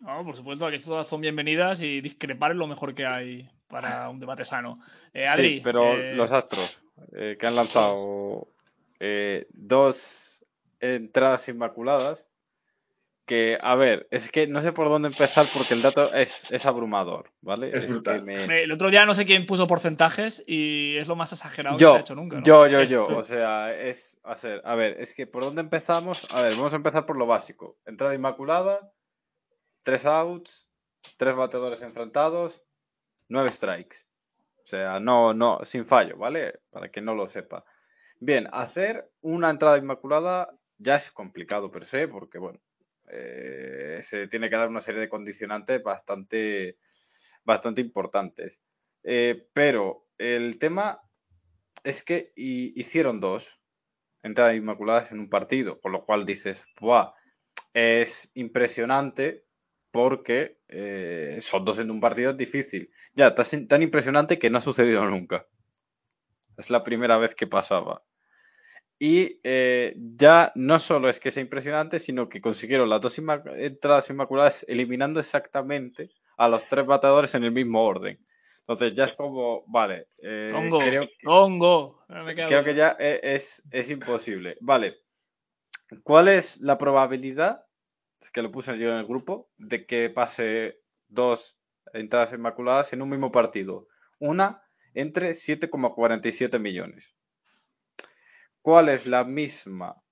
[0.00, 4.08] No, por supuesto, aquí todas son bienvenidas y discrepar es lo mejor que hay para
[4.08, 4.78] un debate sano.
[5.12, 6.82] Eh, Adri, sí, pero eh, los Astros,
[7.12, 8.48] eh, que han lanzado
[8.98, 10.42] eh, dos
[10.80, 12.26] entradas inmaculadas,
[13.26, 16.66] que, a ver, es que no sé por dónde empezar porque el dato es, es
[16.66, 17.70] abrumador, ¿vale?
[17.76, 17.86] Es
[18.48, 21.84] me- el otro día no sé quién puso porcentajes y es lo más exagerado que
[21.84, 22.38] se ha hecho nunca.
[22.40, 22.44] ¿no?
[22.44, 25.60] yo, yo, yo, Esto- o sea, es, a ser, a ver, es que por dónde
[25.60, 28.90] empezamos, a ver, vamos a empezar por lo básico, entrada inmaculada,
[29.82, 30.68] tres outs,
[31.16, 32.62] tres bateadores enfrentados,
[33.28, 33.98] nueve strikes,
[34.62, 36.60] o sea, no, no, sin fallo, ¿vale?
[36.70, 37.64] Para que no lo sepa.
[38.18, 42.60] Bien, hacer una entrada inmaculada ya es complicado per se, porque bueno,
[43.08, 46.78] eh, se tiene que dar una serie de condicionantes bastante,
[47.44, 48.62] bastante importantes.
[49.02, 51.00] Eh, pero el tema
[51.82, 53.58] es que hi- hicieron dos
[54.22, 57.14] entradas inmaculadas en un partido, con lo cual dices, ¡buah!
[57.72, 59.46] Es impresionante
[59.90, 62.90] porque eh, son dos en un partido es difícil.
[63.14, 65.46] Ya, tan, tan impresionante que no ha sucedido nunca.
[66.56, 68.02] Es la primera vez que pasaba.
[68.98, 73.18] Y eh, ya no solo es que sea impresionante, sino que consiguieron las dos
[73.56, 78.18] entradas inmaculadas eliminando exactamente a los tres bateadores en el mismo orden.
[78.60, 81.08] Entonces ya es como, vale, eh, Tongo, creo.
[82.08, 84.58] No queda creo que ya e- es, es imposible.
[84.60, 84.98] Vale,
[86.02, 87.64] ¿cuál es la probabilidad,
[88.32, 91.58] que lo puse yo en el grupo, de que pase dos
[91.92, 93.88] entradas inmaculadas en un mismo partido?
[94.18, 94.62] Una
[94.94, 97.14] entre 7,47 millones.
[98.62, 100.02] ¿Cuál es la misma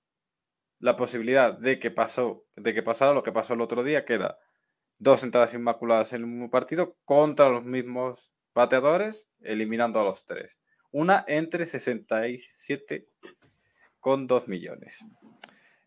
[0.79, 4.15] la posibilidad de que pasó de que pasara lo que pasó el otro día, que
[4.15, 4.39] era
[4.97, 10.57] dos entradas inmaculadas en el mismo partido contra los mismos bateadores, eliminando a los tres?
[10.91, 15.05] Una entre 67,2 millones.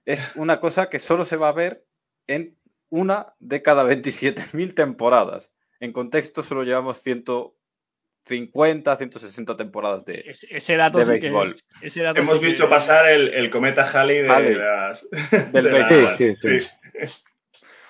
[0.05, 1.85] Es una cosa que solo se va a ver
[2.27, 2.57] en
[2.91, 5.53] una de cada 27.000 temporadas.
[5.81, 11.49] En contexto solo llevamos 150, 160 temporadas de, Ese, ese dato de sí que béisbol.
[11.49, 14.55] es- ese dato Hemos sí que- visto pasar el, el cometa Halley de Halley.
[14.55, 15.09] las.
[15.53, 16.19] Del de las-.
[16.19, 16.69] Sí, sí, sí.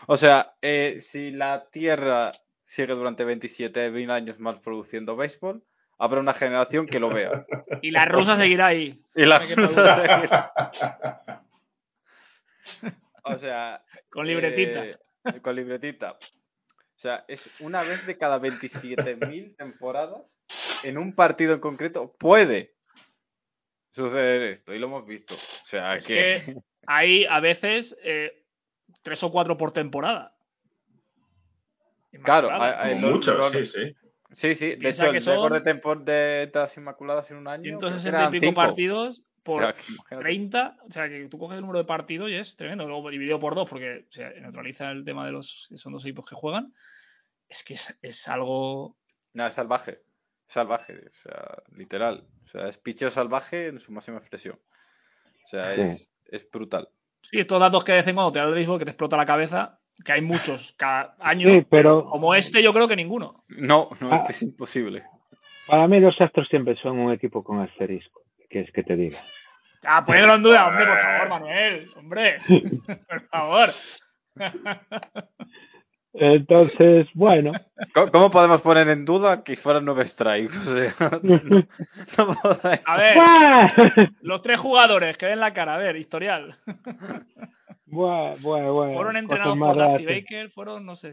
[0.07, 5.63] O sea, eh, si la Tierra sigue durante 27.000 años más produciendo béisbol,
[5.99, 7.45] habrá una generación que lo vea.
[7.83, 9.05] Y la rusa seguirá ahí.
[9.15, 10.53] Y la rusa seguirá.
[13.23, 14.85] O sea, Con libretita.
[14.85, 14.97] eh,
[15.41, 16.13] con libretita.
[16.13, 20.37] O sea, es una vez de cada 27.000 temporadas,
[20.85, 22.75] en un partido en concreto, puede
[23.91, 25.35] suceder esto, y lo hemos visto.
[25.35, 26.15] O sea, Es que...
[26.15, 26.57] que
[26.87, 28.45] hay a veces eh,
[29.03, 30.37] tres o cuatro por temporada.
[32.25, 33.97] Claro, hay- hay- Como los- mucho, los- sí, sí.
[34.35, 37.37] Sí, sí, de Piensa hecho, que el récord son de, tempor- de tas inmaculadas en
[37.37, 37.63] un año.
[37.65, 38.61] creo que 160 eran y pico cinco.
[38.63, 40.17] partidos por O imagínate.
[40.19, 40.77] 30.
[40.89, 42.87] O sea, que tú coges el número de partidos y es tremendo.
[42.87, 46.27] Luego dividido por dos, porque se neutraliza el tema de los que son dos equipos
[46.27, 46.73] que juegan.
[47.49, 48.97] Es que es, es algo.
[49.35, 50.03] No, es salvaje.
[50.49, 52.27] Es salvaje, o sea, literal.
[52.45, 54.59] O sea, es picheo salvaje en su máxima expresión.
[55.45, 55.81] O sea, Sí.
[55.83, 56.89] es, es brutal.
[57.23, 59.17] Sí, estos datos que de vez en cuando te da el béisbol que te explota
[59.17, 61.49] la cabeza, que hay muchos cada año.
[61.49, 63.45] Sí, pero Como este, yo creo que ninguno.
[63.49, 64.17] No, no, Ah.
[64.17, 65.05] este es imposible.
[65.67, 68.22] para mí los Astros siempre son un equipo con asterisco.
[68.53, 69.19] ¿Qué es que te diga?
[69.83, 71.91] Ah, ponedlo en duda, hombre, por favor, Manuel.
[71.97, 72.39] Hombre,
[73.09, 73.71] por favor.
[76.13, 77.53] Entonces, bueno,
[78.13, 80.55] ¿Cómo, podemos poner en duda que fueran nueve strikes?
[81.23, 81.67] No, no
[82.85, 83.19] A ver,
[84.21, 86.55] los tres jugadores que den la cara, a ver, historial.
[87.87, 90.05] Buah, buah, buah, Fueron entrenados por Dusty.
[90.05, 91.13] Baker, fueron, no sé,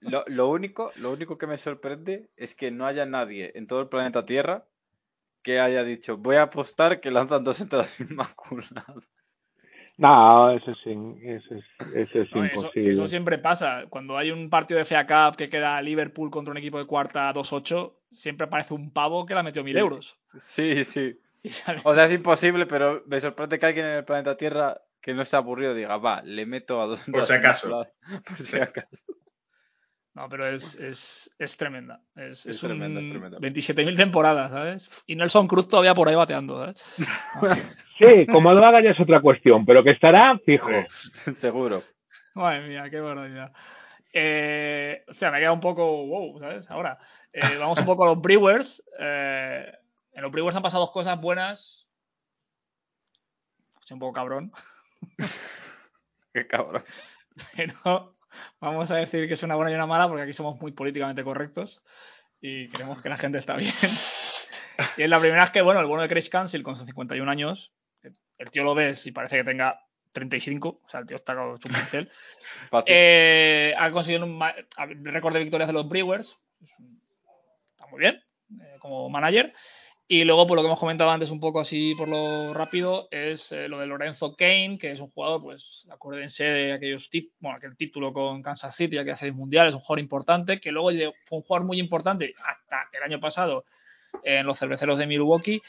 [0.00, 3.80] lo- lo único, lo único que me sorprende es que no haya nadie en todo
[3.80, 4.64] el planeta Tierra
[5.42, 9.10] que haya dicho, voy a apostar que lanzan dos entradas inmaculadas.
[9.98, 10.78] No, eso es,
[11.94, 12.92] eso es No, eso, imposible.
[12.92, 13.84] eso siempre pasa.
[13.88, 17.32] Cuando hay un partido de FA Cup que queda Liverpool contra un equipo de cuarta
[17.32, 20.18] 2-8, siempre aparece un pavo que le ha metido mil euros.
[20.38, 21.18] Sí, sí.
[21.84, 25.22] O sea, es imposible, pero me sorprende que alguien en el planeta Tierra que no
[25.22, 27.66] esté aburrido diga, va, le meto a dos Por si acaso.
[27.66, 27.92] inmaculadas".
[28.28, 29.04] Por si acaso.
[30.14, 32.02] No, pero es, es, es tremenda.
[32.14, 33.38] Es, Es es tremenda, un es tremenda.
[33.38, 35.02] 27.000 temporadas, ¿sabes?
[35.06, 36.96] Y Nelson Cruz todavía por ahí bateando, ¿sabes?
[37.98, 40.68] Sí, como lo haga ya es otra cuestión, pero que estará fijo.
[41.32, 41.82] Seguro.
[42.34, 43.52] Madre mía, qué barbaridad.
[44.12, 46.70] Eh, o sea, me queda un poco wow, ¿sabes?
[46.70, 46.98] Ahora,
[47.32, 48.82] eh, vamos un poco a los Brewers.
[48.98, 49.72] Eh,
[50.14, 51.86] en los Brewers han pasado dos cosas buenas.
[53.80, 54.52] Soy un poco cabrón,
[56.34, 56.82] Qué cabrón.
[57.56, 58.16] pero
[58.60, 61.24] vamos a decir que es una buena y una mala porque aquí somos muy políticamente
[61.24, 61.82] correctos
[62.40, 63.72] y creemos que la gente está bien.
[64.96, 67.30] Y es la primera es que, bueno, el bueno de Chris Cancel con sus 51
[67.30, 67.72] años,
[68.38, 69.78] el tío lo ves y parece que tenga
[70.12, 72.10] 35, o sea, el tío está con su pincel.
[72.86, 74.40] Eh, ha conseguido un
[75.04, 76.38] récord de victorias de los Brewers.
[76.62, 77.00] Es un-
[77.70, 78.22] Está muy bien
[78.60, 79.52] eh, como manager.
[80.12, 83.50] Y luego, por lo que hemos comentado antes, un poco así por lo rápido, es
[83.50, 87.08] eh, lo de Lorenzo Kane, que es un jugador, pues acuérdense de aquellos
[87.40, 90.90] bueno, aquel título con Kansas City, aquella serie mundial, es un jugador importante, que luego
[91.24, 93.64] fue un jugador muy importante hasta el año pasado
[94.22, 95.62] en los cerveceros de Milwaukee,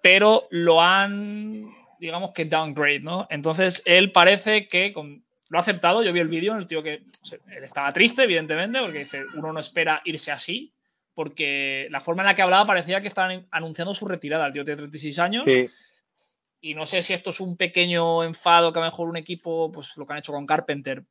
[0.00, 1.68] pero lo han,
[2.00, 3.26] digamos que downgrade, ¿no?
[3.28, 6.02] Entonces, él parece que con- lo ha aceptado.
[6.02, 9.60] Yo vi el vídeo el tío que él estaba triste, evidentemente, porque dice, uno no
[9.60, 10.72] espera irse así,
[11.14, 14.46] porque la forma en la que hablaba parecía que estaban anunciando su retirada.
[14.46, 15.64] El tío tiene 36 años Sí,
[16.60, 19.70] y no sé si esto es un pequeño enfado que a lo mejor un equipo,
[19.70, 21.04] pues lo que han hecho con Carpenter,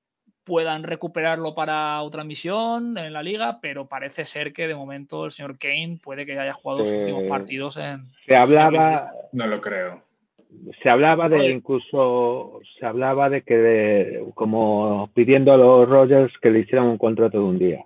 [0.43, 5.31] puedan recuperarlo para otra misión en la liga, pero parece ser que de momento el
[5.31, 8.03] señor Kane puede que haya jugado sus Eh, últimos partidos en...
[8.25, 10.03] se hablaba, No lo creo.
[10.81, 16.49] se hablaba de incluso, se hablaba de que de- como pidiendo a los Rogers que
[16.49, 17.85] le hicieran un contrato de un día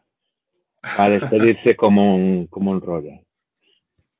[0.96, 3.20] para despedirse como un, como un Roger.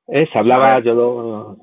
[0.08, 1.58] Eh, se hablaba, yo lo,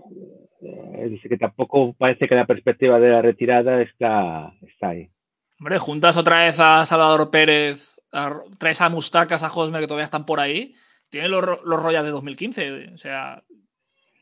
[0.62, 5.10] eh, dice que tampoco parece que la perspectiva de la retirada está, está ahí.
[5.60, 10.06] Hombre, juntas otra vez a Salvador Pérez, a- traes a Mustacas, a Hosmer, que todavía
[10.06, 10.74] están por ahí,
[11.10, 13.43] tienen los, los Royals de 2015, o sea...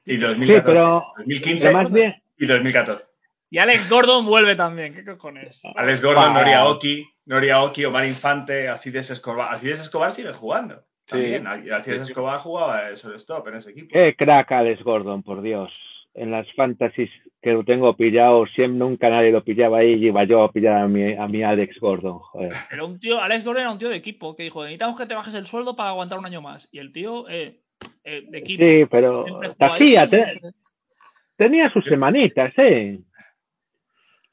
[0.05, 0.53] Y 2014.
[0.53, 3.05] Sí, pero, 2015 pero más bien, y 2014.
[3.54, 5.62] Y Alex Gordon vuelve también, ¿qué cojones?
[5.76, 6.39] Alex Gordon, Bah.
[6.39, 9.54] Noria Oki, Noria Oki, Omar Infante, Acides Escobar.
[9.54, 10.82] Acides Escobar sigue jugando.
[11.06, 11.22] Sí.
[11.36, 11.45] También.
[11.45, 12.12] Acides Sí, sí.
[12.14, 13.89] Escobar jugaba de shortstop en ese equipo.
[13.93, 15.72] qué crack Alex Gordon, por Dios.
[16.16, 17.12] En las fantasies
[17.43, 20.82] que lo tengo pillado, siempre nunca nadie lo pillaba ahí y iba yo a pillar
[20.82, 22.54] a mi, a mi Alex Gordon, joder.
[22.72, 25.14] Era un tío, Alex Gordon era un tío de equipo que dijo, necesitamos que te
[25.14, 26.70] bajes el sueldo para aguantar un año más.
[26.72, 27.60] Y el tío, eh,
[28.04, 28.64] eh, de equipo.
[28.64, 29.26] Sí, pero
[29.60, 30.10] hacía,
[31.38, 32.97] tenía sus semanitas, ¿eh?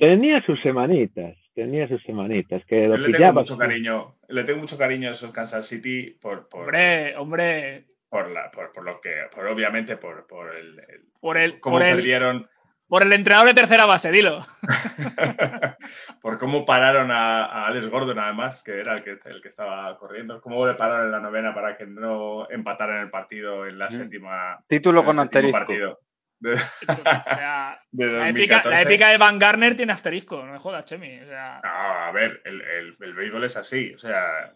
[0.00, 3.40] Tenía sus semanitas, tenía sus semanitas, que Yo lo le tengo pillaba.
[3.42, 4.16] mucho cariño.
[4.28, 8.72] Le tengo mucho cariño a esos Kansas City por, por, Hombre, hombre, por, la, por,
[8.72, 12.48] por lo que, por obviamente por, por el, el- por el, cómo por el, perdieron,
[12.88, 14.38] por el entrenador de tercera base, dilo.
[16.22, 19.96] por cómo pararon a, a Alex Gordon además, que era el que, el que estaba
[19.98, 23.88] corriendo, cómo le pararon en la novena para que no empataran el partido en la
[23.88, 23.90] Mm.
[23.90, 24.64] séptima.
[24.66, 25.58] Título en el con asterisco.
[25.58, 25.98] partido.
[26.40, 28.70] De, Entonces, o sea, de la, épica, 2014.
[28.70, 31.20] la épica de Van Garner tiene asterisco, no me jodas, Chemi.
[31.20, 33.92] O sea, No, a ver, el, el, el béisbol es así.
[33.94, 34.52] O sea,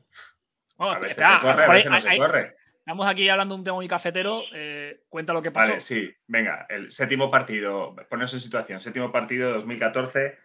[0.76, 2.55] oh, a veces espera, se corre, a mejor veces no hay- se hay- corre.
[2.87, 4.43] Estamos aquí hablando de un tema muy cafetero.
[4.55, 5.70] eh, cuenta lo que pasó.
[5.70, 10.37] Vale, sí, venga, el séptimo partido, poneros en situación, séptimo partido de 2014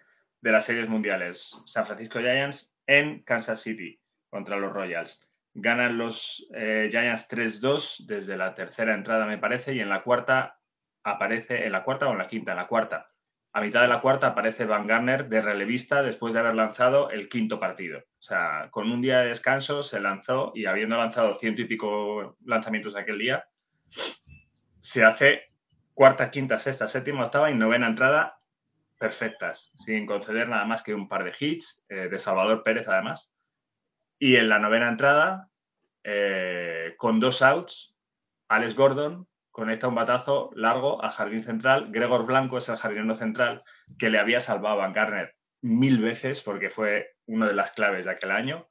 [0.42, 1.62] de las series mundiales.
[1.66, 5.20] San Francisco Giants en Kansas City contra los Royals.
[5.54, 10.59] Ganan los eh, Giants 3-2 desde la tercera entrada, me parece, y en la cuarta
[11.12, 13.10] aparece, en la cuarta o en la quinta, en la cuarta.
[13.52, 17.30] A mitad de la cuarta aparece Van Garner de relevista después de haber lanzado el
[17.30, 18.00] quinto partido.
[18.00, 22.38] O sea, con un día de descanso se lanzó y habiendo lanzado ciento y pico
[22.46, 23.46] lanzamientos aquel día,
[24.80, 25.52] se hace
[25.94, 28.40] cuarta, quinta, sexta, séptima, octava y novena entrada
[29.00, 33.32] perfectas, sin conceder nada más que un par de hits, eh, de Salvador Pérez además.
[34.20, 35.50] Y en la novena entrada,
[36.04, 37.96] eh, con dos outs,
[38.50, 39.29] Alex Gordon
[39.60, 41.92] conecta un batazo largo al jardín central.
[41.92, 43.64] Gregor Blanco es el jardinero central
[43.98, 48.12] que le había salvado a Garner mil veces porque fue una de las claves de
[48.12, 48.68] aquel año.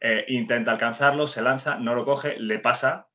[0.00, 3.08] Eh, intenta alcanzarlo, se lanza, no lo coge, le pasa,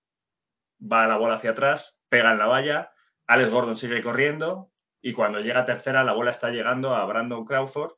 [0.79, 2.91] va la bola hacia atrás, pega en la valla,
[3.27, 4.71] Alex Gordon sigue corriendo
[5.01, 7.93] y cuando llega tercera la bola está llegando a Brandon Crawford,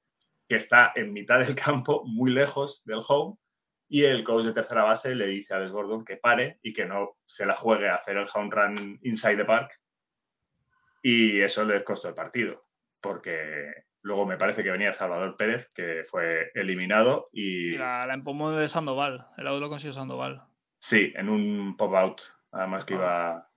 [0.47, 3.37] que está en mitad del campo, muy lejos del home,
[3.93, 6.85] y el coach de tercera base le dice a Alex Gordon que pare y que
[6.85, 9.69] no se la juegue a hacer el home run inside the park.
[11.03, 12.65] Y eso les costó el partido,
[13.01, 13.73] porque
[14.03, 18.51] luego me parece que venía Salvador Pérez, que fue eliminado y Y la, la empomó
[18.51, 19.25] de Sandoval.
[19.37, 20.41] El auto consiguió Sandoval.
[20.79, 22.21] sí, en un pop-out,
[22.51, 23.49] además que iba,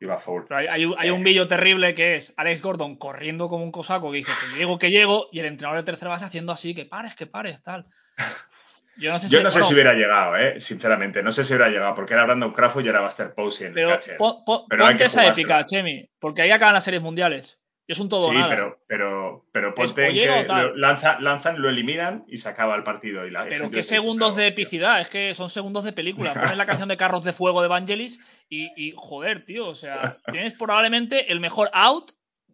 [0.00, 0.52] iba forward.
[0.54, 4.10] Hay, hay un- hay un vídeo terrible que es Alex Gordon corriendo como un cosaco
[4.10, 6.84] que dice que llego, que llego, y el entrenador de tercera base haciendo así, que
[6.84, 7.86] pares, que pares, tal.
[8.98, 11.22] Yo no sé Yo si, no sé bueno, si hubiera llegado, eh, sinceramente.
[11.22, 13.74] No sé si hubiera llegado, porque era Brandon Crawford y era Buster Posey en el
[13.74, 14.16] Pero catcher.
[14.16, 17.60] pon- pon- Pero hay ponte esa épica, Chemi, porque ahí acaban las series mundiales.
[17.88, 18.48] Y es un todo sí, nada.
[18.48, 23.24] pero, pero, pero ponte que lanza- lanzan, lo eliminan y se acaba el partido.
[23.26, 26.32] Y la Pero qué segundos de epicidad, es que son segundos de película.
[26.52, 28.18] Pones la canción de Carros de Fuego de Vangelis
[28.48, 32.10] y, y, joder, tío, o sea, tienes probablemente el mejor out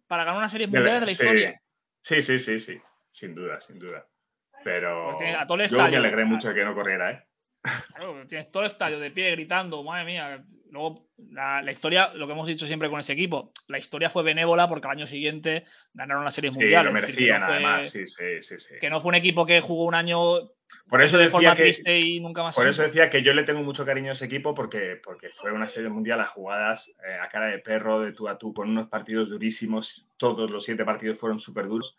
[0.07, 1.61] para ganar una serie mundial de la historia.
[2.01, 2.79] Sí, sí, sí, sí.
[3.09, 4.05] Sin duda, sin duda.
[4.63, 7.23] Pero Pues tienes a todo el yo me alegré mucho de que no corriera, ¿eh?
[7.95, 10.43] Claro, tienes todo el estadio de pie gritando, madre mía.
[10.69, 14.23] Luego, la, la historia, lo que hemos dicho siempre con ese equipo, la historia fue
[14.23, 16.85] benévola porque al año siguiente ganaron las series Sí, mundiales.
[16.91, 17.89] lo merecían no fue- además.
[17.89, 18.75] Sí, sí, sí, sí.
[18.81, 20.19] Que no fue un equipo que jugó un año
[20.89, 22.55] Por eso de forma decía que, triste y nunca más.
[22.55, 25.51] Por eso decía que yo le tengo mucho cariño a ese equipo porque, porque fue
[25.51, 28.69] una serie mundial a jugadas eh, a cara de perro, de tú a tú, con
[28.69, 30.09] unos partidos durísimos.
[30.17, 31.95] Todos los siete partidos fueron súper duros.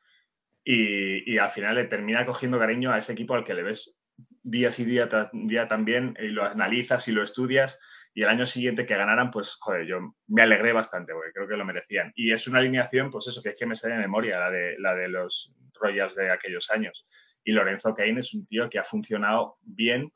[0.64, 3.98] Y, y al final le termina cogiendo cariño a ese equipo al que le ves
[4.44, 7.80] día sí día día también y lo analizas y lo estudias.
[8.16, 11.56] Y el año siguiente que ganaran, pues, joder, yo me alegré bastante porque creo que
[11.56, 12.12] lo merecían.
[12.14, 14.76] Y es una alineación, pues eso, que es que me sale de memoria, la de,
[14.78, 17.08] la de los Royals de aquellos años.
[17.42, 20.12] Y Lorenzo Kane es un tío que ha funcionado bien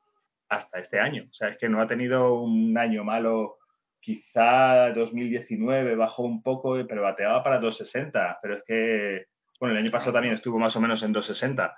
[0.49, 1.25] hasta este año.
[1.29, 3.57] O sea, es que no ha tenido un año malo.
[3.99, 8.39] Quizá 2019 bajó un poco, pero bateaba para 260.
[8.41, 9.27] Pero es que,
[9.59, 11.77] bueno, el año pasado también estuvo más o menos en 260.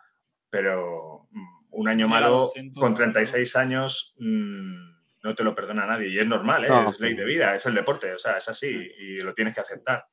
[0.51, 2.97] Pero mm, un año malo 200, con ¿no?
[2.97, 6.09] 36 años mm, no te lo perdona nadie.
[6.09, 6.69] Y es normal, ¿eh?
[6.69, 6.89] No.
[6.89, 8.13] es ley de vida, es el deporte.
[8.13, 10.05] O sea, es así y lo tienes que aceptar.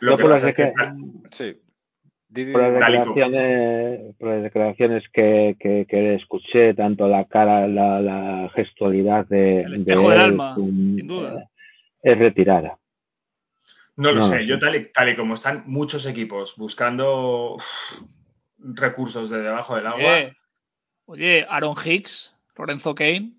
[0.00, 0.72] Lo que por las, pasa es que
[1.32, 1.60] Sí.
[2.52, 8.48] Por las declaraciones, por las declaraciones que, que, que escuché, tanto la cara, la, la
[8.54, 11.50] gestualidad de, El de espejo del él, alma, sin duda.
[12.04, 12.78] es retirada.
[14.00, 17.58] No lo No, sé, yo tal y, tal y como están muchos equipos buscando
[18.58, 20.32] recursos de debajo del agua, Oye,
[21.04, 23.34] oye, Aaron Hicks, Lorenzo Kane.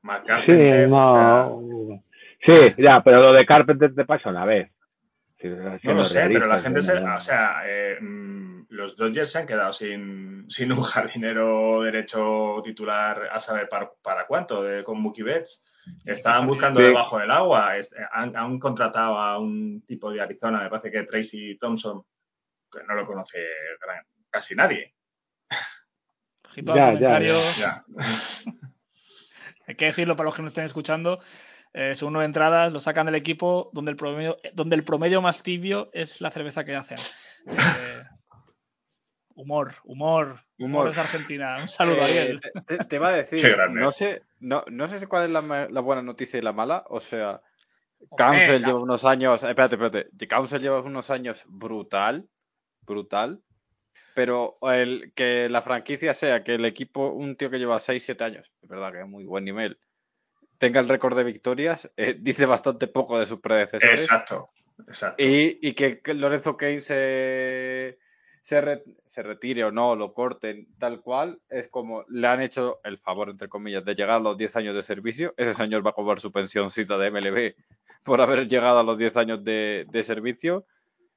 [0.00, 2.04] Matt Sí, Carpenter, o sea, no.
[2.46, 4.70] Sí, ya, pero lo de Carpenter te pasa una vez.
[5.38, 5.48] Sí,
[5.82, 9.46] no lo sé, pero la gente se, o sea, eh, mm, los Dodgers se han
[9.46, 15.24] quedado sin, sin un jardinero derecho titular a saber para, para cuánto, de, con Mookie
[15.24, 15.62] Betts.
[16.04, 16.86] Estaban buscando Sí.
[16.86, 21.02] debajo del agua, es- han, han contratado a un tipo de Arizona, me parece que
[21.04, 22.02] Tracy Thompson,
[22.70, 23.38] que no lo conoce
[23.80, 24.94] gran- casi nadie.
[26.48, 27.34] Ojito Ya, ya, comentario.
[27.58, 27.84] Ya.
[29.66, 31.20] Hay que decirlo para los que nos estén escuchando.
[31.72, 35.42] Eh, según nueve entradas, lo sacan del equipo donde el promedio, donde el promedio más
[35.42, 36.98] tibio es la cerveza que hacen.
[36.98, 37.04] Eh,
[39.36, 41.56] humor, humor, humor, desde Argentina.
[41.60, 42.40] Un saludo, Eh, Ariel.
[42.40, 43.94] te, te- te iba a decir, no es.
[43.96, 46.84] sé, no, no sé cuál es la, buena noticia y la mala.
[46.88, 47.42] O sea,
[48.16, 49.42] Council lleva unos años.
[49.42, 50.26] Espérate, espérate.
[50.26, 52.28] Council lleva unos años brutal.
[52.82, 53.42] Brutal.
[54.14, 58.50] Pero el que la franquicia sea que el equipo, un tío que lleva 6-7 años,
[58.62, 59.78] es verdad que es muy buen nivel,
[60.58, 64.00] tenga el récord de victorias eh, dice bastante poco de sus predecesores.
[64.00, 64.48] Exacto,
[64.88, 65.22] exacto.
[65.22, 67.98] Y, y que que Lorenzo Kane se,
[68.46, 72.96] se, se retire o no, lo corten tal cual, es como le han hecho el
[72.96, 75.34] favor, entre comillas, de llegar a los 10 años de servicio.
[75.36, 77.54] Ese señor va a cobrar su pensioncita de MLB
[78.04, 80.64] por haber llegado a los 10 años de, de servicio.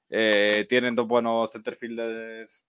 [0.10, 2.64] Eh, tienen dos buenos centerfielders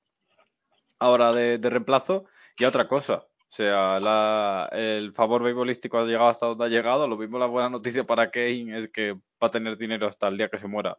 [0.98, 2.26] ahora de, de reemplazo.
[2.58, 7.08] Y otra cosa, o sea, la- el favor beisbolístico ha llegado hasta donde ha llegado.
[7.08, 10.36] Lo mismo la buena noticia para Kane es que va a tener dinero hasta el
[10.36, 10.98] día que se muera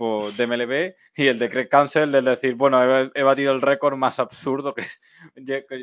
[0.00, 0.94] por, de MLB.
[1.14, 4.74] Y el de Craig Cancel de decir, bueno, he, he batido el récord más absurdo
[4.74, 5.00] que es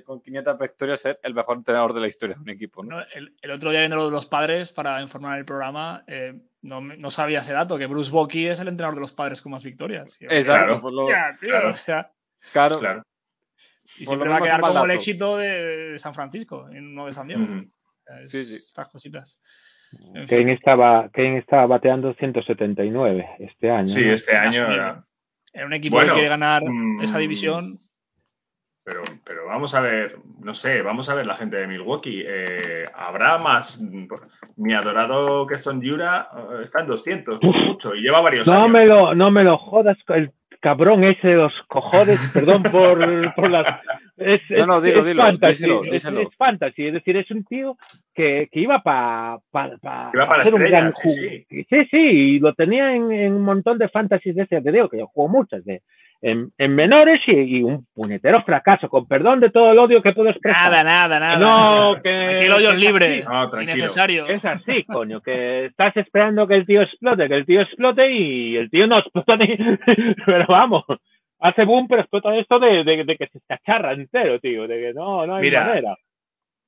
[0.03, 2.83] con 500 victorias ser el mejor entrenador de la historia de un equipo.
[2.83, 2.97] ¿no?
[2.97, 6.33] No, el, el otro día viendo lo de los padres para informar el programa, eh,
[6.63, 9.51] no, no sabía ese dato, que Bruce Bochy es el entrenador de los padres con
[9.51, 10.17] más victorias.
[10.19, 10.81] Exacto, Claro.
[10.81, 11.69] por lo- tío, claro.
[11.69, 12.11] o sea,
[12.51, 13.03] claro, Claro.
[13.99, 17.27] y siempre va a quedar como el éxito de, de San Francisco, no de San
[17.27, 17.43] Diego.
[17.43, 18.55] Es- Sí, sí.
[18.55, 19.41] Estas cositas.
[20.29, 23.87] Kane estaba, Kane estaba bateando 179 este año.
[23.87, 24.11] Sí, ¿no?
[24.13, 25.03] este año era-
[25.53, 27.79] En un equipo Bueno, que quiere ganar mm, esa división,
[28.83, 32.23] Pero, pero vamos a ver, no sé, vamos a ver la gente de Milwaukee.
[32.25, 33.81] Eh, ¿Habrá más?
[34.55, 38.69] Mi adorado Keston Jura eh, está en 200, como mucho, y lleva varios No años.
[38.69, 40.31] me lo, no me lo jodas, el
[40.61, 43.65] cabrón ese de los cojones, perdón por, por las...
[44.17, 46.21] Es, No, no, es- dilo, es dilo, fantasy, díselo, es- díselo.
[46.21, 47.77] es fantasy, es decir, es un tío
[48.15, 51.97] que, que iba para pa, pa- Iba para la ser un gran sí, sí, sí,
[51.97, 55.07] y lo tenía en, en un montón de fantasies de ese, te digo que yo
[55.07, 55.81] juego muchas de
[56.19, 60.13] en, en menores y, y un puñetero fracaso, con perdón de todo el odio que
[60.13, 60.71] puedo expresar.
[60.71, 61.37] nada, nada, nada.
[61.37, 62.01] No, nada.
[62.01, 63.77] que- Aquí el hoyo es libre, es No, tranquilo.
[63.77, 64.25] innecesario.
[64.27, 68.57] Es así, coño, que estás esperando que el tío explote, que el tío explote y
[68.57, 69.55] el tío no explota ni.
[70.25, 70.85] Pero vamos,
[71.39, 74.93] hace boom, pero explota esto de, de, de que se escacharra entero, tío, de que
[74.93, 75.65] no, no hay Mira.
[75.65, 75.97] manera.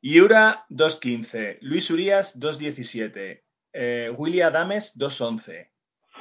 [0.01, 3.41] Yura 2.15, Luis Urias 2.17,
[3.73, 5.67] eh, Willy Adames 2.11.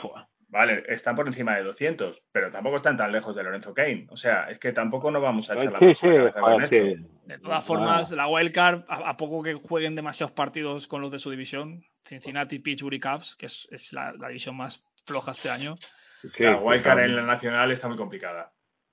[0.00, 0.28] Fua.
[0.50, 4.06] Vale, están por encima de 200, pero tampoco están tan lejos de Lorenzo Kane.
[4.08, 6.62] O sea, es que tampoco nos vamos a echar la Sí, mano sí, cabeza con
[6.62, 6.76] esto.
[6.76, 7.06] sí.
[7.26, 11.18] De todas formas, la wildcard, a, a poco que jueguen demasiados partidos con los de
[11.18, 15.50] su división, Cincinnati, Pittsburgh y Cubs, que es, es la, la división más floja este
[15.50, 15.76] año,
[16.22, 18.52] Sí, la sí, wildcard en la nacional está muy complicada.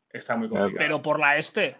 [0.09, 0.77] Está muy complicada.
[0.77, 1.75] pero por la este.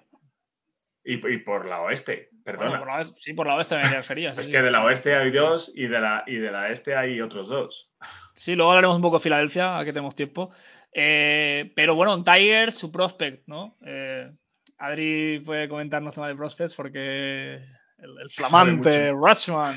[1.04, 2.70] Y, y por la oeste, perdona.
[2.72, 4.34] Bueno, por la, oeste- sí, por la oeste me refería.
[4.34, 4.52] sí, es sí.
[4.52, 7.48] que de la oeste hay dos y de la, y de la este hay otros
[7.48, 7.92] dos.
[8.34, 10.52] Sí, luego hablaremos un poco de Filadelfia, aquí tenemos tiempo.
[10.92, 13.78] Eh, pero bueno, en Tigers, su prospect, ¿no?
[13.86, 14.32] Eh,
[14.80, 17.54] Adri puede comentarnos tema de prospects porque
[18.00, 19.76] el, el flamante Rutschman,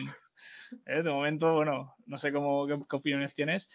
[0.87, 3.69] eh, de momento, bueno, no sé cómo, qué, qué opiniones tienes.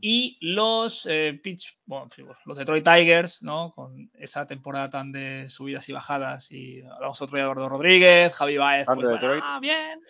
[0.00, 2.08] Y los eh, pitch, bueno,
[2.46, 3.70] los Detroit Tigers, ¿no?
[3.72, 6.50] Con esa temporada tan de subidas y bajadas.
[6.50, 8.86] Y hablamos otro día de Eduardo Rodríguez, Javi Baez.
[8.86, 9.44] Pues, Detroit.
[9.46, 10.00] ah, bien.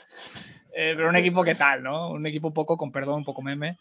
[0.77, 2.11] Eh, pero un equipo que tal, ¿no?
[2.11, 3.79] Un equipo un poco, con perdón, un poco meme.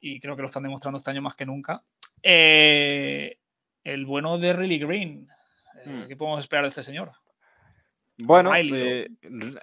[0.00, 1.84] Y creo que lo están demostrando este año más que nunca.
[2.22, 3.38] Eh,
[3.84, 5.28] el bueno de Riley Green.
[5.28, 6.08] Eh, Hmm.
[6.08, 7.12] ¿Qué podemos esperar de este señor?
[8.18, 9.06] Bueno, Riley,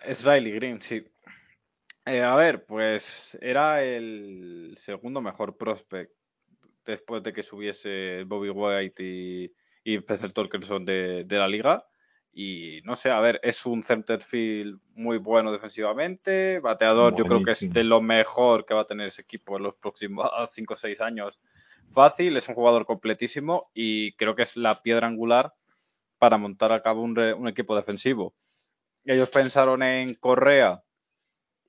[0.05, 1.03] es Riley Green, sí.
[2.05, 6.11] Eh, a ver, pues era el segundo mejor prospect
[6.85, 9.53] después de que subiese Bobby White y,
[9.85, 11.85] y Spencer Torkelson de, de la liga.
[12.33, 17.51] Y no sé, a ver, es un centerfield muy bueno defensivamente, bateador, yo creo que
[17.51, 20.77] es de lo mejor que va a tener ese equipo en los próximos 5 o
[20.77, 21.39] 6 años.
[21.89, 25.53] Fácil, es un jugador completísimo y creo que es la piedra angular
[26.17, 28.33] para montar a cabo un, re- un equipo defensivo.
[29.05, 30.83] Ellos pensaron en Correa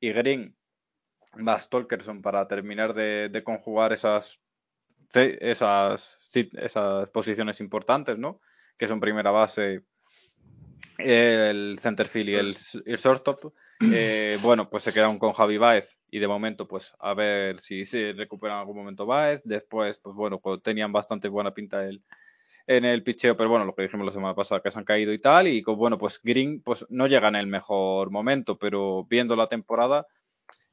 [0.05, 0.55] y Green
[1.37, 4.41] más Tolkerson para terminar de, de conjugar esas,
[5.15, 6.19] esas,
[7.13, 8.41] posiciones importantes, ¿no?
[8.77, 9.83] Que son primera base,
[10.99, 13.55] el centerfield y el, y el shortstop.
[13.93, 17.85] Eh, bueno, pues se quedaron con Javi Baez y de momento, pues a ver si
[17.85, 19.41] se recupera en algún momento Baez.
[19.45, 22.03] Después, pues bueno, pues, tenían bastante buena pinta el,
[22.67, 25.13] en el picheo, pero bueno, lo que dijimos la semana pasada, que se han caído
[25.13, 29.37] y tal, y bueno, pues Green pues no llega en el mejor momento, pero viendo
[29.37, 30.07] la temporada,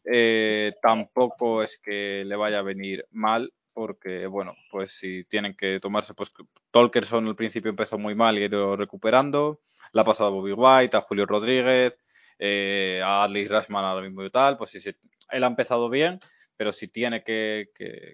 [0.06, 5.80] eh, tampoco es que le vaya a venir mal, porque bueno, pues si tienen que
[5.80, 6.32] tomarse, pues
[6.72, 9.60] Tolkerson al principio empezó muy mal y ha ido recuperando,
[9.92, 12.00] la ha pasado a Bobby White, a Julio Rodríguez,
[12.40, 14.92] eh, a Adley Rashman ahora mismo y tal, pues sí, sí,
[15.30, 16.20] él ha empezado bien,
[16.62, 17.70] pero si tiene que,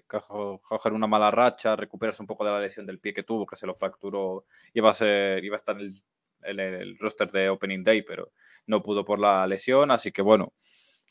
[0.06, 3.56] coger una mala racha, recuperarse un poco de la lesión del pie que tuvo, que
[3.56, 8.32] se lo fracturó, iba a iba a estar en el, roster de Opening Day, pero
[8.64, 10.54] no pudo por la lesión, así que bueno,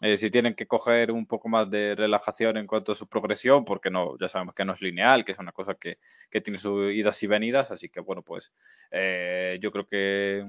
[0.01, 3.65] eh, si tienen que coger un poco más de relajación en cuanto a su progresión,
[3.65, 5.99] porque no, ya sabemos que no es lineal, que es una cosa que,
[6.31, 8.51] que tiene sus idas y venidas, así que bueno, pues
[8.89, 10.43] eh, yo creo que,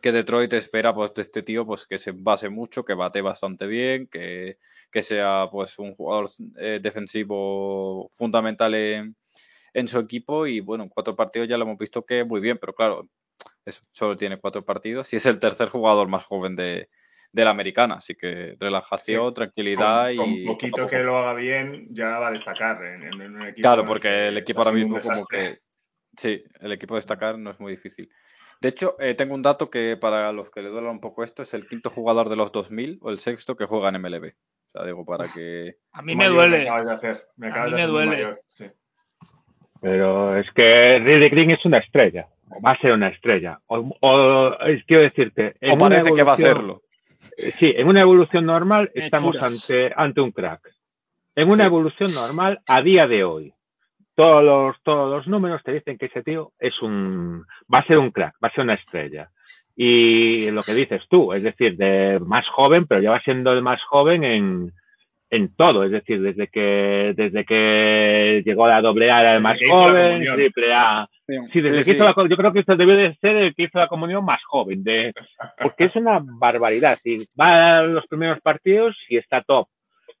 [0.00, 3.66] que Detroit espera pues de este tío pues que se base mucho, que bate bastante
[3.66, 4.58] bien, que,
[4.90, 6.28] que sea pues un jugador
[6.58, 9.16] eh, defensivo fundamental en,
[9.72, 12.58] en, su equipo y bueno, en cuatro partidos ya lo hemos visto que muy bien,
[12.58, 13.08] pero claro,
[13.64, 16.88] eso, solo tiene cuatro partidos y es el tercer jugador más joven de,
[17.32, 20.44] de la americana, así que relajación, tranquilidad con, y...
[20.44, 23.62] Con poquito que lo haga bien ya va a destacar en, en un equipo.
[23.62, 25.58] Claro, porque el equipo ahora mismo como que...
[26.16, 28.10] Sí, el equipo destacar no es muy difícil.
[28.60, 31.42] De hecho, eh, tengo un dato que para los que le duela un poco esto
[31.42, 34.32] es el quinto jugador de los 2000 o el sexto que juega en MLB.
[34.66, 35.76] O sea, digo, para que...
[35.92, 36.58] A mí me duele.
[36.58, 37.22] Me acabas de hacer.
[37.36, 38.10] Me acabas a mí de me hacer duele.
[38.10, 38.64] Mayor, sí.
[39.80, 42.28] Pero es que Ridley Green es una estrella.
[42.64, 43.60] Va a ser una estrella.
[43.66, 45.54] O, o es, quiero decirte.
[45.70, 46.82] o parece que va a serlo.
[47.58, 50.70] Sí, en una evolución normal estamos ante, ante un crack.
[51.34, 51.66] En una Sí.
[51.66, 53.52] evolución normal, a día de hoy,
[54.16, 57.98] todos los, todos los números te dicen que ese tío es un, va a ser
[57.98, 59.30] un crack, va a ser una estrella.
[59.76, 63.60] Y lo que dices tú, es decir, de más joven, pero ya va siendo el
[63.60, 64.72] más joven en,
[65.28, 65.84] en todo.
[65.84, 70.24] Es decir, desde que, desde que llegó a la doble A era el más joven,
[70.34, 71.06] triple A.
[71.52, 73.78] Sí, desde que hizo la, yo creo que esto debió de ser el que hizo
[73.78, 75.12] la comunión más joven, de,
[75.60, 76.98] porque es una barbaridad.
[77.04, 79.68] Y va a los primeros partidos y está top.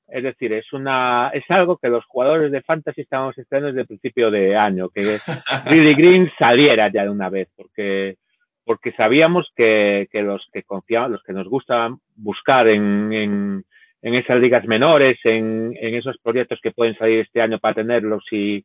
[0.08, 3.86] Es decir, es una, es algo que los jugadores de fantasy estábamos esperando desde el
[3.86, 5.00] principio de año, que
[5.70, 8.16] Billy Green saliera ya de una vez, porque,
[8.64, 13.64] porque sabíamos que, que los que confiaban, los que nos gusta buscar en, en,
[14.02, 18.24] en esas ligas menores, en, en esos proyectos que pueden salir este año para tenerlos
[18.30, 18.64] y,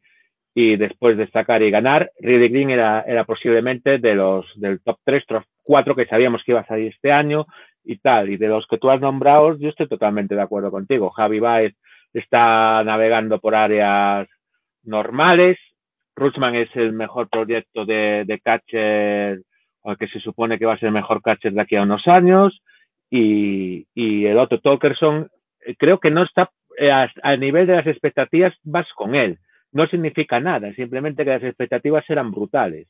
[0.54, 5.26] y después destacar y ganar, Ridley Green era, era posiblemente de los del top 3,
[5.26, 7.48] top 4 que sabíamos que iba a salir este año
[7.84, 8.30] y tal.
[8.30, 11.10] Y de los que tú has nombrado, yo estoy totalmente de acuerdo contigo.
[11.12, 11.76] Javi Baez
[12.14, 14.28] está navegando por áreas
[14.84, 15.58] normales.
[16.16, 19.42] Rutzman es el mejor proyecto de, de catcher,
[19.82, 22.08] o que se supone que va a ser el mejor catcher de aquí a unos
[22.08, 22.62] años.
[23.10, 25.30] Y, y el Otto Tolkerson,
[25.66, 29.40] eh, creo que no está eh, a, a nivel de las expectativas, vas con él
[29.72, 32.88] no significa nada, simplemente que las expectativas eran brutales.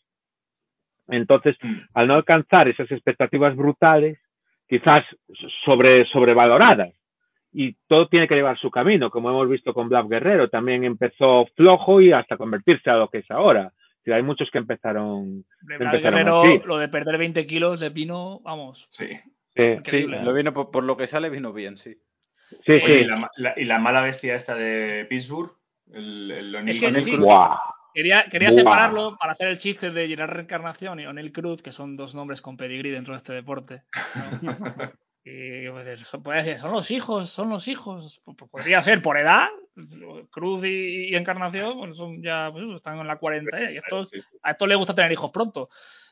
[1.08, 1.58] Entonces,
[1.94, 4.20] al no alcanzar esas expectativas brutales,
[4.72, 5.04] quizás
[5.66, 6.94] sobre, sobrevaloradas,
[7.52, 11.46] y todo tiene que llevar su camino, como hemos visto con Black Guerrero, también empezó
[11.58, 13.74] flojo y hasta convertirse a lo que es ahora.
[14.06, 15.44] Hay muchos que empezaron.
[15.62, 16.62] De empezaron Guerrero, así.
[16.66, 18.88] lo de perder 20 kilos de pino, vamos.
[18.92, 19.08] Sí.
[19.08, 19.20] Sí,
[19.54, 20.24] Sí, Increíble.
[20.24, 21.98] lo vino por, por lo que sale vino bien, sí.
[22.66, 22.72] sí.
[22.72, 22.94] Oye, sí.
[22.94, 25.52] ¿y, la, ma- la- y la mala bestia esta de Pittsburgh,
[25.92, 27.12] el, el O'Neal Es que O'Neal sí.
[27.12, 27.28] Cruz.
[27.94, 28.58] Quería, quería Buah.
[28.58, 32.42] separarlo para hacer el chiste de Gerard Reencarnación y Onel Cruz, que son dos nombres
[32.42, 33.84] con pedigrí dentro de este deporte.
[34.42, 34.42] ¿no?
[35.24, 38.22] y pues, puede decir, son los hijos, son los hijos.
[38.24, 39.48] Pues, pues, podría ser por edad.
[40.32, 44.10] Cruz y, y Encarnación pues, son ya pues, eso, están en la 40 y estos,
[44.44, 45.70] a estos les gusta tener hijos pronto.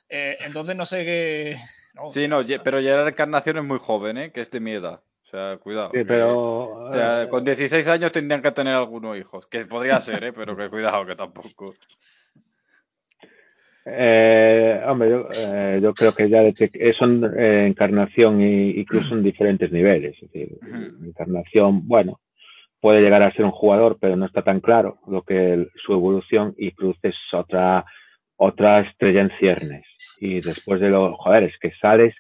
[0.08, 1.58] Eh, entonces no sé qué.
[1.94, 4.32] no, Sí, no, pero Gerard Encarnación es muy joven, ¿eh?
[4.32, 5.02] Que es de mi edad.
[5.30, 5.92] O sea, cuidado.
[5.94, 6.70] Sí, que- pero.
[6.86, 9.46] O sea, con 16 años tendrían que tener algunos hijos.
[9.46, 10.34] Que podría ser, ¿eh?
[10.34, 11.76] Pero que cuidado, que tampoco.
[13.86, 18.86] Eh, hombre, yo, eh, yo creo que ya desde que- son eh, Encarnación y, y
[18.86, 20.16] Cruz son diferentes niveles.
[20.22, 20.58] Es decir.
[21.04, 22.20] Encarnación, bueno,
[22.82, 25.94] puede llegar a ser un jugador, pero no está tan claro lo que el- su
[25.94, 27.86] evolución y Cruz es otra,
[28.36, 29.86] otra estrella en ciernes.
[30.20, 32.16] Y después de lo, joder, es que sales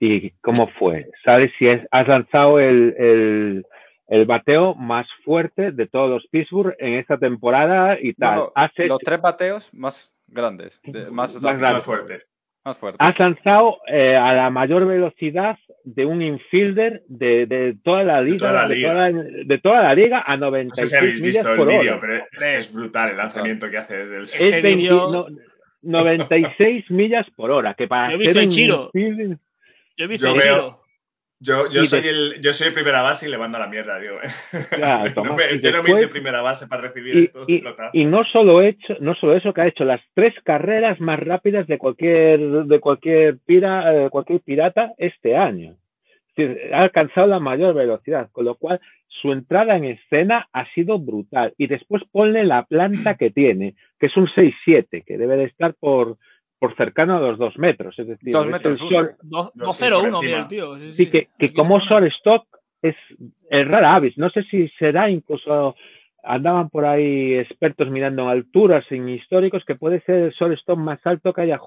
[0.00, 1.08] y ¿cómo fue?
[1.24, 3.66] Sales y es- has lanzado el, el,
[4.08, 8.36] el bateo más fuerte de todos los Pittsburgh en esta temporada y tal.
[8.36, 11.60] no, Has hecho- los tres bateos más grandes, de- más, grandes.
[11.74, 12.30] Más fuertes.
[12.64, 12.98] más fuertes.
[13.00, 18.38] has lanzado eh, a la mayor velocidad de un infielder de, de toda la liga,
[18.38, 18.90] toda la de, liga.
[18.92, 21.98] toda la, de toda la liga a No sé 96 si habéis visto el vídeo,
[22.00, 22.24] pero
[22.58, 25.26] es, brutal el lanzamiento que hace desde el Es 20 vídeo- no,
[25.82, 28.90] 96 millas por hora, que para Yo he visto ser en un Chiro.
[28.94, 29.38] infielder-
[30.00, 30.80] Yo he visto Yo el veo-.
[31.42, 33.98] Yo, yo, soy el, yo soy el primera base y le mando a la mierda,
[33.98, 34.16] digo.
[34.22, 34.64] ¿eh?
[34.70, 37.44] Claro, No Tomás, me- y yo no me hice primera base para recibir y, esto.
[37.92, 41.66] y- no solo hecho, no solo eso, que ha hecho las tres carreras más rápidas
[41.66, 45.76] de cualquier, de cualquier, pira, eh, cualquier pirata este año.
[46.28, 50.66] Es decir, ha alcanzado la mayor velocidad, con lo cual su entrada en escena ha
[50.72, 51.52] sido brutal.
[51.58, 55.74] Y después ponle la planta que tiene, que es un 6-7, que debe de estar
[55.74, 56.16] por,
[56.60, 57.98] por cercano a los dos metros.
[57.98, 58.90] Es decir, Dos metros el uno.
[58.96, 60.74] short- Dos- No, sí, 2-0-1, por mira el tío.
[60.76, 61.10] Sí, Sí, sí.
[61.10, 62.44] que, que como shortstop
[62.82, 62.94] es,
[63.50, 64.16] es rara avis.
[64.18, 65.74] No sé si será incluso,
[66.22, 71.00] andaban por ahí expertos mirando en alturas, en históricos, que puede ser el shortstop más
[71.04, 71.58] alto que haya.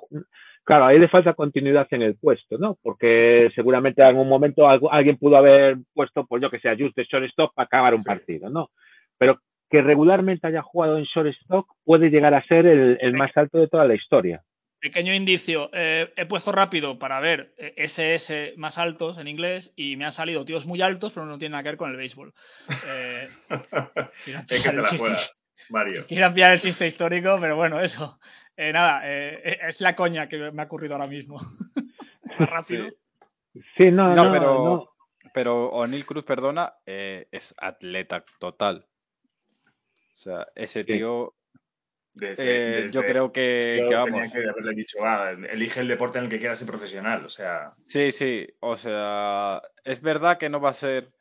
[0.64, 2.78] Claro, ahí le falta continuidad en el puesto, ¿no?
[2.82, 6.78] Porque seguramente en algún momento algo- alguien pudo haber puesto, pues yo que sé, a
[6.78, 8.07] Just de shortstop para acabar un Sí.
[8.07, 8.70] partido, ¿no?
[9.18, 9.40] Pero
[9.70, 13.68] que regularmente haya jugado en shortstop puede llegar a ser el, el más alto de
[13.68, 14.44] toda la historia.
[14.84, 15.69] Pequeño indicio.
[15.72, 20.43] Eh, he puesto rápido para ver SS más altos en inglés y me han salido
[20.43, 22.34] tíos muy altos, pero no tienen nada que ver con el béisbol.
[22.88, 23.27] Eh,
[24.49, 25.35] es que te la juegas,
[25.69, 26.05] Mario.
[26.05, 28.19] Quiero ampliar el chiste histórico, pero bueno, eso.
[28.57, 31.38] Eh, nada, eh, es la coña que me ha ocurrido ahora mismo.
[32.39, 32.89] Más rápido.
[33.77, 35.30] Sí, no, No, no, pero, no.
[35.34, 38.85] pero O'Neill Cruz, perdona, eh, es atleta total.
[40.14, 40.93] O sea, ese Sí.
[40.93, 41.34] tío,
[42.15, 44.31] Desde- eh, desde- yo creo que, yo que tenía vamos.
[44.31, 47.26] que haberle dicho, ah, elige el deporte en el que quieras ser profesional.
[47.26, 51.11] O sea, Sí, sí, o sea, es verdad que no va a ser.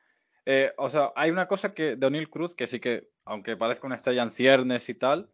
[0.44, 3.86] eh, o sea, hay una cosa que de O'Neill Cruz que sí que, aunque parezca
[3.86, 5.31] una estrella en ciernes y tal,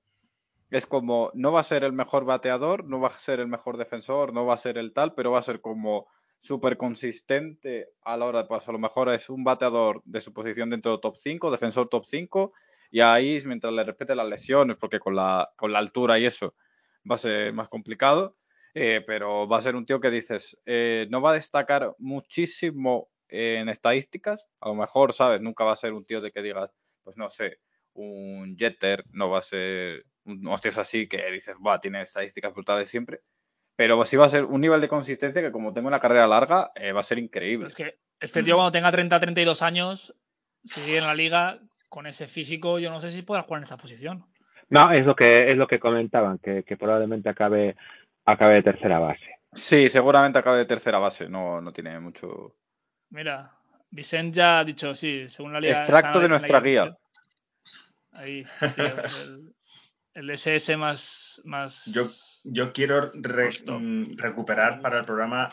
[0.70, 3.78] es como, no va a ser el mejor bateador, no va a ser el mejor
[3.78, 6.06] defensor, no va a ser el tal, pero va a ser como
[6.40, 10.32] súper consistente a la hora de, pues a lo mejor es un bateador de su
[10.34, 12.52] posición dentro del top 5, defensor top 5,
[12.90, 16.54] y ahí mientras le respete las lesiones, porque con la, con la altura y eso
[17.10, 18.36] va a ser más complicado,
[18.74, 23.08] eh, pero va a ser un tío que dices, eh, no va a destacar muchísimo
[23.28, 25.40] en estadísticas, a lo mejor, ¿sabes?
[25.40, 26.70] Nunca va a ser un tío de que digas,
[27.02, 27.58] pues no sé,
[27.94, 32.90] un Jeter, no va a ser un hostias así que dices, va, tiene estadísticas brutales
[32.90, 33.20] siempre,
[33.76, 36.72] pero sí va a ser un nivel de consistencia que como tengo una carrera larga,
[36.74, 37.68] eh, va a ser increíble.
[37.68, 40.14] Es que este tío cuando tenga 30, 32 años,
[40.64, 43.64] si sigue en la liga, con ese físico, yo no sé si podrá jugar en
[43.64, 44.24] esta posición.
[44.70, 47.76] No, es lo que es lo que comentaban, que, que probablemente acabe,
[48.24, 49.24] acabe de tercera base.
[49.52, 52.54] Sí, seguramente acabe de tercera base, no, no tiene mucho...
[53.10, 53.50] Mira,
[53.90, 55.78] Vicent ya ha dicho, sí, según la liga.
[55.78, 56.94] Extracto de nuestra guía.
[58.12, 58.82] Ahí, sí,
[59.22, 59.54] el,
[60.14, 61.40] el SS más.
[61.44, 61.86] más...
[61.94, 62.02] yo,
[62.44, 65.48] yo quiero re- mm, recuperar para el programa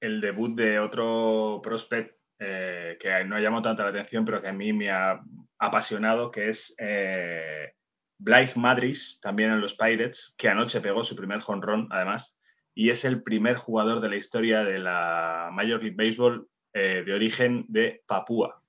[0.00, 4.48] el debut de otro prospect eh, que no ha llamado tanto la atención, pero que
[4.48, 5.20] a mí me ha
[5.58, 7.72] apasionado, que es eh,
[8.18, 12.38] Blythe Madris, también en los Pirates, que anoche pegó su primer jonrón, además,
[12.74, 17.14] y es el primer jugador de la historia de la Major League Baseball eh, de
[17.14, 18.62] origen de Papúa.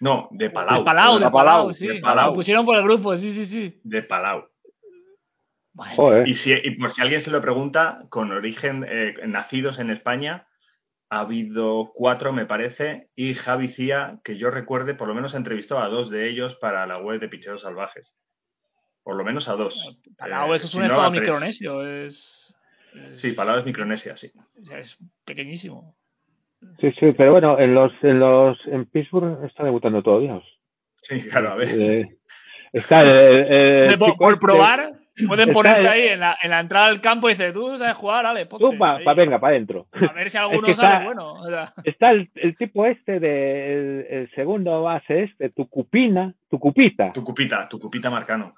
[0.00, 0.80] No, de Palau.
[0.80, 1.86] De Palau, de Palau, sí.
[1.86, 2.30] de Palau.
[2.30, 3.80] Lo pusieron por el grupo, sí, sí, sí.
[3.84, 4.48] De Palau.
[5.72, 5.96] Vale.
[5.96, 6.28] Joder.
[6.28, 10.46] Y, si, y por si alguien se lo pregunta, con origen, eh, nacidos en España,
[11.14, 15.36] ha habido cuatro, me parece, y Javi Cía, que yo recuerde, por lo menos ha
[15.36, 18.16] entrevistado a dos de ellos para la web de Picheos Salvajes.
[19.02, 19.98] Por lo menos a dos.
[20.16, 22.56] Palau, Eh, eso es si un no, estado micronesio, es.
[22.94, 24.30] es- Sí, Palau es Micronesia, sí.
[24.74, 25.94] es pequeñísimo.
[26.80, 30.40] Sí, sí, pero bueno, en los, en los, en Pittsburgh está debutando todavía.
[31.02, 31.68] Sí, claro, a ver.
[31.78, 32.18] Eh,
[32.72, 34.92] está el, el- el Hombre, por, probar,
[35.28, 38.24] pueden ponerse ahí en la, en la entrada del campo y dice, tú sabes jugar,
[38.24, 38.64] dale, ponte.
[38.64, 39.04] Tú, pa, ahí".
[39.04, 39.86] pa- venga, para adentro.
[39.92, 41.32] A ver si alguno que sale está- bueno.
[41.34, 47.12] o sea, Está el, el tipo este de el, el segundo base este, Tucupina, Tucupita,
[47.12, 48.54] Tu cupita, tu cupita marcano.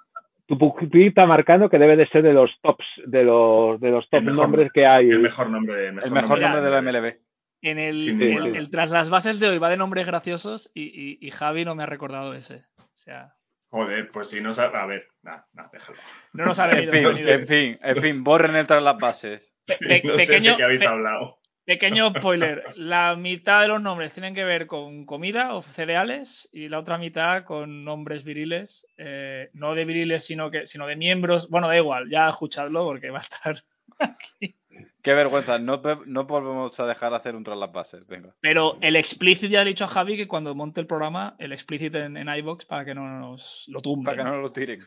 [0.47, 4.43] Tucupita marcando que debe de ser de los tops, de los de los top mejor-
[4.43, 5.09] nombres que hay.
[5.09, 5.89] El mejor nombre.
[5.89, 7.17] El mejor, El mejor Mira, nombre de la MLB.
[7.63, 11.65] en el, tras las bases de hoy va de nombres graciosos y, y- y Javi
[11.65, 12.65] no me ha recordado ese.
[12.79, 13.35] O sea,
[13.75, 14.79] Joder, pues si no sabe.
[14.79, 15.99] A ver, nada, nada, déjalo.
[16.33, 19.53] no nos ha En fin, en fin, en fin, borren el tras las bases.
[19.67, 21.41] Pe- Sí, pe- no sé pequeño, de qué habéis pe- hablado.
[21.65, 22.63] pequeño spoiler.
[22.77, 26.99] La mitad de los nombres tienen que ver con comida o cereales y la otra
[26.99, 28.87] mitad con nombres viriles.
[28.97, 31.51] eh, no de viriles, sino que sino de miembros.
[31.51, 33.65] Bueno, da igual, ya escuchadlo porque va a estar.
[35.05, 38.07] Qué vergüenza, no, no volvemos a dejar hacer un tras las bases.
[38.07, 38.35] Venga.
[38.41, 41.53] Pero el explicit ya le he dicho a Javi que cuando monte el programa, el
[41.53, 44.07] explicit en, en iBox para que no nos lo tumben.
[44.07, 44.81] Para que no lo tiren.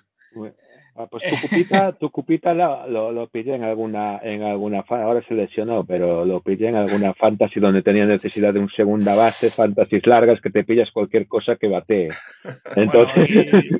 [0.96, 5.86] Ah, pues Tucupita, Tucupita lo, lo, lo pillé en alguna, en alguna ahora se lesionó,
[5.86, 10.42] pero lo pillé en alguna fantasy donde tenía necesidad de un segunda base, fantasies largas
[10.42, 12.10] que te pillas cualquier cosa que batee.
[12.76, 13.80] Entonces, Bueno,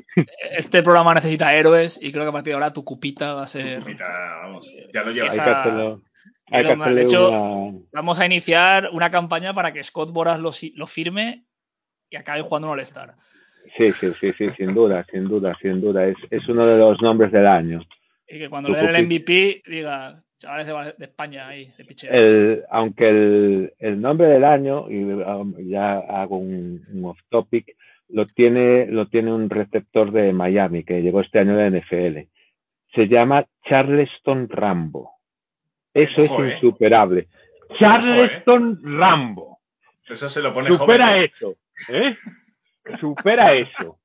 [0.56, 3.46] este programa necesita héroes y creo que a partir de ahora tu cupita va a
[3.46, 3.80] Tu ser.
[3.80, 4.06] cupita,
[4.42, 5.32] vamos, ya lo llevas.
[5.34, 5.98] Esa-.
[6.46, 6.76] Hay que.
[6.76, 10.52] De hecho, una, Vamos a iniciar una campaña para que Scott Boras lo,
[10.86, 11.44] firme
[12.10, 13.14] y acabe jugando un All-Star.
[13.76, 16.06] Sí, sí, sí, sí, sin duda, sin duda, sin duda.
[16.06, 17.80] Es, es uno de los nombres del año.
[18.26, 19.06] Y que cuando le den el.
[19.06, 22.12] MVP diga, chavales de, de España ahí, de picheo.
[22.12, 27.76] El, aunque el, el nombre del año, y um, ya hago un, un off topic,
[28.08, 32.20] lo tiene, lo tiene un receptor de Miami que llegó este año la NFL.
[32.94, 35.17] Se llama Charleston Rambo.
[36.02, 36.54] Eso Ojo, es eh.
[36.54, 37.28] insuperable.
[37.78, 39.58] Charleston Rambo.
[40.08, 41.22] Eso se lo pone Supera joven.
[41.22, 41.30] ¿eh?
[41.34, 41.56] eso.
[41.92, 42.16] ¿eh?
[42.98, 43.98] Supera eso.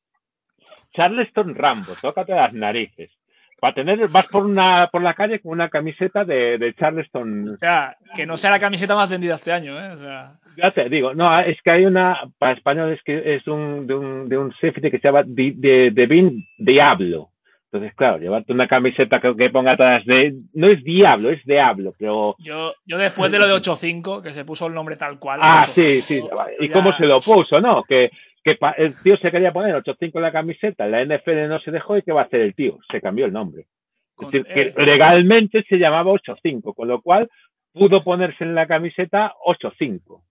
[0.93, 3.11] Charleston Rambo, tócate las narices.
[3.59, 7.57] Para tener, vas por una por la calle con una camiseta de, de Charleston O
[7.57, 9.91] sea, que no sea la camiseta más vendida este año, ¿eh?
[9.91, 13.47] O sea, Ya te digo, no, es que hay una, para español es que es
[13.47, 17.29] un, de un, de un safety que se llama Devin Diablo.
[17.73, 20.35] Entonces, claro, llevarte una camiseta que, que ponga atrás de.
[20.53, 22.35] No es Diablo, es Diablo, pero.
[22.37, 25.39] Yo, yo después de lo de 8.5, que se puso el nombre tal cual.
[25.41, 26.23] Ah, 8.5, sí, sí.
[26.59, 27.81] ¿Y ya- cómo se lo puso, no?
[27.81, 28.11] Que,
[28.43, 31.97] que el tío se quería poner 8.5 en la camiseta, la NFL no se dejó
[31.97, 32.77] y ¿qué va a hacer el tío?
[32.91, 33.65] Se cambió el nombre.
[34.13, 37.27] con- Es decir, que legalmente se llamaba 8.5, con lo cual
[37.73, 40.21] pudo ponerse en la camiseta 8.5.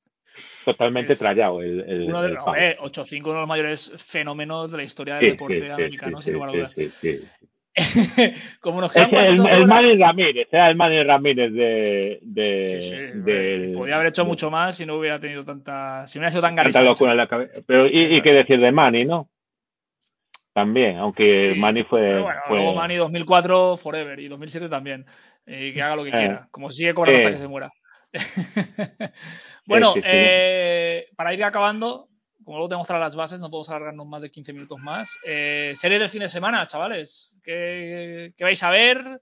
[0.65, 4.83] Totalmente trallado el, el, uno de, eh, 8.5, uno de los mayores fenómenos de la
[4.85, 6.75] historia del Sí, deporte sí, americano, sí, sin lugar a dudas.
[8.61, 12.19] Como nos quedan que el, de el Manny Ramírez, era el Manny Ramírez de.
[12.23, 15.43] de, Sí, sí, del- y podía haber hecho de- mucho más si no hubiera tenido
[15.45, 16.07] tanta.
[16.07, 17.63] Si no hubiera sido tan Gary locura en la cabeza.
[17.67, 19.31] Pero, y, y qué decir de Manny, ¿no?
[20.53, 22.01] También, aunque Manny fue.
[22.01, 25.07] Pero bueno, fue- luego Manny 2004 Forever y 2007 también.
[25.47, 26.13] Y que haga lo que Eh.
[26.13, 26.49] quiera.
[26.51, 27.25] Como sigue cobrando Sí.
[27.25, 27.71] hasta que se muera.
[29.67, 30.07] bueno, sí, sí.
[30.09, 32.09] eh, para ir acabando,
[32.45, 35.17] como luego tenemos que mostrar las bases, no podemos alargarnos más de 15 minutos más.
[35.25, 37.37] Eh, serie del fin de semana, chavales.
[37.43, 39.21] ¿Qué, qué vais a ver?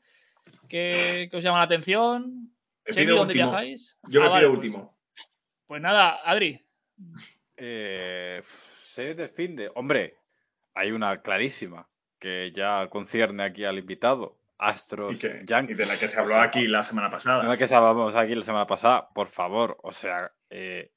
[0.69, 2.53] ¿Qué, qué os llama la atención?
[2.87, 3.51] Me pido ¿dónde último.
[3.51, 3.99] viajáis?
[4.09, 4.97] Yo me Ah, pido vale, pues- último.
[5.67, 6.61] Pues nada, Adri.
[7.57, 9.71] Eh, series del fin de.
[9.75, 10.17] Hombre,
[10.75, 11.89] hay una clarísima
[12.19, 14.40] que ya concierne aquí al invitado.
[14.61, 15.79] Astros Y, que- Yankees.
[15.79, 17.43] y de la que se O habló sea, aquí la semana pasada.
[17.43, 19.79] de la que se hablamos aquí la semana pasada, por favor.
[19.83, 20.93] O sea, eh,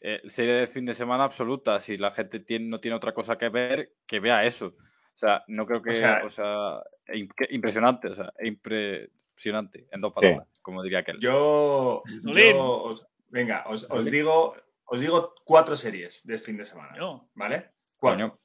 [0.00, 1.80] eh, serie de fin de semana absoluta.
[1.80, 4.66] Si la gente tiene, no tiene otra cosa que ver, que vea eso.
[4.76, 5.90] O sea, no creo que.
[5.90, 6.82] O sea- sea,
[7.14, 8.08] im- que- impresionante.
[8.08, 9.86] O sea, impresionante.
[9.90, 11.18] En dos palabras, como diría aquel.
[11.20, 16.94] Yo, yo os- venga, os, digo, os digo cuatro series de este fin de semana.
[16.96, 17.28] Yo.
[17.34, 17.70] ¿Vale?
[17.96, 18.28] Cuatro.
[18.30, 18.40] Coño.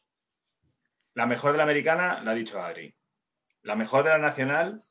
[1.16, 2.96] La mejor de la americana la ha dicho Adri.
[3.64, 4.84] La mejor de la nacional,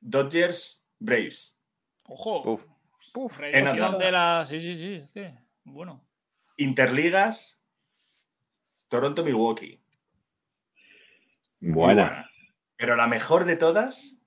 [0.00, 1.56] Dodgers, Braves.
[2.04, 2.42] Ojo.
[2.52, 2.66] Uf.
[3.14, 3.38] Uf.
[3.38, 4.44] De la.
[4.46, 5.04] Sí, sí, sí.
[5.06, 5.22] sí.
[5.64, 6.04] Bueno.
[6.56, 7.62] Interligas,
[8.88, 9.80] Toronto, Milwaukee.
[11.60, 12.30] Muy Buena.
[12.76, 14.18] Pero la mejor de todas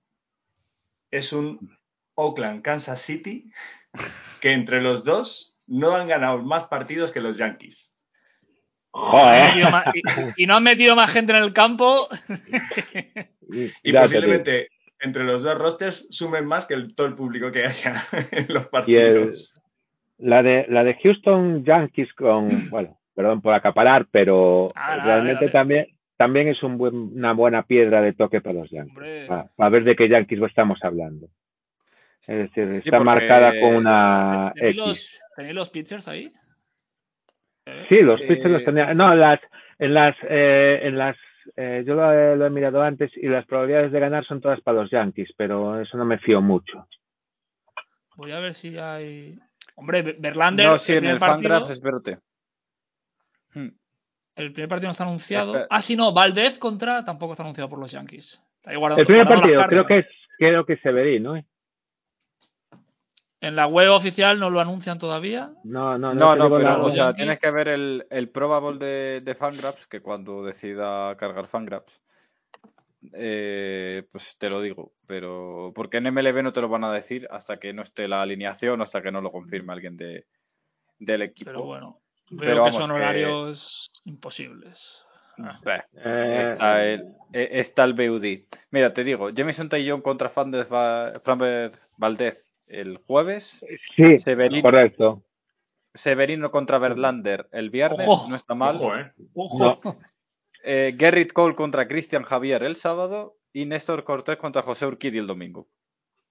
[1.09, 1.77] es un
[2.15, 3.51] Oakland, Kansas City,
[4.41, 7.93] que entre los dos no han ganado más partidos que los Yankees.
[10.35, 12.09] Y, y no han metido más gente en el campo.
[13.83, 14.69] Y Ya posiblemente
[14.99, 17.93] entre los dos rosters sumen más que el- todo el público que haya
[18.31, 19.61] en los el- partidos.
[20.17, 25.35] La de, la de Houston Yankees con, bueno, perdón por acaparar, pero Ah, realmente dale,
[25.35, 25.49] dale.
[25.51, 29.27] también, también es un buen- una buena piedra de toque para los Yankees.
[29.27, 31.27] Para, ver de qué Yankees estamos hablando.
[32.21, 34.85] Es decir, Sí, está marcada con una ¿Tenéis X.
[34.87, 36.31] los, ¿Tenéis los pitchers ahí?
[37.89, 38.93] Sí, los Eh, pitchers los tenía.
[38.93, 39.39] No, las,
[39.79, 41.17] en las, eh, en las,
[41.55, 44.61] eh, yo lo, he- lo he mirado antes y las probabilidades de ganar son todas
[44.61, 46.87] para los Yankees, pero eso no me fío mucho.
[48.15, 49.39] Voy a ver si hay.
[49.75, 50.65] Hombre, Verlander.
[50.67, 52.19] No, sí, en primer el partido, Fangraphs, espérate.
[53.53, 53.69] Hmm.
[54.35, 55.51] El primer partido no está anunciado.
[55.53, 55.67] Espera.
[55.69, 58.43] Ah, sí, no, Valdez contra tampoco está anunciado por los Yankees.
[58.57, 60.07] Está ahí guardando- El primer partido creo que es,
[60.37, 61.45] creo que es Severino, ¿eh?
[63.41, 65.51] En la web oficial no lo anuncian todavía.
[65.63, 69.35] No, no, no, No, pero, o sea, tienes que ver el, el probable de, de
[69.35, 71.99] Fangraphs, que cuando decida cargar Fangraphs,
[73.13, 74.93] eh, pues te lo digo.
[75.07, 78.21] Pero, porque en MLB no te lo van a decir hasta que no esté la
[78.21, 80.27] alineación, hasta que no lo confirme alguien de,
[80.99, 81.49] del equipo.
[81.49, 81.99] Pero bueno,
[82.29, 83.53] veo Pero que son que-
[84.05, 85.05] imposibles.
[85.39, 85.57] Ah,
[85.95, 87.01] Eh, está, el,
[87.33, 88.43] eh, está el BUD.
[88.69, 93.65] Mira, te digo, Jamison Taillon contra Framber Valdez el jueves.
[93.95, 95.23] Sí, Severino, correcto.
[95.93, 98.29] Severino contra Verlander el viernes, Ojo.
[98.29, 98.75] no está mal.
[98.77, 99.11] Ojo, ¿eh?
[99.35, 99.97] Ojo.
[100.63, 105.27] Eh, Gerrit Cole contra Cristian Javier el sábado y Néstor Cortés contra José Urquidi el
[105.27, 105.67] domingo.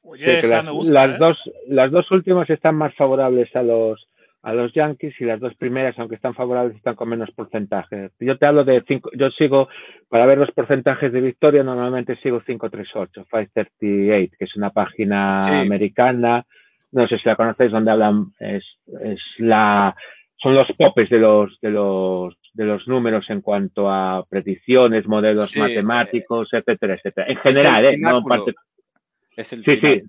[0.03, 0.93] Oye, Sí, que esa las, me gusta.
[0.95, 1.19] las ¿eh?
[1.19, 4.09] dos, las dos últimas están más favorables a los
[4.43, 8.11] a los Yankees y las dos primeras, aunque están favorables, están con menos porcentaje.
[8.21, 9.69] Yo te hablo de cinco, yo sigo,
[10.09, 15.53] para ver los porcentajes de victoria, normalmente sigo 538, 538, que es una página Sí.
[15.67, 16.47] americana,
[16.93, 18.65] no sé si la conocéis, donde hablan, es,
[19.03, 19.95] es la,
[20.37, 25.51] son los popes de los, de los, de los números en cuanto a predicciones, modelos
[25.51, 27.27] Sí, matemáticos, etcétera, etcétera.
[27.29, 27.99] En general, ¿eh?
[27.99, 28.55] No parte-
[29.37, 30.03] Es el Sí, sí.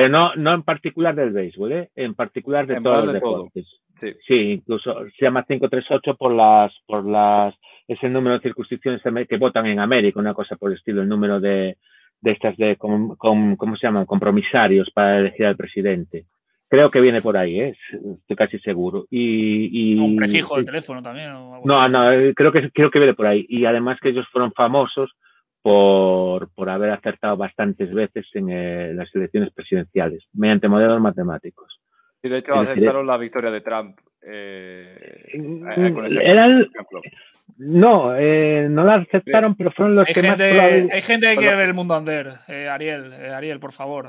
[0.00, 1.90] Pero no, no en particular del béisbol, ¿eh?
[1.94, 3.32] En particular de En todos los de todo.
[3.44, 3.66] deportes.
[4.00, 4.14] Sí.
[4.26, 7.54] Sí, incluso se llama 538 por las, por las,
[7.86, 11.08] es el número de circunscripciones que votan en América, una cosa por el estilo, el
[11.08, 11.76] número de,
[12.22, 14.06] de estas de, com- com- ¿cómo se llaman?
[14.06, 16.24] Compromisarios para elegir al presidente.
[16.68, 17.76] Creo que viene por ahí, ¿eh?
[18.20, 19.04] Estoy casi seguro.
[19.10, 21.32] Y, y Un prefijo de teléfono también.
[21.32, 21.92] o algo no, así.
[21.92, 23.44] no, eh, creo que creo que viene por ahí.
[23.50, 25.10] Y además que ellos fueron famosos
[25.62, 31.80] por, por haber acertado bastantes veces en eh, las elecciones presidenciales, mediante modelos matemáticos.
[32.22, 33.98] Y de hecho Es decir, aceptaron la victoria de Trump.
[34.22, 37.00] eh, eh, con ese Era el- ejemplo.
[37.58, 41.36] No, eh, no la aceptaron, pero fueron los Hay que más probable- hay gente que
[41.36, 42.28] quiere ver el mundo under.
[42.48, 44.06] Eh, Ariel, eh, Ariel, por favor.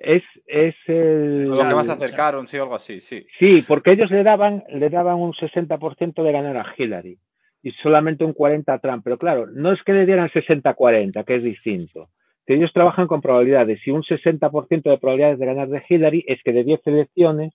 [0.00, 1.44] es, es el...
[1.44, 3.24] Lo que más se acercaron, sí, algo así, sí.
[3.38, 7.16] Sí, porque ellos le daban, le daban un 60% de ganar a Hillary
[7.62, 9.02] y solamente un 40% a Trump.
[9.04, 12.08] Pero claro, no es que le dieran 60-40, que es distinto.
[12.46, 16.42] Que ellos trabajan con probabilidades y un 60% de probabilidades de ganar de Hillary es
[16.42, 17.52] que de 10 elecciones,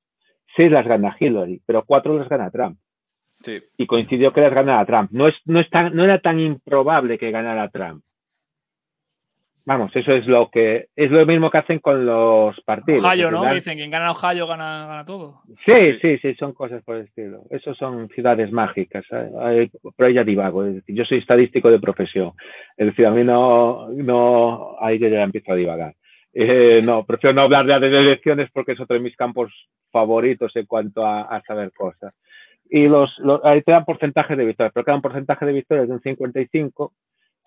[0.55, 2.77] 6 las gana Hillary, pero 4 las gana Trump.
[3.43, 3.59] Sí.
[3.77, 5.11] Y coincidió que las ganara Trump.
[5.11, 8.03] No, es, no, es tan- no era tan improbable que ganara Trump.
[9.67, 13.03] Vamos, eso es lo que es lo mismo que hacen con los partidos.
[13.03, 13.53] Ohio, ¿no?
[13.53, 15.41] Dicen, quien gana Ohio gana, gana todo.
[15.57, 17.41] Sí, sí, sí, son cosas por el estilo.
[17.49, 19.03] Esos son ciudades mágicas.
[19.41, 20.63] Ay, pero ya divago.
[20.63, 22.31] Es decir, yo soy estadístico de profesión.
[22.77, 25.95] Es decir, a mí no, no, ahí yo ya empiezo a divagar.
[26.33, 29.51] Eh, no, prefiero no hablar ya de elecciones porque es otro de mis campos
[29.91, 32.13] favoritos en cuanto a, a saber cosas.
[32.69, 35.93] Y los, los, ahí te dan porcentajes de victorias, pero cada porcentaje de victorias de
[35.93, 36.93] un 55,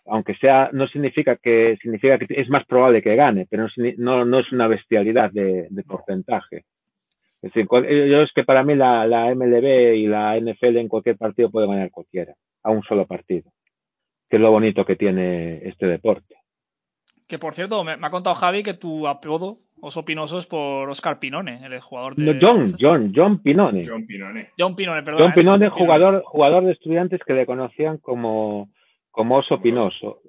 [0.06, 4.24] aunque sea, no significa que, significa que es más probable que gane, pero no, no,
[4.24, 6.64] no es una bestialidad de, de porcentaje.
[7.42, 10.88] Es decir, cual- yo es que para mí la, la MLB y la NFL en
[10.88, 13.50] cualquier partido puede ganar cualquiera, a un solo partido.
[14.28, 16.36] Que es lo bonito que tiene este deporte.
[17.26, 20.88] Que por cierto, me, me ha contado Javi que tu apodo, Oso Pinoso, es por
[20.90, 22.34] Oscar Pinone, el jugador de.
[22.34, 23.86] No, John, John, John Pinone.
[23.88, 24.50] John Pinone.
[24.58, 25.22] John Pinone, perdón.
[25.22, 28.68] John Pinone, jugador, jugador de estudiantes que le conocían como,
[29.10, 30.20] como Oso Pinoso.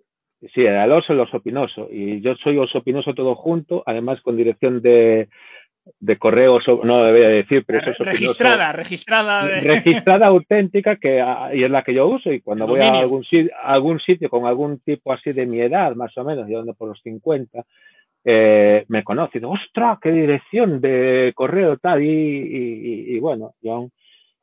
[0.55, 1.87] Sí, era el oso, el oso pinoso.
[1.91, 5.29] Y yo soy oso pinoso todo junto, además con dirección de,
[5.99, 8.11] de correo, no debería decir, pero es oso pinoso.
[8.21, 9.45] Registrada, registrada.
[9.45, 12.85] de- registrada auténtica que ah, y es la que yo uso y cuando voy a
[13.01, 16.47] algún sitio, a algún sitio con algún tipo así de mi edad más o menos
[16.49, 17.63] yo ando por los 50
[18.23, 22.13] eh, me conoce y digo ostras qué dirección de correo tal y, y-
[23.11, 23.89] y- y bueno yo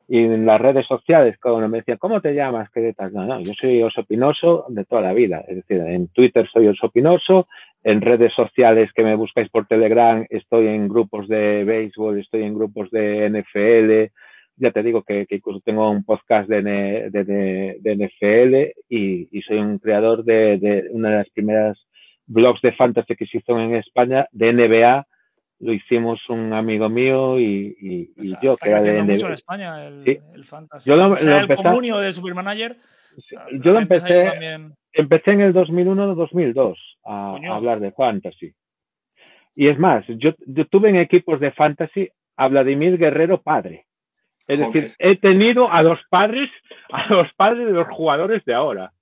[0.08, 2.70] y en las redes sociales cuando me decían ¿cómo te llamas?
[2.70, 3.12] ¿qué tal?
[3.12, 6.66] no, no, yo soy Oso Pinoso de toda la vida es decir en Twitter soy
[6.68, 7.46] Oso Pinoso
[7.84, 12.54] en redes sociales que me buscáis por Telegram estoy en grupos de béisbol estoy en
[12.54, 14.12] grupos de NFL
[14.60, 18.54] ya te digo que, incluso tengo un podcast de, de, de- de NFL
[18.88, 21.78] y, y soy un creador de una de las primeras
[22.26, 25.06] blogs de fantasy que se hizo en España de NBA.
[25.60, 29.12] Lo hicimos un amigo mío y, y- y Está- yo, está que era de mucho
[29.12, 29.32] en NBA.
[29.34, 30.18] España el, Sí.
[30.34, 30.88] el fantasy.
[30.90, 32.76] Yo lo- O sea, lo el empecé- comunio del Supermanager.
[33.32, 37.52] la Yo lo empecé, también- empecé en el 2001-2002 a, Coño.
[37.52, 38.52] a hablar de fantasy.
[39.56, 43.86] Y es más, yo, yo tuve en equipos de fantasy a Vladimir Guerrero padre.
[44.46, 44.72] Es Joder.
[44.72, 46.48] decir, he tenido a los padres,
[46.92, 48.92] a los padres de los jugadores de ahora.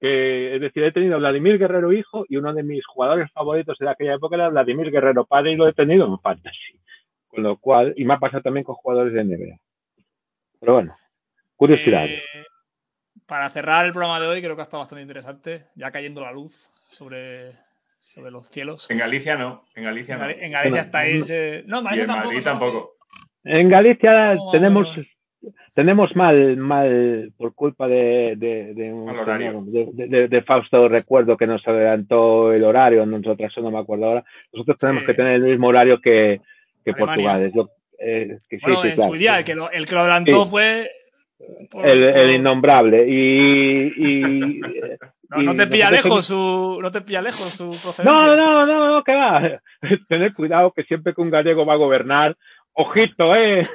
[0.00, 3.76] Que, es decir, he tenido a Vladimir Guerrero hijo y uno de mis jugadores favoritos
[3.78, 6.78] de aquella época era Vladimir Guerrero padre y lo he tenido en fantasy.
[7.26, 9.58] Con lo cual, y me ha pasado también con jugadores de NBA.
[10.60, 10.96] Pero bueno,
[11.56, 12.20] curiosidades.
[12.20, 12.44] Eh,
[13.26, 16.32] para cerrar el programa de hoy, creo que ha estado bastante interesante, ya cayendo la
[16.32, 17.50] luz sobre,
[18.00, 18.90] sobre los cielos.
[18.90, 19.64] En Galicia no.
[19.74, 20.28] En Galicia En, no.
[20.28, 21.28] En Galicia estáis.
[21.30, 22.94] eh, No, en Y Galicia en Madrid tampoco.
[23.44, 25.02] En Galicia No, tenemos no,
[25.74, 29.06] tenemos mal mal por culpa de, de, de un
[29.72, 34.24] de, de- Fausto recuerdo que nos adelantó el horario, nosotros no me acuerdo ahora.
[34.52, 36.40] Nosotros tenemos que tener el mismo horario que,
[36.84, 36.92] que.
[36.94, 37.42] Portugal.
[37.44, 37.70] Es lo-
[38.00, 39.12] eh, que sí, Bueno, sí, en claro.
[39.12, 40.90] su día, el que lo, el que lo adelantó fue.
[41.70, 44.60] por- el, el innombrable y, y
[45.30, 46.78] no, no te pilla lejos su.
[46.82, 48.04] No te pilla lejos su procedencia.
[48.04, 49.60] No, no, no, no, que va.
[50.08, 52.36] Tener cuidado que siempre que un gallego va a gobernar,
[52.72, 53.66] ojito, eh.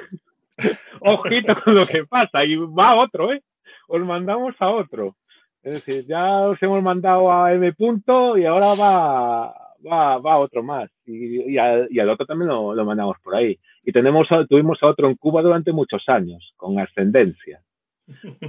[1.00, 2.44] Ojito con lo que pasa.
[2.44, 3.42] Y va otro, eh.
[3.88, 5.16] Os mandamos a otro.
[5.62, 7.72] Es decir, ya os hemos mandado a M.
[7.72, 9.46] Punto y ahora va,
[9.86, 10.90] va, va otro más.
[11.06, 13.58] Y, y, al, y al otro también lo, lo, mandamos por ahí.
[13.82, 17.62] Y tenemos, tuvimos a otro en Cuba durante muchos años, con ascendencia.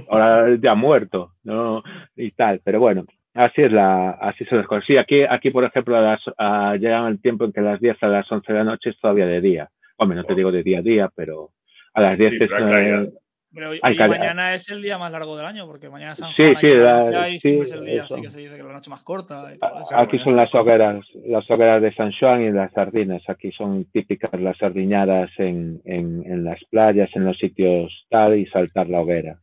[0.08, 1.82] Ahora ya muerto, ¿no?
[2.14, 2.60] Y tal.
[2.62, 3.06] Pero bueno,
[3.36, 4.84] Así es la, así son las cosas.
[4.86, 7.80] Sí, aquí, aquí por ejemplo, a las, a, llegan el tiempo en que a las
[7.80, 9.68] 10 a las 11 de la noche es todavía de día.
[9.98, 11.50] Hombre, no te digo de día a día, pero
[11.96, 13.10] a las 10 Sí, es, eh,
[13.54, 16.42] Pero hoy, mañana es el día más largo del año, porque mañana es San Sí,
[16.42, 18.14] Juan sí, en la- y sí, siempre es el día eso.
[18.14, 19.96] así que se dice que la noche más corta y todo eso.
[19.96, 23.22] aquí son las hogueras, las hogueras de San Juan y las sardinas.
[23.28, 28.44] Aquí son típicas las sardiñadas en, en, en las playas, en los sitios tal, y
[28.46, 29.38] saltar la hoguera.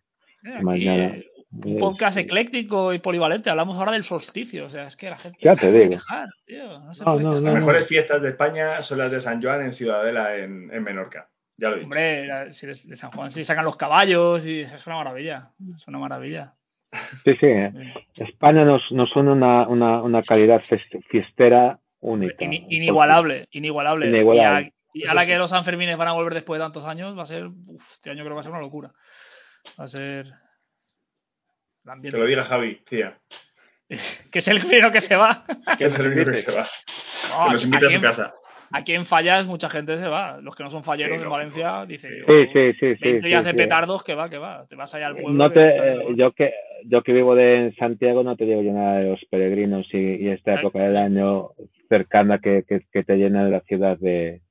[0.46, 1.06] Eh, aquí, mañana.
[1.16, 1.26] eh,
[1.66, 3.50] un podcast ecléctico y polivalente.
[3.50, 4.66] Hablamos ahora del solsticio.
[4.66, 5.92] O sea, es que la gente Ya te digo.
[5.92, 6.80] quejar, tío.
[6.80, 7.44] No se No, puede no, quejar.
[7.44, 7.60] Las no.
[7.60, 11.30] mejores fiestas de España son las de San Juan en Ciudadela, en, en Menorca.
[11.64, 11.82] Ya lo.
[11.84, 15.52] Hombre, la- si de, de San Juan sí sacan los caballos y es una maravilla.
[15.76, 16.54] Es una maravilla.
[17.24, 17.48] Sí, sí.
[17.48, 17.94] eh.
[18.16, 20.62] España nos, nos une una, una, una calidad
[21.10, 22.44] fiestera única.
[22.46, 24.08] Ini- inigualable, inigualable.
[24.10, 24.74] Inigualable.
[24.94, 27.24] Y, a- y ahora que los Sanfermines van a volver después de tantos años, va
[27.24, 27.48] a ser.
[27.48, 28.92] uf, este año creo que va a ser una locura.
[29.80, 30.28] Va a ser.
[31.86, 32.18] el ambiente.
[32.18, 33.18] Que lo diga Javi, tía.
[34.32, 35.44] que es el primero que se va.
[35.78, 36.68] Que es el único que se va.
[37.30, 38.34] No, Que nos invita a aquí su en- casa.
[38.74, 40.40] Aquí en Fallas mucha gente se va.
[40.42, 41.30] Los que no son falleros Sí, en.
[41.30, 43.58] Valencia dicen, Sí, sí, sí, sí, 20 sí, días de sí.
[43.58, 44.66] petardos, que va, que va.
[44.68, 45.32] Te vas allá al pueblo.
[45.32, 46.54] No te, eh, yo que
[46.86, 49.98] yo que vivo de, en Santiago no te digo yo nada de los peregrinos y,
[49.98, 51.50] y esta época del año
[51.88, 54.42] cercana que, que, que te llena la ciudad de,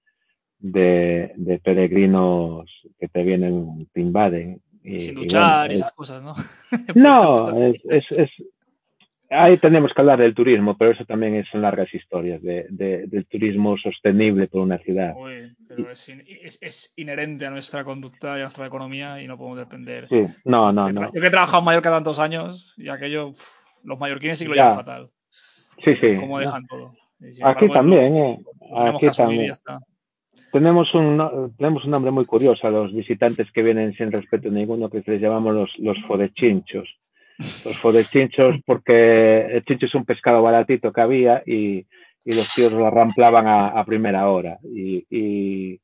[0.61, 4.61] de, de peregrinos que te vienen, te invaden.
[4.85, 6.35] Y, Sin y duchar bueno, y es- esas cosas, ¿no?
[6.95, 8.47] no, es, es, es-
[9.33, 13.27] ahí tenemos que hablar del turismo, pero eso también son largas historias de, de- del
[13.27, 15.15] turismo sostenible por una ciudad.
[15.17, 19.27] Uy, pero es, in- es- es inherente a nuestra conducta y a nuestra economía y
[19.27, 20.07] no podemos depender.
[20.09, 21.13] Sí, no, no, Yo tra- no.
[21.15, 23.39] Yo que he trabajado en Mallorca tantos años y aquello, uf,
[23.85, 24.63] los mallorquines sí que lo Ya.
[24.71, 25.11] llevan fatal.
[25.31, 26.17] Sí, sí.
[26.21, 26.93] Cómo dejan todo.
[27.21, 28.39] Aquí embargo, lo- también, eh.
[28.71, 29.43] lo Aquí también.
[29.51, 29.79] está.
[30.51, 34.91] Tenemos un, tenemos un nombre muy curioso a los visitantes que vienen sin respeto ninguno,
[34.91, 36.89] que les llamamos los, los fodechinchos.
[37.39, 41.87] Los fodechinchos porque el chincho es un pescado baratito que había y,
[42.25, 44.59] y los tíos lo ramplaban a, a primera hora.
[44.63, 45.81] Y, y,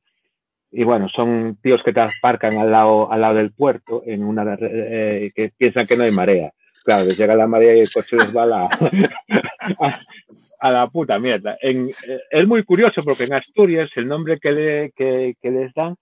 [0.71, 4.57] y bueno, son tíos que te aparcan al lado, al lado del puerto en una
[4.61, 6.51] eh, que piensan que no hay marea.
[6.83, 8.63] Claro, les llega la marea y el coche les va a la,
[9.79, 9.99] a,
[10.59, 11.57] a la puta mierda.
[11.61, 15.73] En, eh, es muy curioso porque en Asturias el nombre que, le, que, que les
[15.73, 15.95] dan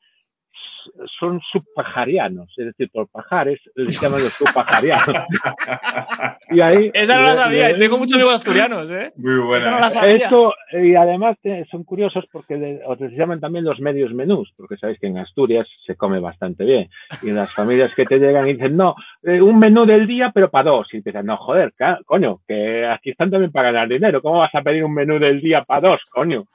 [1.19, 5.07] son subpajarianos, es decir, por pajares les llaman los subpajarianos.
[6.51, 9.11] y ahí, Esa no la sabía, le- tengo muchos amigos asturianos, ¿eh?
[9.17, 9.71] Muy Esa buena.
[9.71, 10.15] no la sabía.
[10.15, 14.77] esto, y además te- son curiosos porque os les llaman también los medios menús, porque
[14.77, 16.89] sabéis que en Asturias se come bastante bien.
[17.21, 20.49] Y las familias que te llegan y dicen, no, eh, un menú del día, pero
[20.49, 20.87] para dos.
[20.93, 21.73] Y te dicen, no, joder,
[22.05, 24.21] coño, que aquí están también para ganar dinero.
[24.21, 26.45] ¿Cómo vas a pedir un menú del día para dos, coño?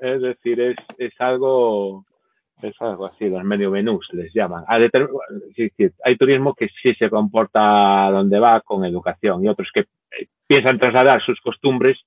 [0.00, 2.04] Es decir, es, es algo
[2.62, 4.64] es algo así, los medio menús les llaman.
[4.68, 4.78] A
[5.56, 9.80] sí, sí, hay turismo que sí se comporta donde va con educación y otros que
[9.80, 11.98] eh, piensan trasladar sus costumbres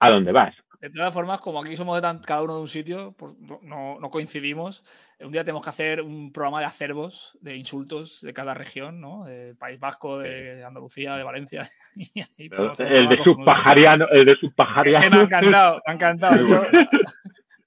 [0.00, 0.54] a donde vas.
[0.78, 3.98] De todas formas, como aquí somos de tan- cada uno de un sitio, pues no,
[3.98, 4.84] no- coincidimos.
[5.20, 9.24] Un día tenemos que hacer un programa de acervos, de insultos de cada región, ¿no?
[9.24, 11.62] Del País Vasco, de Andalucía, de Valencia.
[11.96, 15.22] Y El de subpajariano, el de Es que me ha subpajariano.
[15.22, 16.46] encantado, me ha encantado.
[16.46, 16.62] Yo.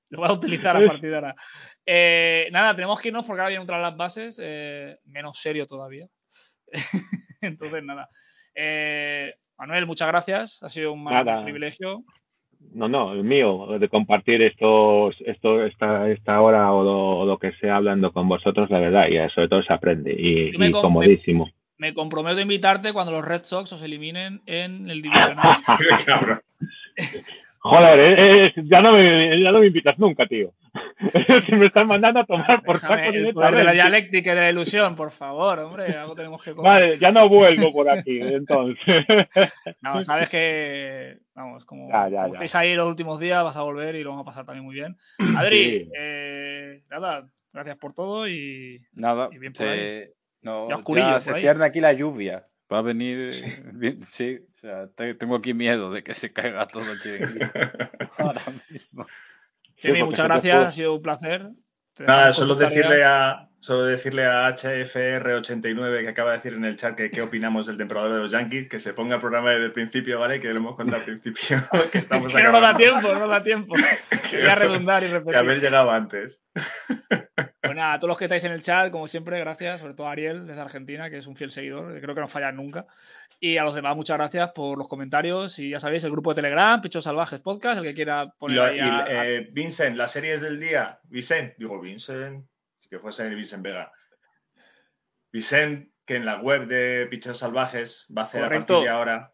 [0.11, 1.36] lo voy a utilizar a partir de ahora.
[1.86, 6.07] Eh, nada, tenemos que irnos porque ahora vienen otras las bases, eh, menos serio todavía.
[7.41, 8.07] Entonces, nada.
[8.56, 10.64] Eh, Manuel, muchas gracias.
[10.64, 11.44] Ha sido un, un Nada.
[11.44, 12.03] privilegio.
[12.73, 17.38] No, no, el mío, de compartir estos, esto, esta, esta hora o lo, o lo
[17.38, 20.11] que sea hablando con vosotros, la verdad, y sobre todo se aprende.
[20.11, 21.49] Y, me y com- comodísimo.
[21.77, 25.57] Me comprometo a invitarte cuando los Red Sox os eliminen en el divisional.
[27.61, 30.53] Joder, eh, eh, ya, no me, ya no me invitas nunca, tío.
[31.45, 33.73] si me estás mandando a tomar por Déjame, saco el poder de la directamente.
[33.73, 36.72] dialéctica y de la ilusión, por favor, hombre, algo tenemos que comer.
[36.72, 38.77] Vale, ya no vuelvo por aquí, entonces.
[39.81, 42.31] No, sabes que, vamos, como, Ya, ya, como ya.
[42.31, 44.76] estáis ahí los últimos días, vas a volver y lo vamos a pasar también muy
[44.76, 44.95] bien.
[45.38, 45.91] Adri, Sí.
[45.98, 51.19] eh, nada, gracias por todo y Nada, Y bien por se, no, Ya oscurillo ya
[51.19, 51.41] se ahí.
[51.41, 52.45] cierne aquí la lluvia.
[52.72, 53.32] Va a venir,
[53.74, 57.46] bien- sí, o sea, te- tengo aquí miedo de que se caiga todo el chiringuito
[58.20, 59.08] ahora mismo.
[59.82, 61.50] Porque muchas gracias, ha sido un placer.
[62.00, 66.96] Nada, solo decirle a, solo decirle a HFR89 que acaba de decir en el chat
[66.96, 69.72] que qué opinamos del temporador de los Yankees, que se ponga el programa desde el
[69.74, 70.40] principio, ¿vale?
[70.40, 71.58] Que lo hemos contado al principio.
[71.91, 73.76] que estamos que no nos da tiempo, no nos da tiempo.
[74.30, 75.36] Quería redundar y Que repetir.
[75.36, 76.46] haber llegado antes.
[77.80, 80.11] Nada, a todos los que estáis en el chat, como siempre, gracias, sobre todo a
[80.11, 82.85] Ariel desde Argentina, que es un fiel seguidor, que creo que no falla nunca.
[83.39, 85.57] Y a los demás, muchas gracias por los comentarios.
[85.60, 88.64] Y ya sabéis, el grupo de Telegram, Pichos Salvajes Podcast, el que quiera poner lo-
[88.65, 90.99] ahí y, a- a- eh, Vincent, las series del día.
[91.03, 92.45] Vincent, digo Vincent,
[92.89, 93.91] que fuese el Vincent Vega.
[95.31, 98.73] Vincent, que en la web de Pichos Salvajes va a hacer a Correcto.
[98.73, 99.34] partir de ahora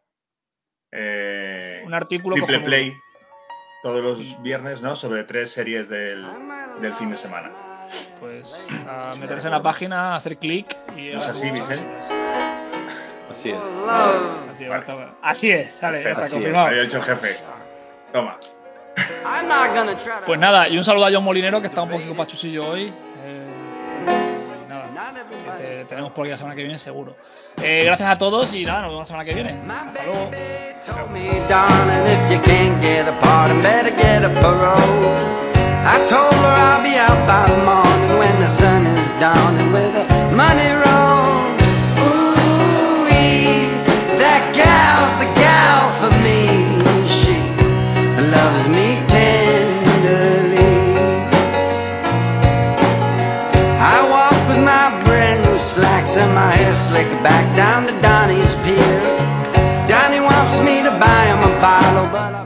[0.91, 2.67] eh, un artículo triple cojonudo.
[2.69, 2.93] play
[3.81, 4.95] todos los viernes, ¿no?
[4.95, 6.23] Sobre tres series del,
[6.81, 7.51] del fin de semana.
[8.19, 11.09] Pues a meterse en la página, hacer clic y.
[11.13, 11.85] ¿No es así, Vicente?
[13.31, 13.57] Así es.
[14.51, 14.79] Así, Vale.
[14.81, 16.31] está- así es, sale, ya está es.
[16.31, 16.67] confirmado.
[16.67, 17.35] Había jefe.
[18.13, 18.37] Toma.
[20.25, 22.93] Pues nada, y un saludo a John Molinero, que está un poquito pachuchillo hoy.
[23.25, 23.47] Eh,
[24.65, 24.87] y nada,
[25.27, 27.15] que te- tenemos por aquí la semana que viene seguro.
[27.61, 29.59] Eh, gracias a todos y nada, nos vemos la semana que viene.
[29.69, 30.31] Hasta luego.
[35.87, 39.71] I told her I'll be out by the morning when the sun is down and
[39.71, 39.93] with
[40.33, 41.45] money roll.
[44.17, 46.41] That gal's the gal for me.
[47.05, 47.37] She
[48.33, 50.73] loves me tenderly.
[53.77, 54.89] I walk with my
[56.33, 56.57] my
[57.21, 57.93] back down to
[60.19, 61.61] wants me to buy him a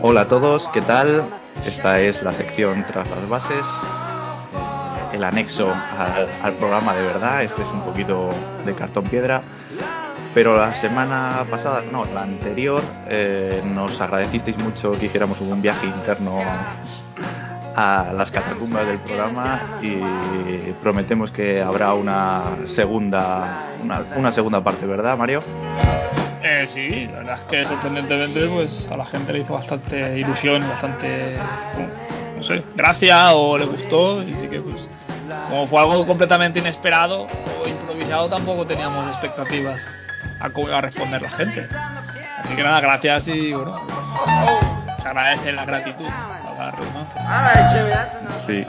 [0.01, 1.38] Hola a todos, ¿qué tal?
[1.65, 3.65] Esta es la sección Tras las Bases,
[5.13, 5.67] el anexo
[6.43, 7.43] al, programa de verdad.
[7.43, 8.29] Este es un poquito
[8.65, 9.41] de cartón piedra.
[10.33, 15.87] Pero la semana pasada, no, la anterior, eh, nos agradecisteis mucho que hiciéramos un viaje
[15.87, 16.39] interno
[17.75, 19.97] a las catacumbas del programa y
[20.81, 23.69] prometemos que habrá una segunda,
[24.15, 25.39] una segunda parte, ¿verdad, Mario?
[26.41, 30.61] Eh, sí, la verdad es que sorprendentemente pues a la gente le hizo bastante ilusión,
[30.67, 31.37] bastante,
[31.77, 34.23] no, no sé, gracia o le gustó.
[34.23, 34.87] Y sí que pues,
[35.49, 37.27] como fue algo completamente inesperado
[37.63, 39.85] o improvisado, tampoco teníamos expectativas
[40.39, 41.67] a cómo iba a responder la gente.
[42.37, 43.81] Así que nada, gracias y bueno,
[44.97, 47.21] se agradece la gratitud a la redundancia.
[48.45, 48.65] Sí.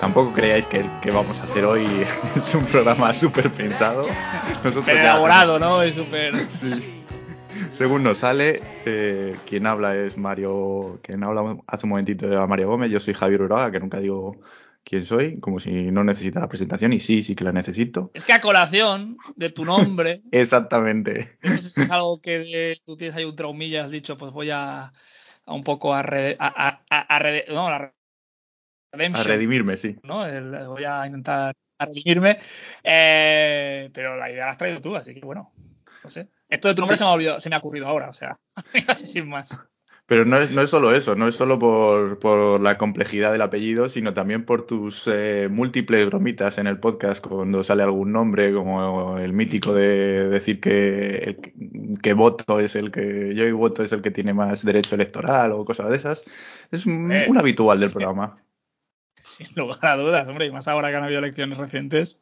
[0.00, 2.06] Tampoco creáis que el que vamos a hacer hoy
[2.36, 4.06] es un programa súper pensado.
[4.62, 5.84] Súper ya- elaborado, ¿no?
[5.84, 6.34] Y súper...
[6.48, 7.04] Sí.
[7.72, 12.68] Según nos sale, eh, quien habla es Mario, quien habla hace un momentito era Mario
[12.68, 14.36] Gómez, yo soy Javier Uraga, que nunca digo
[14.84, 18.10] quién soy, como si no necesitara presentación, y sí, sí que la necesito.
[18.14, 21.36] Es que a colación de tu nombre, Exactamente.
[21.42, 24.32] no sé si es algo que eh, tú tienes ahí un traumilla, has dicho, pues
[24.32, 24.84] voy a,
[25.44, 27.68] a un poco a, rede- a, a, a- rede- no,
[28.92, 29.96] A redimirme, sí.
[30.02, 30.26] ¿no?
[30.26, 32.36] El- voy a intentar redimirme,
[32.84, 35.52] eh, pero la idea la has traído tú, así que bueno,
[36.04, 36.28] no sé.
[36.48, 38.32] Esto de tu nombre se me ha olvidado, se me ha ocurrido ahora, o sea,
[38.88, 39.58] así sin más.
[40.06, 43.42] Pero no es, no es solo eso, no es solo por, por la complejidad del
[43.42, 48.52] apellido, sino también por tus eh, múltiples bromitas en el podcast cuando sale algún nombre,
[48.52, 53.84] como el mítico de decir que, el- que voto es el que, yo y voto
[53.84, 56.22] es el que tiene más derecho electoral o cosas de esas.
[56.72, 58.34] Es un, Eh, un habitual del programa.
[59.30, 62.18] Sin lugar a dudas, hombre, y más ahora que han habido elecciones recientes.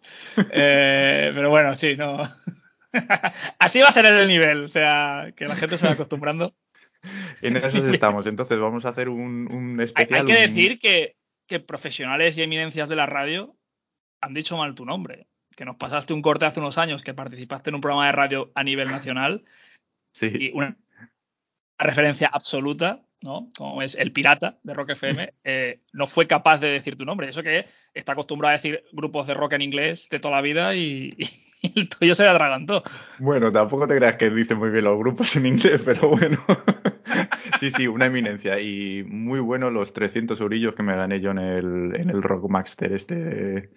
[0.51, 2.19] Eh, pero bueno, sí, no.
[3.59, 6.55] Así va a ser el nivel, o sea, que la gente se va acostumbrando.
[7.43, 8.27] En esos estamos.
[8.27, 10.21] Entonces vamos a hacer un, un Hay, especial.
[10.21, 11.17] hay que un- decir que,
[11.47, 13.57] que profesionales y eminencias de la radio
[14.21, 15.29] han dicho mal tu nombre.
[15.57, 18.53] Que nos pasaste un corte hace unos años que participaste en un programa de radio
[18.55, 19.45] a nivel nacional
[20.13, 20.31] Sí.
[20.33, 20.77] y una
[21.79, 23.49] referencia absoluta, ¿no?
[23.57, 27.28] Como es el pirata de Rock FM, eh, no fue capaz de decir tu nombre.
[27.28, 27.65] Eso que
[27.95, 31.11] está acostumbrado a decir grupos de rock en inglés de toda la vida y,
[31.62, 32.82] y el tuyo se le atragantó.
[33.19, 36.39] Bueno, tampoco te creas que dice muy bien los grupos en inglés, pero bueno.
[37.61, 38.61] sí, sí, una eminencia.
[38.61, 42.93] Y muy bueno los 300 eurillos que me gané yo en el, en el Rockmaster
[42.93, 43.70] este de-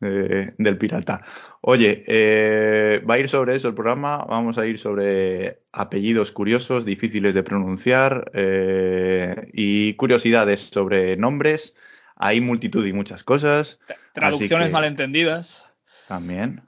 [0.00, 1.22] de- del pirata.
[1.60, 4.18] Oye, eh, va a ir sobre eso el programa.
[4.28, 11.74] Vamos a ir sobre apellidos curiosos, difíciles de pronunciar eh, y curiosidades sobre nombres.
[12.16, 15.76] Hay multitud y muchas cosas Tra- Traducciones que- malentendidas.
[16.08, 16.62] también.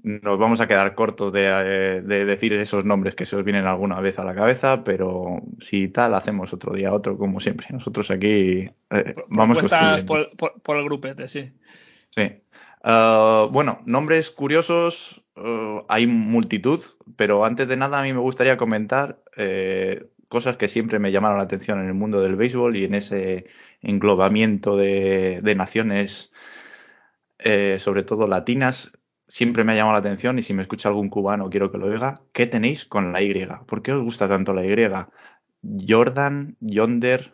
[0.00, 3.66] Nos vamos a quedar cortos de, eh, de decir esos nombres que se os vienen
[3.66, 7.66] alguna vez a la cabeza, pero si tal, hacemos otro día otro, como siempre.
[7.70, 9.58] Nosotros aquí eh, vamos
[10.04, 11.52] por, por- por el grupete, sí.
[12.18, 12.42] Sí.
[12.82, 16.80] Ah, bueno, nombres curiosos eh, hay multitud,
[17.16, 21.38] pero antes de nada a mí me gustaría comentar eh, cosas que siempre me llamaron
[21.38, 23.46] la atención en el mundo del béisbol y en ese
[23.82, 26.32] englobamiento de, naciones,
[27.38, 28.90] eh, sobre todo latinas.
[29.28, 31.86] Siempre me ha llamado la atención y si me escucha algún cubano quiero que lo
[31.86, 32.22] oiga.
[32.32, 33.46] ¿Qué tenéis con la Y?
[33.66, 34.74] ¿Por qué os gusta tanto la Y?
[35.86, 37.32] Jordan, Yonder,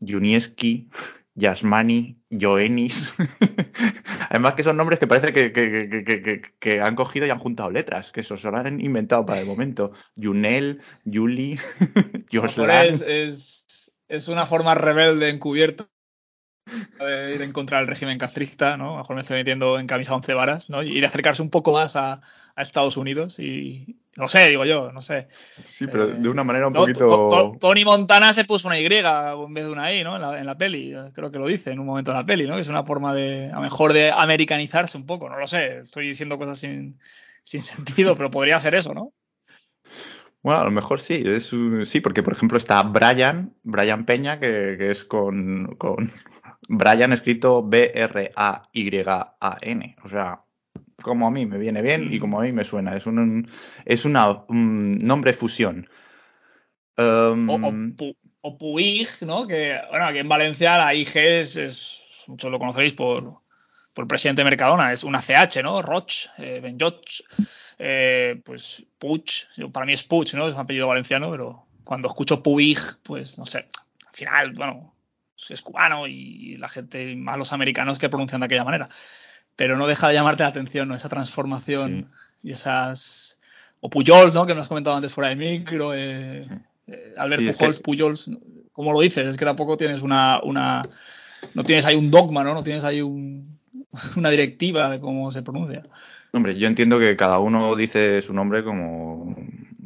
[0.00, 0.90] Junieski,
[1.38, 3.14] Yasmani, Joenis.
[4.28, 7.70] Además que son nombres que parece que, que- que- que- han cogido y han juntado
[7.70, 9.92] letras, que eso se lo han inventado para el momento.
[10.16, 10.82] Junel,
[12.32, 12.86] mejor Joslan.
[12.86, 15.88] es, es, es una forma rebelde encubierta
[17.00, 18.90] de ir en contra del régimen castrista, ¿no?
[18.90, 20.82] A lo mejor me estoy metiendo en camisa once varas, ¿no?
[20.82, 22.20] Y de acercarse un poco más a,
[22.54, 25.28] a Estados Unidos y no sé, digo yo, no sé.
[25.68, 27.06] Sí, pero de una manera un No, poquito...
[27.06, 30.16] To- To- Tony Montana se puso una Y en vez de una I, ¿no?
[30.16, 32.46] En la, en la peli, creo que lo dice en un momento de la peli,
[32.46, 32.56] ¿no?
[32.56, 35.78] Que es una forma de, a lo mejor de americanizarse un poco, no lo sé,
[35.78, 36.98] estoy diciendo cosas sin,
[37.42, 39.12] sin sentido, pero podría ser eso, ¿no?
[40.42, 41.50] Bueno, a lo mejor sí, es
[41.86, 46.10] sí, porque por ejemplo está Brian, Brian Peña, que, que es con, con
[46.68, 47.62] Brian escrito
[48.72, 49.96] B-R-A-Y-A-N.
[50.04, 50.40] O sea,
[51.02, 52.96] como a mí me viene bien y como a mí me suena.
[52.96, 53.50] Es un,
[53.84, 55.88] es una un nombre fusión.
[56.96, 59.46] Um, O, o, Pu- o Puig, ¿no?
[59.46, 63.22] Que, bueno, aquí en Valencia la IG es, es- muchos lo conoceréis por,
[63.94, 65.80] por el presidente de Mercadona, es una CH, ¿no?
[65.80, 67.22] Roch, eh, Benjoch,
[67.78, 68.84] eh, pues
[69.56, 70.48] yo- para mí es Puig, ¿no?
[70.48, 74.94] Es un apellido valenciano, pero cuando escucho Puig, pues no sé, al final, bueno,
[75.50, 78.88] es cubano y la gente, más los americanos que pronuncian de aquella manera.
[79.56, 80.94] Pero no deja de llamarte la atención, ¿no?
[80.94, 82.08] Esa transformación
[82.42, 83.38] y esas.
[83.80, 84.46] O Pujols, ¿no?
[84.46, 85.94] Que me has comentado antes fuera de micro.
[85.94, 86.46] eh,
[86.90, 88.30] Eh, Albert Sí, Pujols, que- Pujols,
[88.72, 90.82] como lo dices, es que tampoco tienes una, una
[91.54, 92.54] no tienes ahí un dogma, ¿no?
[92.54, 93.58] No tienes ahí un,
[94.16, 95.82] una directiva de cómo se pronuncia.
[96.32, 99.36] Hombre, yo entiendo que cada uno dice su nombre como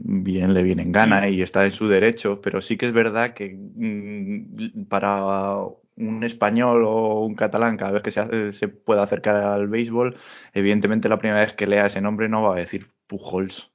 [0.05, 3.35] bien le viene en gana y está en su derecho, pero sí que es verdad
[3.35, 5.57] que mm, para
[5.97, 10.17] un español o un catalán, cada vez que se, se pueda acercar al béisbol,
[10.55, 13.71] evidentemente la primera vez que lea ese nombre no va a decir Pujols,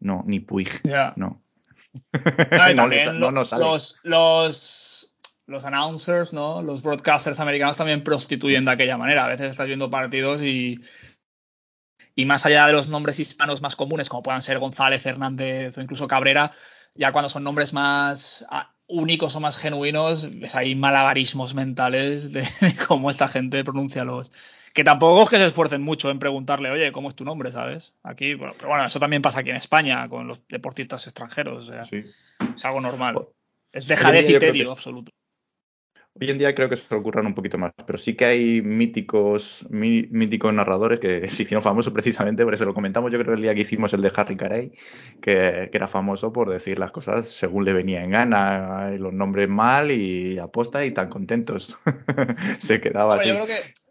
[0.00, 0.70] no, ni Puig,
[1.16, 1.42] no.
[2.50, 5.14] También no los, los,
[5.46, 6.62] los announcers, ¿no?
[6.62, 9.24] Los broadcasters americanos también prostituyen de aquella manera.
[9.24, 10.80] A veces estás viendo partidos y,
[12.14, 15.80] y más allá de los nombres hispanos más comunes, como puedan ser González, Hernández o
[15.80, 16.50] incluso Cabrera,
[16.94, 22.76] ya cuando son nombres más ah, únicos o más genuinos, ahí malabarismos mentales de, de
[22.86, 24.32] cómo esta gente pronuncia los.
[24.74, 27.52] Que tampoco es que se esfuercen mucho en preguntarle, oye, ¿cómo es tu nombre?
[27.52, 27.94] ¿Sabes?
[28.02, 31.68] Aquí, bueno, pero bueno, eso también pasa aquí en España con los deportistas extranjeros.
[31.68, 32.02] O sea, Sí.
[32.56, 33.16] es algo normal.
[33.70, 35.12] Es dejadez y tedio absoluto.
[36.20, 38.60] Hoy en día creo que se lo ocurran un poquito más, pero sí que hay
[38.62, 43.34] míticos, mí- míticos narradores que se hicieron famosos precisamente, por eso lo comentamos yo creo
[43.34, 44.72] el día que hicimos el de Harry Carey,
[45.22, 49.48] que, que era famoso por decir las cosas según le venía en gana, los nombres
[49.48, 51.78] mal y aposta y tan contentos.
[52.60, 53.30] se quedaba así.
[53.30, 53.81] yo creo que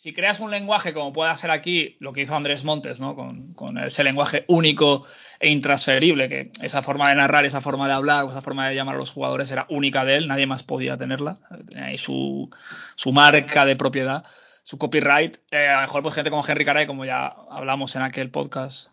[0.00, 3.14] si, creas un lenguaje como puede hacer aquí lo que hizo Andrés Montes, ¿no?
[3.14, 5.06] Con, ese lenguaje único
[5.38, 8.94] e intransferible, que esa forma de narrar, esa forma de hablar, esa forma de llamar
[8.94, 11.38] a los jugadores era única de él, nadie más podía tenerla.
[11.66, 12.48] Tenía ahí su,
[12.94, 14.24] su marca de propiedad,
[14.62, 15.36] su copyright.
[15.50, 18.88] Eh, a lo mejor pues gente como Henry Caray, como ya hablamos en aquel podcast,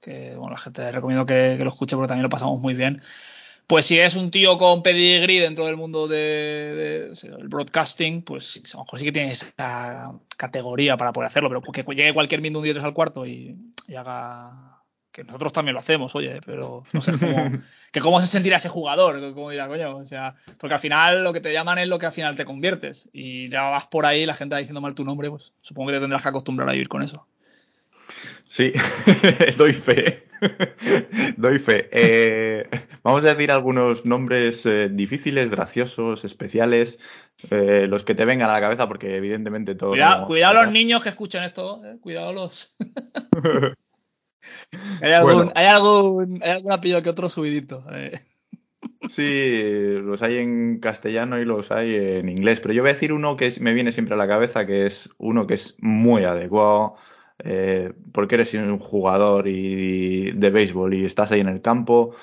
[0.00, 3.02] que bueno, la gente recomiendo que, que lo escuche porque también lo pasamos muy bien.
[3.66, 8.60] Pues si es un tío con pedigrí dentro del mundo de, de- del broadcasting, pues
[8.72, 12.40] a lo mejor sí que tiene esa categoría para poder hacerlo, pero que llegue cualquier
[12.40, 13.56] minuto un 10 al cuarto y,
[13.88, 14.72] y haga
[15.10, 17.50] que nosotros también lo hacemos, oye, pero no sé cómo,
[17.92, 21.32] que cómo se sentirá ese jugador, cómo dirá, coño, o sea, porque al final lo
[21.32, 24.26] que te llaman es lo que al final te conviertes y ya vas por ahí,
[24.26, 26.72] la gente va diciendo mal tu nombre, pues supongo que te tendrás que acostumbrar a
[26.72, 27.26] vivir con eso.
[28.48, 28.72] Sí,
[29.56, 30.28] doy fe.
[31.38, 31.88] doy fe.
[31.92, 32.68] Eh,
[33.06, 36.98] vamos a decir algunos nombres eh, difíciles, graciosos, especiales,
[37.52, 39.90] eh, los que te vengan a la cabeza, porque evidentemente todo.
[39.90, 42.76] Cuidado, no- cuidado los niños que escuchen esto, eh, cuidado los.
[45.00, 45.52] hay, algún, Bueno.
[45.54, 47.84] hay algún, hay algún apellido que otro subidito.
[47.92, 48.18] eh.
[49.08, 53.12] Sí, los hay en castellano y los hay en inglés, pero yo voy a decir
[53.12, 56.96] uno que me viene siempre a la cabeza, que es uno que es muy adecuado,
[57.38, 62.16] eh, porque eres un jugador y, de béisbol y estás ahí en el campo,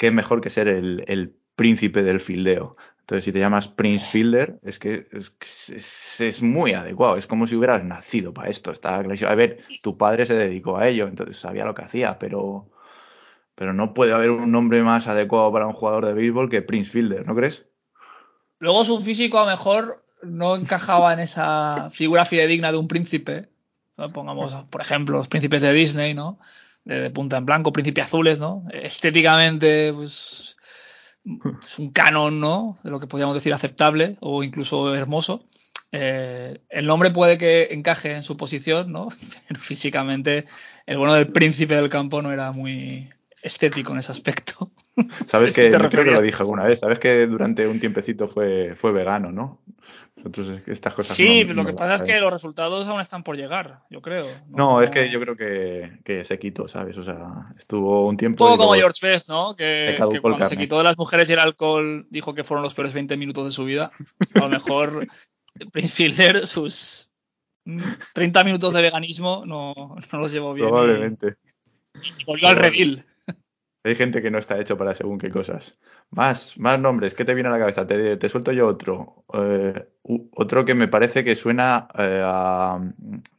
[0.00, 2.74] qué mejor que ser el, el príncipe del fildeo.
[3.00, 7.46] Entonces, si te llamas Prince Fielder, es que es, es- es muy adecuado, es como
[7.46, 8.70] si hubieras nacido para esto.
[8.72, 8.96] Está.
[8.96, 12.70] A ver, tu padre se dedicó a ello, entonces sabía lo que hacía, pero...
[13.56, 16.90] Pero no puede haber un nombre más adecuado para un jugador de béisbol que Prince
[16.90, 17.66] Fielder, ¿no crees?
[18.58, 23.48] Luego su físico a lo mejor no encajaba en esa figura fidedigna de un príncipe.
[24.14, 26.38] Pongamos, por ejemplo, los príncipes de Disney, ¿no?
[26.84, 28.64] De, de punta en blanco, príncipes azules, ¿no?
[28.72, 30.56] Estéticamente, pues,
[31.62, 32.78] es un canon, ¿no?
[32.82, 35.44] De lo que podríamos decir aceptable o incluso hermoso.
[35.92, 39.08] Eh, el nombre puede que encaje en su posición, ¿no?
[39.48, 40.44] Pero físicamente
[40.86, 43.08] el bueno del príncipe del campo no era muy
[43.42, 44.70] estético en ese aspecto.
[45.26, 48.92] Sabes que, creo que lo dije alguna vez, sabes que durante un tiempecito fue, fue
[48.92, 49.60] vegano, ¿no?
[50.16, 52.32] Nosotros es que estas cosas Sí, no- pero no lo que pasa es que los
[52.32, 54.26] resultados aún están por llegar, yo creo.
[54.48, 56.96] No, es que yo creo que, que se quitó, ¿sabes?
[56.98, 58.44] O sea, estuvo un Un tiempo.
[58.44, 59.56] poco y como George Best, ¿no?
[59.56, 62.92] Que, cuando se quitó de las mujeres y el alcohol dijo que fueron los peores
[62.92, 63.90] 20 minutos de su vida.
[64.34, 65.06] A lo mejor
[65.72, 67.10] Prince Fielder, sus
[67.64, 67.80] mm,
[68.12, 69.72] 30 minutos de veganismo no,
[70.12, 70.68] no los llevó bien.
[70.68, 71.36] y- Probabledamente.
[72.02, 73.04] Y, volvió al redil.
[73.82, 75.78] Hay gente que no está hecho para según qué cosas.
[76.10, 77.86] Más, más nombres, ¿qué te viene a la cabeza?
[77.86, 79.24] Te, te suelto yo otro.
[79.32, 79.88] Eh,
[80.32, 82.78] otro que me parece que suena eh, a,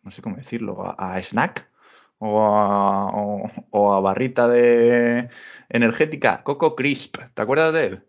[0.04, 1.70] no sé cómo decirlo, a, a snack
[2.18, 5.30] o a, o, o a barrita de
[5.70, 7.18] energética, Coco Crisp.
[7.34, 8.04] ¿Te acuerdas de él?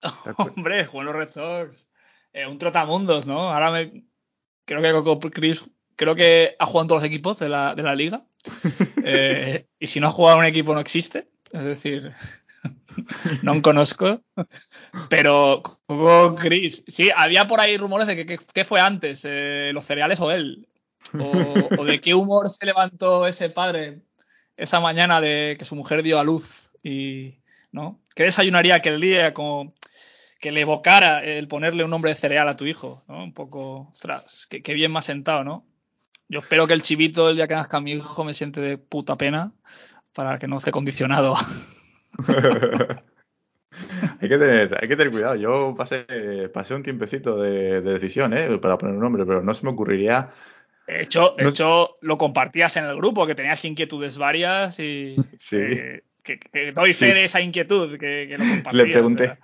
[0.00, 1.90] ¿Te acuer- Hombre, Juan los Red Sox.
[2.32, 3.38] Eh, un trotamundos, ¿no?
[3.38, 4.04] Ahora me.
[4.64, 5.64] Creo que Coco Chris.
[5.96, 8.24] Creo que ha jugado en todos los equipos de la, de la liga.
[9.02, 11.29] Eh, y si no ha jugado en un equipo, no existe.
[11.52, 12.12] Es decir,
[13.42, 14.22] no conozco.
[15.08, 16.84] Pero Coco Chris.
[16.86, 20.66] Sí, había por ahí rumores de que, que fue antes, eh, los cereales o él.
[21.18, 24.02] O, de qué humor se levantó ese padre
[24.56, 26.68] esa mañana de que su mujer dio a luz.
[26.82, 27.36] Y.
[27.72, 28.00] ¿No?
[28.14, 29.32] ¿Qué desayunaría aquel día?
[29.32, 29.72] Como
[30.40, 33.22] que le evocara el ponerle un nombre de cereal a tu hijo, ¿no?
[33.22, 35.66] Un poco, ostras, qué, qué bien me ha sentado, ¿no?
[36.28, 39.16] Yo espero que el chivito el día que nazca mi hijo me siente de puta
[39.16, 39.52] pena
[40.20, 41.34] para que no esté condicionado.
[44.20, 45.34] Hay que tener, hay que tener cuidado.
[45.36, 46.04] Yo pasé,
[46.52, 48.58] pasé un tiempecito de, de decisión, ¿eh?
[48.58, 50.28] Para poner un nombre, pero no se me ocurriría.
[50.86, 55.16] De hecho, de No- hecho, lo compartías en el grupo, que tenías inquietudes varias y
[55.38, 55.56] Sí.
[55.56, 57.14] eh, que, que doy fe Sí.
[57.14, 58.74] de esa inquietud que, que lo compartías.
[58.74, 59.38] Le pregunté, ¿verdad?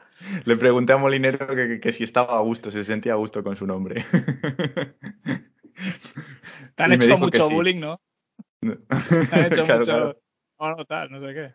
[0.44, 1.47] le pregunté a Molinero
[1.81, 4.05] que, si estaba a gusto, si se sentía a gusto con su nombre.
[6.74, 7.55] Te han y hecho mucho sí.
[7.55, 7.98] bullying, ¿no?
[8.61, 8.77] Te
[9.32, 9.93] han hecho Claro, mucho.
[9.93, 10.20] claro.
[10.59, 11.55] No, no, tal, no sé qué.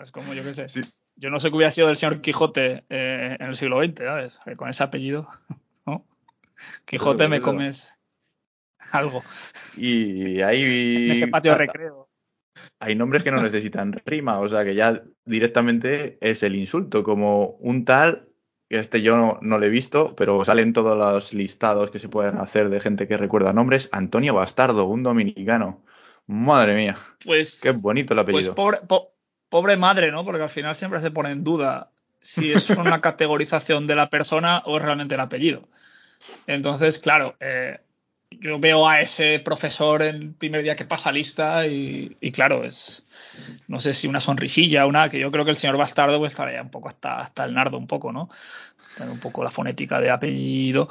[0.00, 0.68] Es como yo qué sé.
[0.68, 0.80] Sí.
[1.16, 4.40] Yo no sé qué hubiera sido del señor Quijote eh, en el siglo XX, ¿sabes?
[4.56, 5.26] Con ese apellido,
[5.86, 6.04] ¿no?
[6.84, 7.96] Quijote me comes
[8.92, 9.22] algo
[9.76, 12.08] Y en ahí ese patio de recreo.
[12.78, 17.56] hay nombres que no necesitan rima, o sea que ya directamente es el insulto, como
[17.60, 18.28] un tal,
[18.68, 22.08] que este yo no, no lo he visto, pero salen todos los listados que se
[22.08, 23.88] pueden hacer de gente que recuerda nombres.
[23.92, 25.82] Antonio Bastardo, un dominicano.
[26.26, 28.54] Madre mía, Pues, qué bonito el pues apellido.
[28.54, 29.12] pobre, po-
[29.48, 30.24] pobre madre, ¿no?
[30.24, 31.90] Porque al final siempre se pone en duda
[32.20, 35.62] si es una categorización de la persona o es realmente el apellido.
[36.48, 37.78] Entonces, claro, eh,
[38.30, 43.06] yo veo a ese profesor el primer día que pasa lista y, y claro, es
[43.68, 46.60] no sé si una sonrisilla, una que yo creo que el señor Bastardo pues estaría
[46.62, 48.28] un poco hasta, hasta el nardo un poco, ¿no?
[48.96, 50.88] Tener un poco la fonética de apellido.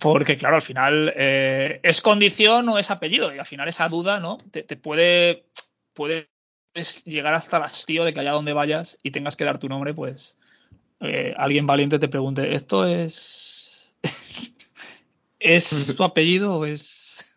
[0.00, 3.34] Porque, claro, al final eh, es condición o es apellido.
[3.34, 4.38] Y al final esa duda, ¿no?
[4.50, 5.44] Te, te puede,
[5.92, 6.26] puedes
[7.04, 9.94] llegar hasta el hastío de que allá donde vayas y tengas que dar tu nombre,
[9.94, 10.38] pues
[11.00, 13.94] eh, alguien valiente te pregunte, ¿esto es.
[15.40, 17.36] ¿Es tu apellido o es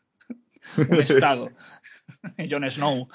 [0.78, 1.52] un estado?
[2.50, 3.08] Jon Snow.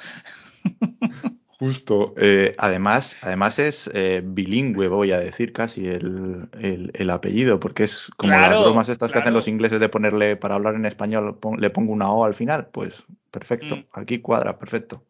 [1.59, 2.15] Justo.
[2.17, 7.85] eh, además, además es eh, bilingüe, voy a decir casi el, el- el apellido, porque
[7.85, 10.87] es como Claro, las bromas estas que hacen los ingleses de ponerle, para hablar en
[10.87, 12.69] español, pon- le pongo una O al final.
[12.69, 13.03] Pues
[13.33, 13.85] perfecto, Mm.
[13.93, 15.03] aquí cuadra, perfecto.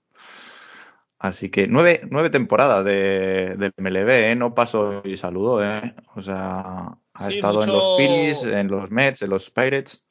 [1.18, 4.36] Así que nueve, nueve temporadas de, del MLB, ¿eh?
[4.36, 5.94] No pasó y saludó, ¿eh?
[6.14, 10.04] O sea, ha Sí, estado en los Phillies, en los Mets, en los Pirates.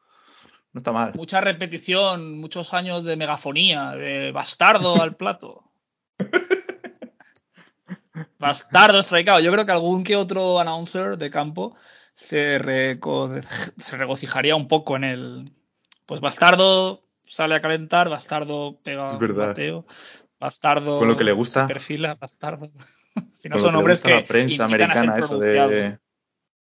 [0.74, 1.14] No está mal.
[1.16, 5.64] Mucha repetición, muchos años de megafonía, de bastardo al plato.
[8.40, 9.42] Bastardo strikeout.
[9.44, 11.76] Yo creo que algún que otro announcer de campo
[12.14, 13.42] se, reco-
[13.78, 15.52] se regocijaría un poco en el.
[16.06, 19.86] Pues Bastardo sale a calentar, Bastardo pega un bateo,
[20.40, 22.70] Bastardo Con lo que le gusta- se perfila, Bastardo.
[23.16, 25.98] Al final son nombres que la prensa a americana eso de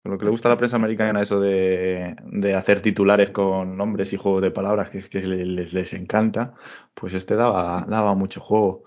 [0.02, 3.76] con lo que le gusta a la prensa americana eso de, de hacer titulares con
[3.76, 6.54] nombres y juegos de palabras que es que les encanta
[6.94, 8.84] pues este daba daba mucho juego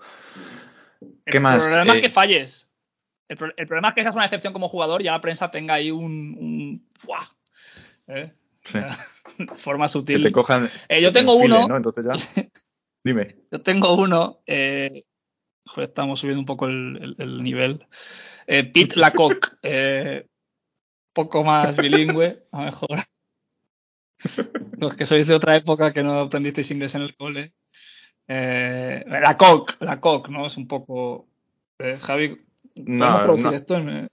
[1.26, 1.62] ¿Qué el más?
[1.64, 2.70] problema es Eh, que falles.
[3.28, 5.50] El, pro- el problema es que seas una excepción como jugador y ya la prensa
[5.50, 6.36] tenga ahí un.
[6.38, 7.20] un ¡Fua!
[8.06, 8.32] ¿Eh?
[8.64, 8.78] Sí.
[9.54, 10.22] Forma que sutil.
[10.22, 11.66] te cojan Eh, yo te tengo uno.
[11.68, 11.76] ¿no?
[11.76, 12.12] entonces ya
[13.04, 14.40] dime Yo tengo uno.
[14.46, 15.04] eh,
[15.66, 17.86] joder, estamos subiendo un poco el, el- el nivel.
[18.46, 19.56] Eh, Pete Lacock.
[19.62, 20.26] eh,
[21.14, 22.88] poco más bilingüe, a lo mejor.
[24.78, 27.52] Los que sois de otra época que no aprendisteis inglés en el cole.
[28.28, 30.46] Eh, Lacock, Lacock, ¿no?
[30.46, 31.26] Es un poco.
[31.78, 32.28] eh, Javi,
[32.74, 33.52] ¿podemos No, traducir no.
[33.52, 34.08] esto en, en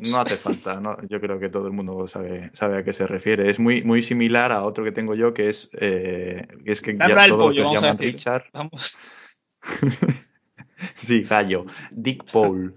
[0.00, 3.06] no hace falta no yo creo que todo el mundo sabe sabe a qué se
[3.06, 6.80] refiere es muy muy similar a otro que tengo yo que es eh, que es
[6.82, 8.14] que ya todos los que pollo, se vamos a llaman decir.
[8.14, 8.96] Richard Vamos.
[10.96, 11.66] Sí, gallo.
[11.90, 12.74] Dick Paul.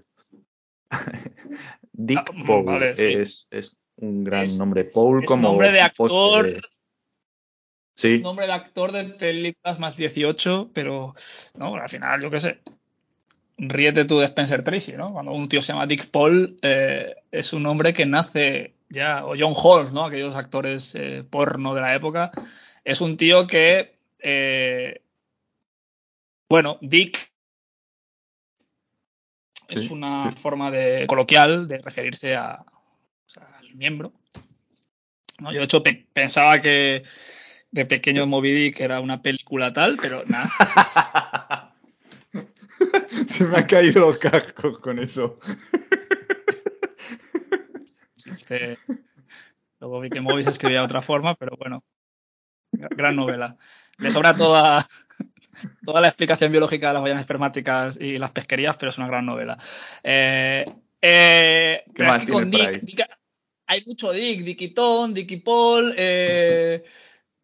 [1.92, 3.12] Dick Ah, mm, Paul vale, sí.
[3.14, 4.84] es, es un gran Es- nombre.
[4.94, 6.44] Paul es como nombre de actor.
[6.46, 6.60] de-
[7.96, 11.14] Sí, nombre de actor de películas más 18, pero
[11.54, 12.60] no, al final, yo qué sé.
[13.56, 15.12] Ríete tú de Spencer Tracy, ¿no?
[15.12, 19.34] Cuando un tío se llama Dick Paul, eh, es un nombre que nace ya, o
[19.38, 20.04] John Halls, ¿no?
[20.04, 22.32] Aquellos actores eh, porno de la época.
[22.84, 25.02] Es un tío que, eh,
[26.48, 27.30] bueno, Dick
[29.68, 30.38] es una sí.
[30.38, 34.12] forma de coloquial de referirse a, o sea, al miembro.
[35.40, 35.52] ¿no?
[35.52, 37.02] Yo, de hecho, pe- pensaba que
[37.74, 40.48] de pequeño Moby Dick era una película tal, pero nada.
[43.26, 45.40] se me han caído los cascos con eso.
[48.26, 48.78] Este,
[49.80, 51.82] luego vi que Moby se escribía de otra forma, pero bueno,
[52.72, 53.56] gra- gran novela.
[53.98, 54.78] Le sobra toda,
[55.84, 59.26] toda la explicación biológica de las ballenas espermáticas y las pesquerías, pero es una gran
[59.26, 59.58] novela.
[60.04, 60.64] Eh,
[61.02, 63.04] eh, pero más es que con Dick,
[63.66, 65.92] hay mucho Dick, Dickitón, Dicky Paul.
[65.96, 66.84] Eh,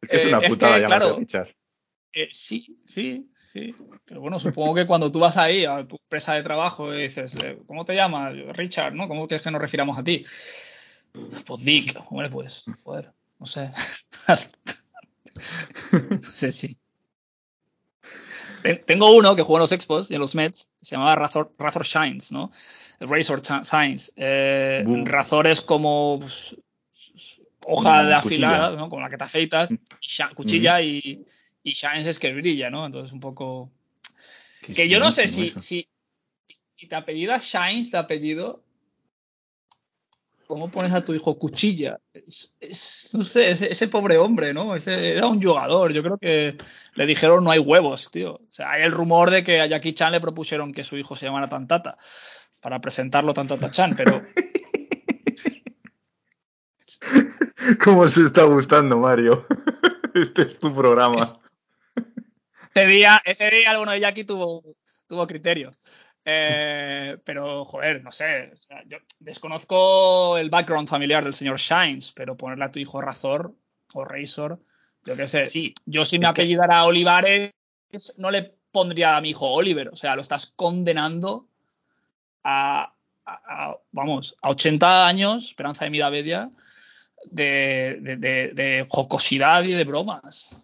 [0.03, 1.49] Es que es Eh, una es putada que, claro, Richard.
[2.13, 3.75] Eh, sí, sí, sí.
[4.05, 7.37] Pero bueno, supongo que cuando tú vas ahí a tu empresa de trabajo y dices,
[7.37, 8.35] eh, ¿cómo te llamas?
[8.57, 9.07] Richard, ¿no?
[9.09, 10.25] ¿Cómo quieres que nos refiramos a ti?
[11.47, 13.71] Pues Dick, hombre, pues, joder, no sé.
[15.93, 16.77] no sé si.
[18.63, 21.53] Ten- Tengo uno que jugó en los Expos y en los Mets, se llamaba Razor,
[21.59, 22.51] Razor Shines, ¿no?
[23.01, 24.13] Razor Signs.
[24.17, 26.57] Eh, Razor es como pues,
[27.67, 28.89] hoja Mm, de afilada, ¿no?
[28.89, 31.25] Con la que te afeitas, y sha- cuchilla y,
[31.63, 32.87] y Shines es que brilla, ¿no?
[32.87, 33.71] Entonces un poco...
[34.63, 35.89] Qué Que yo no sé si, si,
[36.77, 38.63] si te apellidas Shines de apellido,
[40.47, 41.99] ¿cómo pones a tu hijo cuchilla?
[42.13, 44.75] Es- es- no sé, ese, ese pobre hombre, ¿no?
[44.75, 45.93] Ese era un jugador.
[45.93, 46.57] Yo creo que
[46.95, 48.35] le dijeron no hay huevos, tío.
[48.35, 51.15] O sea, hay el rumor de que a Jackie Chan le propusieron que su hijo
[51.15, 51.97] se llamara Tantata
[52.61, 54.23] para presentarlo Tantata Chan, pero
[57.85, 59.47] ¿Cómo se está gustando, Mario?
[60.13, 61.21] Este es tu programa.
[61.21, 61.39] Es-
[62.75, 64.65] ese día, ese día alguno de Jackie tuvo,
[65.07, 65.73] tuvo criterio.
[66.25, 68.51] Eh, pero, joder, no sé.
[68.53, 73.01] o sea, yo desconozco el background familiar del señor Shines, pero ponerle a tu hijo
[73.01, 73.55] Razor
[73.95, 74.59] o Razor,
[75.05, 75.47] yo qué sé.
[75.47, 77.53] Sí, yo si me es que- apellidara Olivares,
[78.19, 79.89] no le pondría a mi hijo Oliver.
[79.91, 81.47] O sea, lo estás condenando
[82.43, 82.93] a,
[83.25, 86.51] a- a- vamos, a 80 años, esperanza de vida media,
[87.31, 90.57] de, de, de- de jocosidad y de bromas.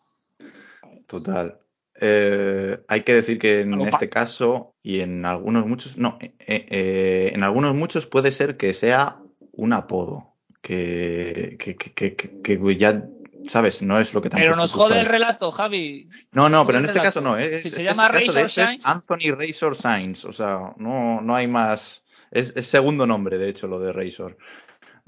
[1.06, 1.58] Total.
[2.00, 7.30] Eh, hay que decir que en este caso y en algunos muchos, no, eh, eh,
[7.34, 9.16] en algunos muchos puede ser que sea
[9.52, 13.02] un apodo, que, que, que, que- ya,
[13.48, 16.08] sabes, no es lo que han Pero nos jode el relato, Javi.
[16.32, 17.20] No, no, pero en este relato.
[17.20, 17.38] caso no.
[17.38, 21.20] eh, Si es- se llama este Razor es Shines- Anthony Razor Signs, o sea, no,
[21.22, 22.02] no hay más.
[22.30, 24.36] Es, es segundo nombre, de hecho, lo de Razor.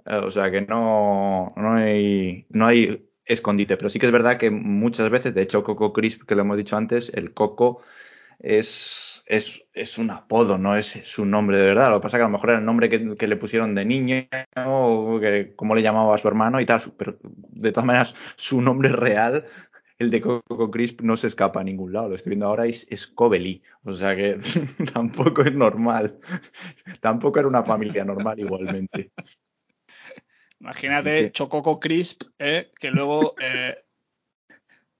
[0.06, 4.38] Eh, o sea que no, no hay, no hay escondite, pero sí que es verdad
[4.38, 7.82] que muchas veces, de hecho, Coco Crisp, que lo hemos dicho antes, el Coco
[8.38, 11.90] es, es, es un apodo, no es su nombre de verdad.
[11.90, 13.84] Lo que pasa es que a lo mejor era el nombre que, le pusieron de
[13.84, 14.26] niño,
[14.66, 18.62] o que, cómo le llamaba a su hermano y tal, pero de todas maneras, su
[18.62, 19.46] nombre real,
[19.98, 22.08] el de Coco Crisp, no se escapa a ningún lado.
[22.08, 23.12] Lo estoy viendo ahora, es, es.
[23.84, 24.38] O sea que
[24.94, 26.18] tampoco es normal.
[27.00, 29.10] Tampoco era una familia normal igualmente.
[30.60, 33.84] Imagínate Chococo Crisp, eh, que luego, eh,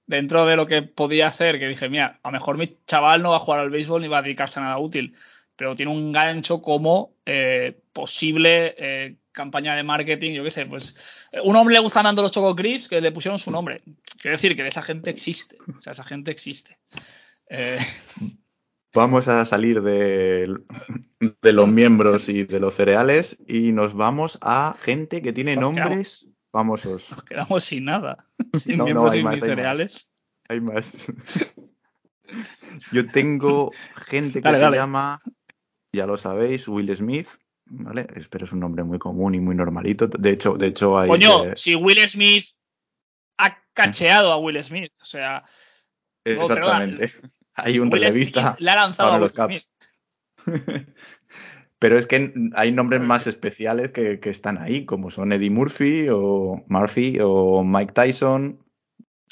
[0.05, 3.31] dentro de lo que podía ser, que dije, mira, a lo mejor mi chaval no
[3.31, 5.15] va a jugar al béisbol ni va a dedicarse a nada útil,
[5.55, 11.55] pero tiene un gancho como eh, posible campaña de marketing, yo qué sé, pues un
[11.55, 13.81] hombre le gustan tanto los Choco Crisps que le pusieron su nombre.
[14.19, 16.77] Quiero decir que de esa gente existe, o sea, esa gente existe.
[18.93, 20.51] Vamos a salir de,
[21.41, 25.73] de los miembros y de los cereales y nos vamos a gente que tiene Nos
[25.73, 27.11] quedamos- nombres famosos.
[27.11, 28.23] nos quedamos sin nada,
[28.59, 30.11] sin No, no, miembros hay y más, cereales.
[30.47, 31.11] Hay más.
[32.91, 33.71] Yo tengo
[34.07, 34.77] gente que Dale, se dale.
[34.77, 35.21] llama,
[35.93, 37.27] ya lo sabéis, Will Smith,
[37.65, 38.07] ¿vale?
[38.29, 40.07] Pero es un nombre muy común y muy normalito.
[40.07, 41.09] De hecho, de hecho hay...
[41.09, 42.45] Coño, eh, si Will Smith
[43.37, 45.43] ha cacheado a Will Smith, o sea,
[46.35, 47.13] no, perdona, exactamente.
[47.55, 48.41] Hay un Will relevista.
[48.53, 49.63] Smith le ha lanzado para los Smith.
[50.45, 50.85] Caps.
[51.79, 56.07] Pero es que hay nombres más especiales que, que están ahí, como son Eddie Murphy
[56.11, 58.61] o Murphy o Mike Tyson.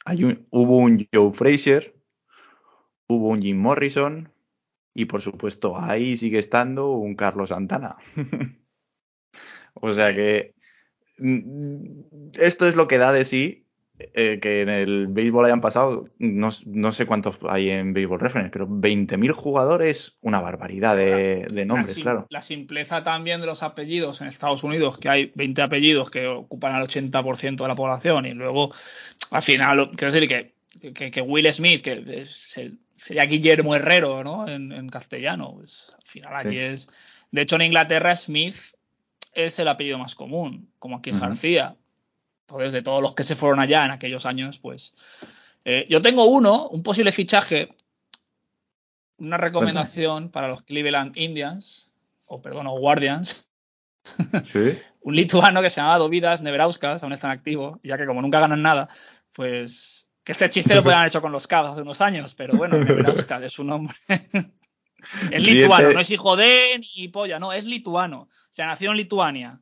[0.05, 1.93] Hay un- hubo un Joe Frazier,
[3.09, 4.31] hubo un Jim Morrison
[4.93, 7.97] y por supuesto ahí sigue estando un Carlos Santana.
[9.73, 10.55] o sea que
[11.17, 13.66] mm, esto es lo que da de sí
[13.99, 18.51] eh, que en el béisbol hayan pasado, no, no sé cuántos hay en Béisbol Reference,
[18.51, 22.27] pero 20.000 jugadores, una barbaridad de, de nombres, la, sim- claro.
[22.29, 26.75] la simpleza también de los apellidos en Estados Unidos, que hay 20 apellidos que ocupan
[26.75, 28.71] al 80% de la población y luego
[29.31, 30.53] al final, quiero decir que,
[30.93, 34.47] que, que Will Smith, que es el- sería Guillermo Herrero, ¿no?
[34.47, 36.57] En, en castellano, pues al final aquí Sí.
[36.59, 36.89] es...
[37.31, 38.55] De hecho en Inglaterra Smith
[39.33, 41.19] es el apellido más común, como aquí es.
[41.19, 41.75] García.
[42.47, 44.93] Entonces de todos los que se fueron allá en aquellos años, pues...
[45.65, 47.75] eh, yo tengo uno, un posible fichaje,
[49.17, 51.91] una recomendación para los Cleveland Indians,
[52.25, 53.49] o perdón, o Guardians,
[54.53, 54.77] Sí.
[55.01, 58.39] un lituano que se llama Dovidas Neverauskas, aún está en activo, ya que como nunca
[58.39, 58.87] ganan nada,
[59.33, 62.55] pues que este chiste lo podían haber hecho con los Cavs hace unos años, pero
[62.55, 63.95] bueno, Neverauskas es un hombre.
[65.31, 68.21] es lituano, no es hijo de ni polla, no, es lituano.
[68.21, 69.59] O sea, nació en Lituania,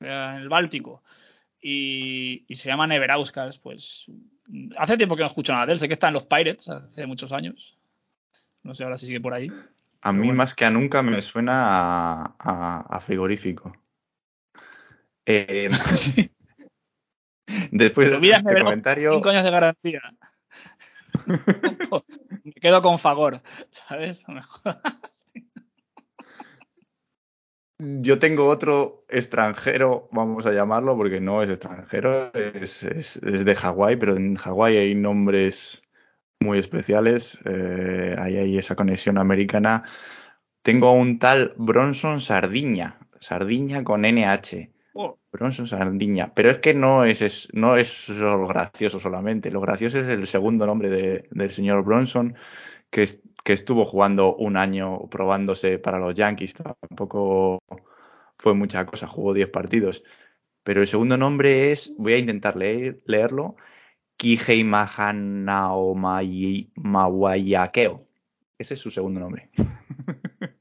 [0.00, 1.02] eh, en el Báltico,
[1.60, 4.06] y, y se llama Neverauskas, pues
[4.76, 7.06] hace tiempo que no escucho nada de él, sé que está en los Pirates hace
[7.06, 7.78] muchos años.
[8.62, 9.50] No sé ahora si sigue por ahí.
[10.02, 10.34] A mí bueno.
[10.34, 11.52] más que a nunca me suena
[12.22, 13.72] a, a- a frigorífico.
[15.26, 16.30] Eh, Sí.
[17.70, 20.00] después de este comentario, cinco años de garantía.
[22.44, 24.26] Me quedo con Fagor, ¿sabes?
[24.28, 25.19] No me jodas.
[28.00, 33.54] Yo tengo otro extranjero, vamos a llamarlo, porque no es extranjero, es, es- es de
[33.56, 35.82] Hawái, pero en Hawái hay nombres
[36.40, 39.84] muy especiales, eh, ahí hay esa conexión americana.
[40.62, 42.98] tengo a un tal Bronson Sardiña.
[43.20, 44.70] Sardiña con NH.
[44.94, 46.32] Oh, Bronson Sardiña.
[46.34, 49.50] Pero es que no es, es- no es lo gracioso solamente.
[49.50, 52.34] Lo gracioso es el segundo nombre de- del señor Bronson,
[52.90, 56.54] que, es- que estuvo jugando un año probándose para los Yankees.
[56.54, 57.58] Tampoco
[58.38, 60.04] fue mucha cosa, jugó 10 partidos.
[60.62, 63.56] Pero el segundo nombre es, voy a intentar leer- leerlo,
[64.16, 64.62] Kihei
[66.74, 68.06] Mawayakeo.
[68.58, 69.50] Ese es su segundo nombre.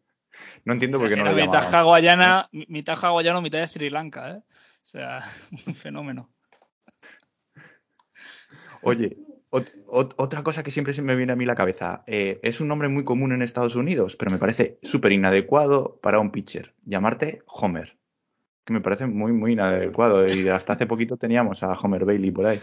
[0.63, 1.75] no entiendo por qué no era lo mitad llamaban.
[1.75, 4.37] hawaiana, mi- mitad hawaiano, mitad de Sri Lanka, ¿eh?
[4.37, 4.43] O
[4.81, 5.19] sea,
[5.67, 6.29] un fenómeno.
[8.81, 9.17] Oye,
[9.51, 12.03] ot- ot- otra cosa que siempre se me viene a mí la cabeza.
[12.07, 16.19] eh, es un nombre muy común en Estados Unidos, pero me parece súper inadecuado para
[16.19, 16.73] un pitcher.
[16.85, 17.97] Llamarte Homer.
[18.65, 20.25] Que me parece muy, muy inadecuado.
[20.27, 22.59] Y hasta hace poquito teníamos a Homer Bailey por ahí.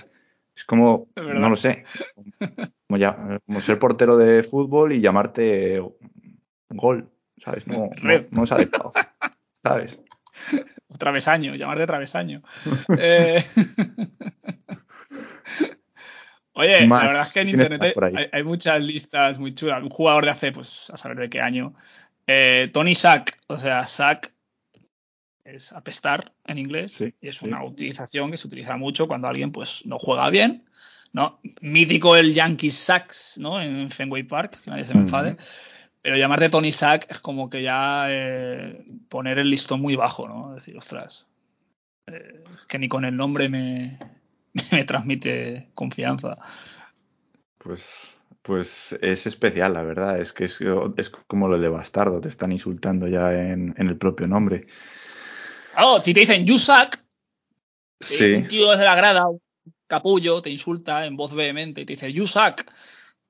[0.54, 1.84] Es como, no lo sé,
[2.86, 5.82] como, ya- como ser portero de fútbol y llamarte
[6.70, 7.10] gol,
[7.44, 7.66] ¿sabes?
[7.66, 7.90] No,
[8.30, 8.92] no es adecuado,
[9.62, 9.98] ¿sabes?
[10.88, 12.42] O travesaño, llamarte travesaño.
[12.98, 13.42] Eh,
[16.58, 17.02] Oye, Más.
[17.02, 19.82] la verdad es que en ¿Tienes internet hay, hay muchas listas muy chulas.
[19.82, 21.74] Un jugador de hace, pues, a saber de qué año.
[22.26, 24.32] Eh, Tony Sack, o sea, Sack
[25.44, 27.46] es apestar en inglés Sí, y es sí.
[27.46, 30.64] una utilización que se utiliza mucho cuando alguien pues no juega bien,
[31.12, 31.38] ¿no?
[31.60, 33.60] Mítico el Yankee Sacks, ¿no?
[33.60, 35.36] En Fenway Park, que nadie se me enfade.
[36.00, 40.56] Pero llamarte Tony Sack es como que ya eh, poner el listón muy bajo, ¿no?
[40.56, 41.26] Es decir, ostras,
[42.06, 43.98] eh, que ni con el nombre me,
[44.72, 46.36] me transmite confianza.
[47.58, 48.08] Pues,
[48.42, 50.20] pues es especial, la verdad.
[50.20, 50.58] Es que es,
[50.96, 54.66] es como lo de bastardo, te están insultando ya en, en el propio nombre.
[55.72, 56.96] Claro, si te dicen you suck,
[58.00, 59.40] eh, Sí, un tío desde la grada, un
[59.86, 62.62] capullo, te insulta en voz vehemente y te dice you suck.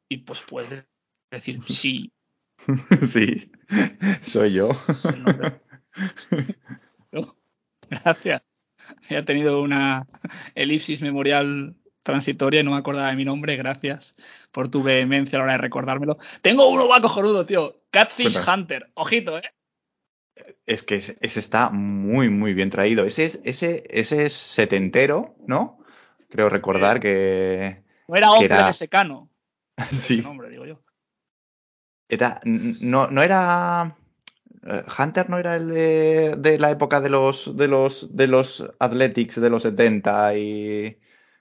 [0.09, 0.86] Y pues puedes
[1.31, 2.12] decir sí,
[3.03, 3.51] sí,
[4.23, 4.70] soy yo.
[7.90, 8.55] Gracias.
[9.10, 10.06] He tenido una
[10.54, 13.56] elipsis memorial transitoria y no me acordaba de mi nombre.
[13.56, 14.14] Gracias
[14.52, 16.16] por tu vehemencia a la hora de recordármelo.
[16.42, 17.82] Tengo uno va cojonudo, tío.
[17.90, 18.38] Catfish.
[18.46, 18.90] Hunter.
[18.94, 19.42] Ojito, ¿eh?
[20.66, 23.04] Es que ese, ese está muy, muy bien traído.
[23.04, 25.78] Ese es, ese, ese es setentero, ¿no?
[26.28, 29.30] Creo recordar que No era hombre era- de secano.
[29.90, 30.82] sí, Ese nombre, digo yo.
[32.08, 34.05] era, no, no era eh,
[34.98, 39.40] Hunter no era el de, de la época de los de los de los Athletics
[39.40, 40.98] de los 70 y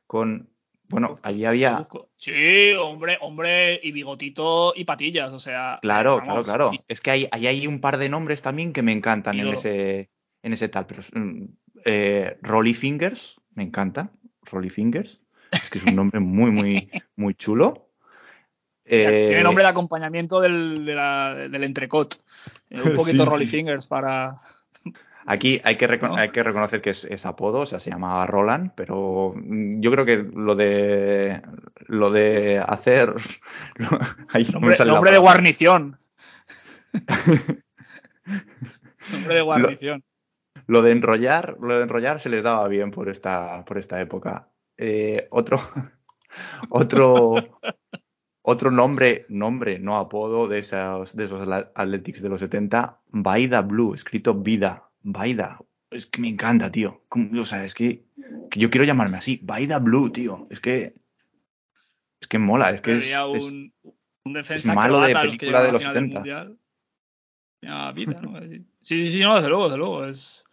[0.08, 0.50] con
[0.88, 1.88] bueno, allí había.
[2.16, 5.80] Sí, hombre, hombre, y bigotito y patillas, o sea.
[5.82, 6.72] Claro, eh, claro, claro.
[6.74, 9.48] y- Es que hay, hay, hay un par de nombres también que me encantan en
[9.54, 10.12] ese,
[10.44, 10.86] en ese tal.
[10.86, 11.44] Pero mm,
[11.86, 14.12] eh, Rolly Fingers, me encanta.
[14.44, 15.22] Rolly Fingers.
[15.52, 17.85] Es que es un nombre muy, muy, muy chulo.
[18.86, 22.16] Eh, Tiene nombre de acompañamiento del, de la- del entrecot.
[22.70, 23.58] Eh, un poquito Sí, Rolly sí.
[23.58, 24.38] Fingers para.
[25.28, 25.86] Aquí hay que,
[26.18, 29.90] hay que reconocer que es, es apodo, o sea, se llamaba Roland, pero mm, yo
[29.90, 31.42] creo que lo de
[31.88, 33.12] lo de hacer
[34.30, 35.98] ahí me Nombre, de guarnición.
[39.12, 40.04] nombre de guarnición.
[40.68, 44.50] Lo de enrollar, lo de enrollar se les daba bien por esta, por esta época.
[44.78, 45.60] Eh, otro,
[46.70, 47.60] otro,
[48.48, 53.94] otro nombre, nombre, no apodo de esos, de esos Athletics de los 70, Vaida Blue,
[53.94, 55.60] escrito Vida, Vaida.
[55.90, 57.04] Es que me encanta, tío.
[57.40, 58.04] O sea, es que,
[58.52, 60.48] que yo quiero llamarme así, Vaida Blue, tío.
[60.50, 60.94] Es que,
[62.22, 63.74] es que mola, es que es, es- un,
[64.26, 66.20] defensa malo de los película de los la final del 70.
[66.20, 66.58] Mundial.
[67.62, 68.40] Se llama Vida, ¿no?
[68.82, 70.06] Sí, sí, sí, no, desde luego, desde luego.
[70.06, 70.46] Es,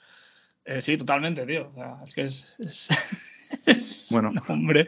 [0.65, 1.71] eh, sí, totalmente, tío.
[1.71, 2.57] O sea, es que es.
[2.61, 2.89] es,
[3.67, 4.31] es Bueno.
[4.31, 4.87] un hombre.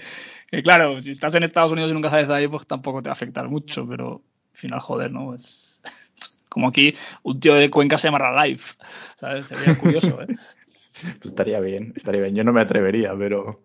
[0.50, 3.08] Que claro, si estás en Estados Unidos y nunca sales de ahí, pues tampoco te
[3.08, 4.22] va a afectar mucho, pero
[4.52, 5.34] al final, joder, ¿no?
[5.34, 5.82] Es.
[6.48, 6.94] Como aquí
[7.24, 8.74] un tío de Cuenca se llama Life,
[9.16, 9.48] ¿sabes?
[9.48, 10.26] Sería curioso, ¿eh?
[11.18, 12.36] Pues estaría bien, estaría bien.
[12.36, 13.64] Yo no me atrevería, pero,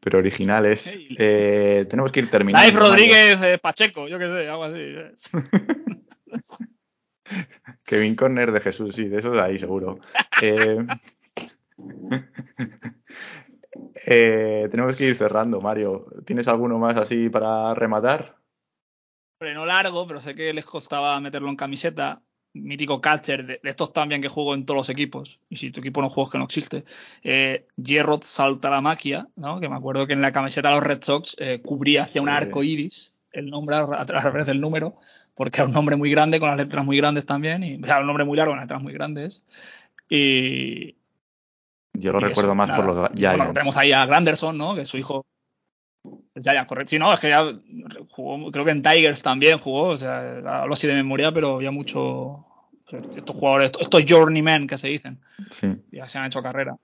[0.00, 0.84] pero original es.
[0.86, 1.16] Hey.
[1.16, 2.66] Eh, tenemos que ir terminando.
[2.66, 2.78] Life.
[2.78, 4.80] Rodríguez eh, Pacheco, yo qué sé, algo así.
[4.80, 5.14] ¿eh?
[7.84, 10.00] Kevin Corner de Jesús, sí, de eso de ahí seguro.
[14.06, 16.06] Eh, tenemos que ir cerrando, Mario.
[16.24, 18.36] ¿Tienes alguno más así para rematar?
[19.40, 22.22] No largo, pero sé que les costaba meterlo en camiseta.
[22.54, 25.40] Mítico catcher, de, de estos también que juego en todos los equipos.
[25.50, 26.84] Y si tu equipo no juega es que no existe.
[27.22, 29.60] Eh, Gerrod Saltaramaquia, ¿no?
[29.60, 32.30] que me acuerdo que en la camiseta de los Red Sox eh, cubría hacia un
[32.30, 34.96] arco iris el nombre a, a través del número,
[35.34, 37.62] porque era un nombre muy grande con las letras muy grandes también.
[37.62, 39.42] Y, o sea, un nombre muy largo con las letras muy grandes.
[40.08, 40.96] Y,
[41.98, 43.08] Yo lo y recuerdo eso, más por nada.
[43.08, 43.54] los Y, bueno, Giants.
[43.54, 44.74] tenemos ahí a Granderson, ¿no?
[44.74, 45.24] Que es su hijo.
[46.34, 46.90] Es Giants, correcto.
[46.90, 47.44] Sí, no, es que ya
[48.10, 51.70] jugó, creo que en Tigers también jugó, o sea, hablo así de memoria, pero había
[51.70, 52.44] mucho,
[52.88, 55.20] Estos jugadores, estos journeymen que se dicen,
[55.60, 55.74] Sí.
[55.90, 56.76] ya se han hecho carrera.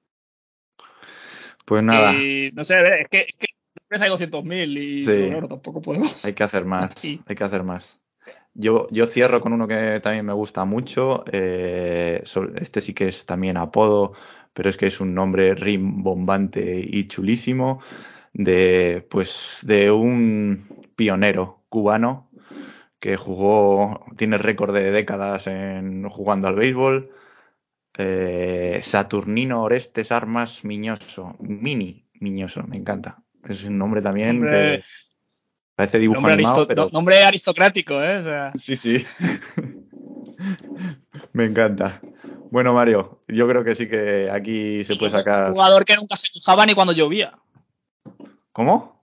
[1.64, 3.46] Pues nada, Y no sé, es que, es que
[4.02, 5.28] hay 200.000 y Sí.
[5.30, 6.24] claro, tampoco podemos.
[6.24, 6.90] hay que hacer más.
[6.96, 7.20] Sí.
[7.26, 7.98] Hay que hacer más.
[8.54, 11.24] Yo, yo cierro con uno que también me gusta mucho.
[11.32, 14.12] eh, sobre- este sí que es también apodo,
[14.54, 17.80] pero es que es un nombre rimbombante y chulísimo
[18.32, 20.64] de, pues, de un
[20.96, 22.30] pionero cubano
[23.00, 27.10] que jugó, tiene récord de décadas en jugando al béisbol.
[27.98, 33.18] eh, Saturnino Orestes Armas Miñoso, Mini Miñoso, me encanta.
[33.46, 34.82] Es un nombre también Nombre- que
[35.74, 38.18] parece dibujo Nombre, animado, aristo- pero no- nombre aristocrático, ¿eh?
[38.18, 39.04] O sea, sí, sí.
[41.32, 42.00] me encanta.
[42.52, 45.52] Bueno, Mario, yo creo que sí que aquí se puede un sacar.
[45.52, 47.32] jugador que nunca se mojaba ni cuando llovía.
[48.52, 49.02] ¿Cómo?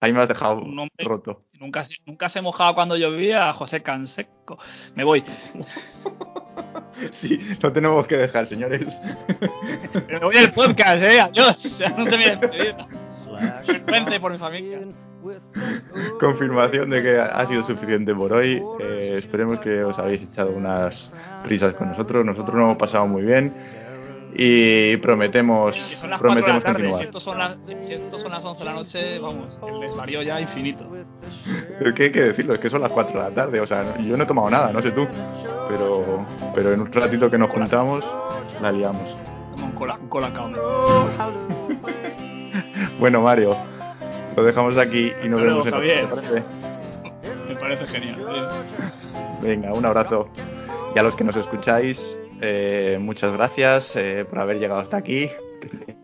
[0.00, 1.44] Ahí me has dejado Un nombre- roto.
[1.60, 4.56] Nunca, se- nunca se mojaba cuando llovía José Canseco.
[4.94, 5.22] Me voy.
[7.10, 8.86] Sí, lo tenemos que dejar, señores.
[10.08, 11.20] Me voy del podcast, ¿eh?
[11.20, 11.80] Adiós.
[11.98, 12.16] No te.
[13.66, 14.80] Vergüenza por mi familia.
[16.20, 18.62] Confirmación de que ha sido suficiente por hoy.
[18.80, 21.10] Eh, esperemos que os habéis echado unas
[21.44, 22.24] risas con nosotros.
[22.24, 23.52] Nosotros lo hemos pasado muy bien.
[24.34, 26.78] Y prometemos, son las 4 de la prometemos tarde.
[26.78, 27.04] Si continuar.
[27.04, 30.40] esto, son las, si esto son las 11 de la noche, vamos, el desvarío ya
[30.40, 30.86] infinito.
[31.78, 33.94] Pero que hay que decirlo, es que son las 4 de la tarde, o sea,
[33.98, 35.06] yo no he tomado nada, no sé tú,
[35.68, 36.24] pero,
[36.54, 38.02] pero en un ratito que nos juntamos,
[38.62, 39.14] la liamos.
[39.62, 40.48] Un cola, colacao.
[40.48, 40.58] me-
[42.98, 43.54] Bueno, Mario,
[44.36, 46.04] lo dejamos aquí y nos Hasta luego, vemos en Javier.
[46.04, 46.44] otro, ¿te parece?
[47.48, 48.48] Me parece genial.
[49.42, 50.28] Venga, un abrazo.
[50.94, 55.28] Y a los que nos escucháis, eh, muchas gracias eh, por haber llegado hasta aquí.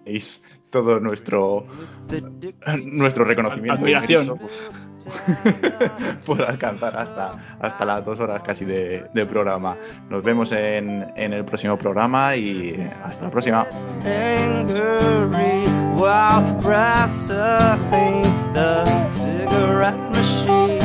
[0.05, 1.67] Tenéis todo nuestro
[2.85, 3.81] nuestro reconocimiento.
[3.83, 4.39] Admiración.
[6.27, 9.75] por alcanzar hasta, hasta las dos horas casi de, de programa.
[10.11, 13.67] Nos vemos en, en el próximo programa y hasta la próxima.
[15.99, 18.23] while processing
[18.55, 20.79] the cigarette machine.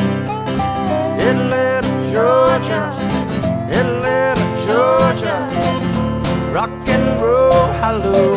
[1.54, 2.84] Little Georgia,
[3.70, 5.38] Little Georgia,
[6.52, 8.33] rock and roll, hallelujah.